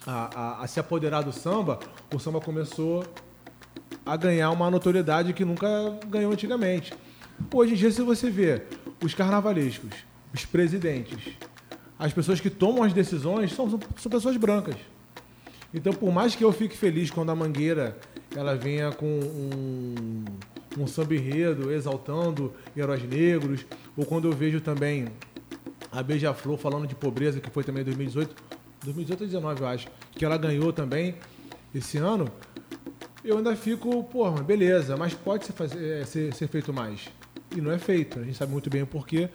a, 0.05 0.29
a, 0.33 0.63
a 0.63 0.67
se 0.67 0.79
apoderar 0.79 1.23
do 1.23 1.31
samba, 1.31 1.79
o 2.13 2.19
samba 2.19 2.39
começou 2.39 3.05
a 4.05 4.15
ganhar 4.15 4.51
uma 4.51 4.69
notoriedade 4.71 5.33
que 5.33 5.43
nunca 5.43 5.67
ganhou 6.07 6.31
antigamente. 6.31 6.93
Hoje 7.53 7.73
em 7.73 7.75
dia, 7.75 7.91
se 7.91 8.01
você 8.01 8.29
vê 8.29 8.63
os 9.03 9.13
carnavalescos, 9.13 9.91
os 10.33 10.45
presidentes, 10.45 11.33
as 11.99 12.13
pessoas 12.13 12.39
que 12.39 12.49
tomam 12.49 12.83
as 12.83 12.93
decisões 12.93 13.53
são, 13.53 13.69
são 13.97 14.11
pessoas 14.11 14.37
brancas. 14.37 14.75
Então, 15.73 15.93
por 15.93 16.11
mais 16.11 16.35
que 16.35 16.43
eu 16.43 16.51
fique 16.51 16.77
feliz 16.77 17.11
quando 17.11 17.29
a 17.29 17.35
Mangueira 17.35 17.97
ela 18.35 18.55
venha 18.55 18.91
com 18.91 19.05
um, 19.05 20.25
um 20.77 20.87
samba 20.87 21.15
enredo 21.15 21.71
exaltando 21.71 22.53
heróis 22.75 23.03
negros, 23.03 23.65
ou 23.95 24.05
quando 24.05 24.27
eu 24.27 24.31
vejo 24.31 24.61
também 24.61 25.07
a 25.91 26.01
Beija-Flor 26.01 26.57
falando 26.57 26.87
de 26.87 26.95
pobreza, 26.95 27.39
que 27.39 27.49
foi 27.49 27.63
também 27.63 27.81
em 27.81 27.85
2018, 27.85 28.35
2018 28.83 29.11
ou 29.11 29.27
2019, 29.27 29.61
eu 29.61 29.67
acho, 29.67 29.87
que 30.11 30.25
ela 30.25 30.37
ganhou 30.37 30.71
também 30.73 31.15
esse 31.73 31.97
ano, 31.97 32.27
eu 33.23 33.37
ainda 33.37 33.55
fico, 33.55 34.03
porra, 34.05 34.41
beleza, 34.41 34.95
mas 34.95 35.13
pode 35.13 35.45
ser, 35.45 35.53
fazer, 35.53 36.01
é, 36.01 36.05
ser, 36.05 36.33
ser 36.33 36.47
feito 36.47 36.73
mais. 36.73 37.09
E 37.55 37.61
não 37.61 37.71
é 37.71 37.77
feito, 37.77 38.19
a 38.19 38.23
gente 38.23 38.37
sabe 38.37 38.51
muito 38.51 38.69
bem 38.69 38.81
o 38.81 38.87
porquê. 38.87 39.29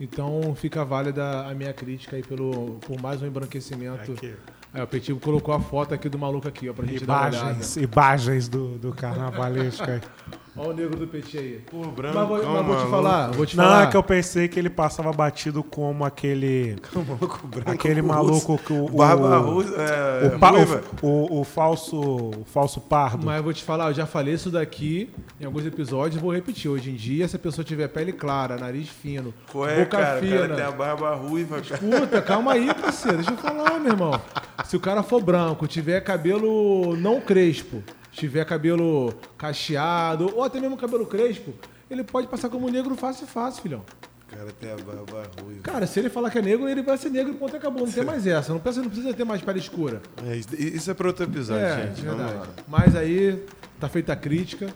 Então 0.00 0.54
fica 0.54 0.84
válida 0.84 1.46
a 1.46 1.54
minha 1.54 1.72
crítica 1.72 2.16
aí 2.16 2.22
pelo, 2.22 2.78
por 2.80 3.00
mais 3.00 3.20
um 3.20 3.26
embranquecimento. 3.26 4.12
Aqui. 4.12 4.34
Aí 4.72 4.82
o 4.82 4.86
Petivo 4.86 5.18
colocou 5.18 5.54
a 5.54 5.60
foto 5.60 5.94
aqui 5.94 6.08
do 6.08 6.18
maluco 6.18 6.46
aqui, 6.46 6.68
ó, 6.68 6.72
pra 6.72 6.86
gente 6.86 7.02
imagens, 7.02 7.32
dar 7.32 7.46
uma 7.46 7.54
olhada. 7.54 7.80
Imagens 7.80 8.48
do, 8.48 8.78
do 8.78 8.92
carnavalesco 8.92 9.90
aí. 9.90 10.00
Olha 10.58 10.70
o 10.70 10.72
negro 10.74 10.96
do 10.96 11.06
Petit 11.06 11.38
aí. 11.38 11.60
Pô, 11.70 11.82
branco, 11.86 12.16
Mas, 12.18 12.28
vou, 12.28 12.44
mas 12.44 12.66
vou 12.66 12.76
te 12.84 12.90
falar, 12.90 13.30
vou 13.30 13.46
te 13.46 13.56
Não, 13.56 13.64
falar. 13.64 13.82
é 13.84 13.86
que 13.86 13.96
eu 13.96 14.02
pensei 14.02 14.48
que 14.48 14.58
ele 14.58 14.68
passava 14.70 15.12
batido 15.12 15.62
como 15.62 16.04
aquele. 16.04 16.76
maluco 16.94 17.46
branco 17.46 17.70
aquele 17.70 18.02
maluco 18.02 18.58
que 18.58 18.72
o. 18.72 18.86
o 18.86 18.88
Barba 18.90 19.38
russa, 19.38 19.74
é, 19.80 20.26
o, 20.34 20.38
pa- 20.38 20.50
ruiva. 20.50 20.82
o, 21.02 21.06
o, 21.08 21.40
o 21.40 21.44
falso, 21.44 21.96
o 22.00 22.44
falso 22.44 22.80
pardo. 22.80 23.24
Mas 23.24 23.36
eu 23.36 23.42
vou 23.44 23.52
te 23.52 23.62
falar, 23.62 23.88
eu 23.90 23.94
já 23.94 24.06
falei 24.06 24.34
isso 24.34 24.50
daqui 24.50 25.10
em 25.40 25.44
alguns 25.44 25.64
episódios, 25.64 26.20
vou 26.20 26.32
repetir. 26.32 26.70
Hoje 26.70 26.90
em 26.90 26.94
dia, 26.94 27.28
se 27.28 27.36
a 27.36 27.38
pessoa 27.38 27.64
tiver 27.64 27.88
pele 27.88 28.12
clara, 28.12 28.56
nariz 28.56 28.88
fino, 28.88 29.32
Qual 29.52 29.68
é, 29.68 29.76
boca 29.84 29.96
cara? 29.98 30.18
O 30.18 30.22
fina. 30.22 30.38
cara 30.40 30.54
tem 30.56 30.64
a 30.64 30.70
barba 30.70 31.14
ruiva, 31.14 31.60
cara. 31.60 31.74
Escuta, 31.84 32.20
calma 32.22 32.52
aí, 32.54 32.72
parceiro. 32.74 33.18
Deixa 33.18 33.30
eu 33.30 33.36
falar, 33.36 33.78
meu 33.78 33.92
irmão. 33.92 34.20
Se 34.64 34.76
o 34.76 34.80
cara 34.80 35.02
for 35.02 35.22
branco, 35.22 35.66
tiver 35.68 36.00
cabelo 36.00 36.96
não 36.96 37.20
crespo, 37.20 37.82
tiver 38.18 38.44
cabelo 38.44 39.14
cacheado, 39.36 40.30
ou 40.34 40.42
até 40.42 40.60
mesmo 40.60 40.76
cabelo 40.76 41.06
crespo, 41.06 41.52
ele 41.90 42.02
pode 42.04 42.26
passar 42.26 42.48
como 42.48 42.68
negro 42.68 42.94
fácil 42.96 43.26
fácil, 43.26 43.62
filhão. 43.62 43.82
O 44.30 44.36
cara 44.36 44.52
tem 44.60 44.70
a 44.70 44.76
barba 44.76 45.22
ruiva. 45.42 45.62
Cara, 45.62 45.86
se 45.86 45.98
ele 45.98 46.10
falar 46.10 46.30
que 46.30 46.38
é 46.38 46.42
negro, 46.42 46.68
ele 46.68 46.82
vai 46.82 46.98
ser 46.98 47.08
negro 47.10 47.32
e 47.32 47.36
ponto 47.36 47.56
acabou. 47.56 47.86
Não 47.86 47.92
tem 47.92 48.04
mais 48.04 48.26
essa. 48.26 48.52
Não 48.52 48.60
precisa, 48.60 48.82
não 48.82 48.90
precisa 48.90 49.14
ter 49.14 49.24
mais 49.24 49.40
pele 49.40 49.58
escura. 49.58 50.02
É, 50.26 50.36
isso- 50.36 50.54
isso 50.54 50.90
é 50.90 50.94
pra 50.94 51.06
outro 51.06 51.24
episódio, 51.24 51.64
É, 51.64 51.86
gente. 51.86 52.02
Vamos 52.02 52.18
verdade. 52.24 52.38
lá. 52.38 52.46
Mas 52.68 52.94
aí, 52.94 53.42
tá 53.80 53.88
feita 53.88 54.12
a 54.12 54.16
crítica. 54.16 54.68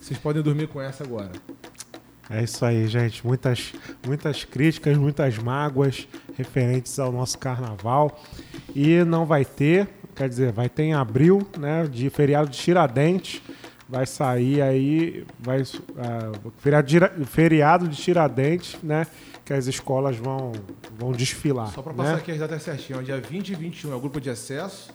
Vocês 0.00 0.18
podem 0.18 0.42
dormir 0.42 0.66
com 0.68 0.82
essa 0.82 1.02
agora. 1.02 1.30
É 2.28 2.42
isso 2.44 2.62
aí, 2.64 2.86
gente. 2.86 3.26
Muitas, 3.26 3.72
muitas 4.06 4.44
críticas, 4.44 4.96
muitas 4.98 5.38
mágoas 5.38 6.06
referentes 6.36 6.98
ao 6.98 7.10
nosso 7.10 7.38
carnaval. 7.38 8.22
E 8.74 9.02
não 9.04 9.24
vai 9.24 9.44
ter, 9.46 9.88
quer 10.14 10.28
dizer, 10.28 10.52
vai 10.52 10.68
ter 10.68 10.84
em 10.84 10.94
abril, 10.94 11.46
né? 11.58 11.86
De 11.90 12.08
feriado 12.10 12.48
de 12.48 12.58
Tiradentes. 12.58 13.42
Vai 13.86 14.06
sair 14.06 14.62
aí, 14.62 15.26
vai, 15.38 15.62
ah, 15.98 16.32
feriado, 16.58 16.86
de, 16.86 17.26
feriado 17.26 17.88
de 17.88 17.96
Tiradentes, 17.96 18.78
né? 18.82 19.06
Que 19.44 19.52
as 19.52 19.66
escolas 19.66 20.16
vão, 20.16 20.52
vão 20.98 21.12
desfilar. 21.12 21.68
Só 21.68 21.82
né? 21.82 21.92
passar 21.94 22.16
aqui 22.16 22.32
as 22.32 22.38
datas 22.38 22.62
certinho. 22.62 22.98
ó, 22.98 23.02
Dia 23.02 23.20
20 23.20 23.50
e 23.50 23.54
21 23.54 23.92
é 23.92 23.94
o 23.94 24.00
grupo 24.00 24.20
de 24.20 24.30
acesso. 24.30 24.90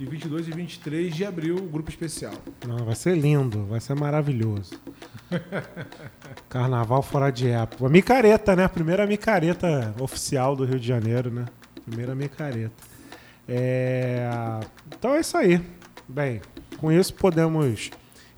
E 0.00 0.06
22 0.06 0.48
e 0.48 0.50
23 0.50 1.14
de 1.14 1.24
abril, 1.24 1.56
o 1.56 1.68
grupo 1.68 1.90
especial. 1.90 2.32
Não, 2.66 2.78
vai 2.78 2.94
ser 2.94 3.16
lindo, 3.16 3.66
vai 3.66 3.78
ser 3.78 3.94
maravilhoso. 3.94 4.72
Carnaval 6.48 7.02
fora 7.02 7.30
de 7.30 7.48
época. 7.48 7.88
Micareta, 7.88 8.56
né? 8.56 8.66
Primeira 8.68 9.06
micareta 9.06 9.94
oficial 10.00 10.56
do 10.56 10.64
Rio 10.64 10.80
de 10.80 10.88
Janeiro, 10.88 11.30
né? 11.30 11.44
Primeira 11.84 12.14
micareta. 12.14 12.91
É, 13.48 14.28
Então 14.96 15.14
é 15.14 15.20
isso 15.20 15.36
aí. 15.36 15.60
Bem, 16.08 16.40
com 16.78 16.90
isso 16.92 17.14
podemos 17.14 17.90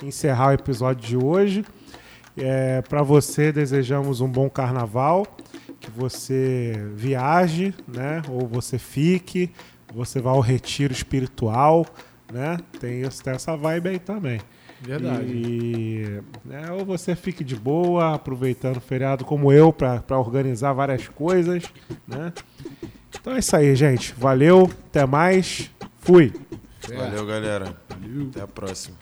encerrar 0.03 0.49
o 0.49 0.53
episódio 0.53 1.07
de 1.07 1.17
hoje. 1.17 1.65
É, 2.37 2.83
Para 2.83 3.03
você, 3.03 3.53
desejamos 3.53 4.21
um 4.21 4.29
bom 4.29 4.49
carnaval, 4.51 5.27
que 5.81 5.91
você 5.91 6.73
viaje, 6.95 7.75
né? 7.87 8.23
Ou 8.29 8.47
você 8.47 8.79
fique, 8.79 9.51
você 9.93 10.21
vá 10.21 10.31
ao 10.31 10.41
retiro 10.41 10.93
espiritual, 10.93 11.87
né? 12.33 12.59
Tem, 12.81 13.03
isso- 13.03 13.23
tem 13.23 13.35
essa 13.35 13.57
vibe 13.57 13.91
aí 13.91 13.99
também. 13.99 14.41
Verdade. 14.81 15.25
E, 15.33 16.21
né, 16.45 16.71
ou 16.73 16.85
você 16.85 17.15
fique 17.17 17.43
de 17.43 17.57
boa, 17.57 18.15
aproveitando 18.15 18.77
o 18.77 18.81
feriado 18.81 19.25
como 19.25 19.51
eu, 19.51 19.73
para 19.73 20.03
organizar 20.19 20.73
várias 20.75 21.09
coisas, 21.09 21.63
né? 22.07 22.33
Então 23.21 23.35
é 23.35 23.39
isso 23.39 23.57
aí, 23.57 23.75
gente. 23.75 24.15
Valeu, 24.17 24.71
até 24.89 25.07
mais. 25.07 25.71
Fui. 26.01 26.33
Valeu, 26.89 27.27
galera. 27.27 27.77
Até 28.29 28.43
a 28.43 28.47
próxima. 28.47 28.97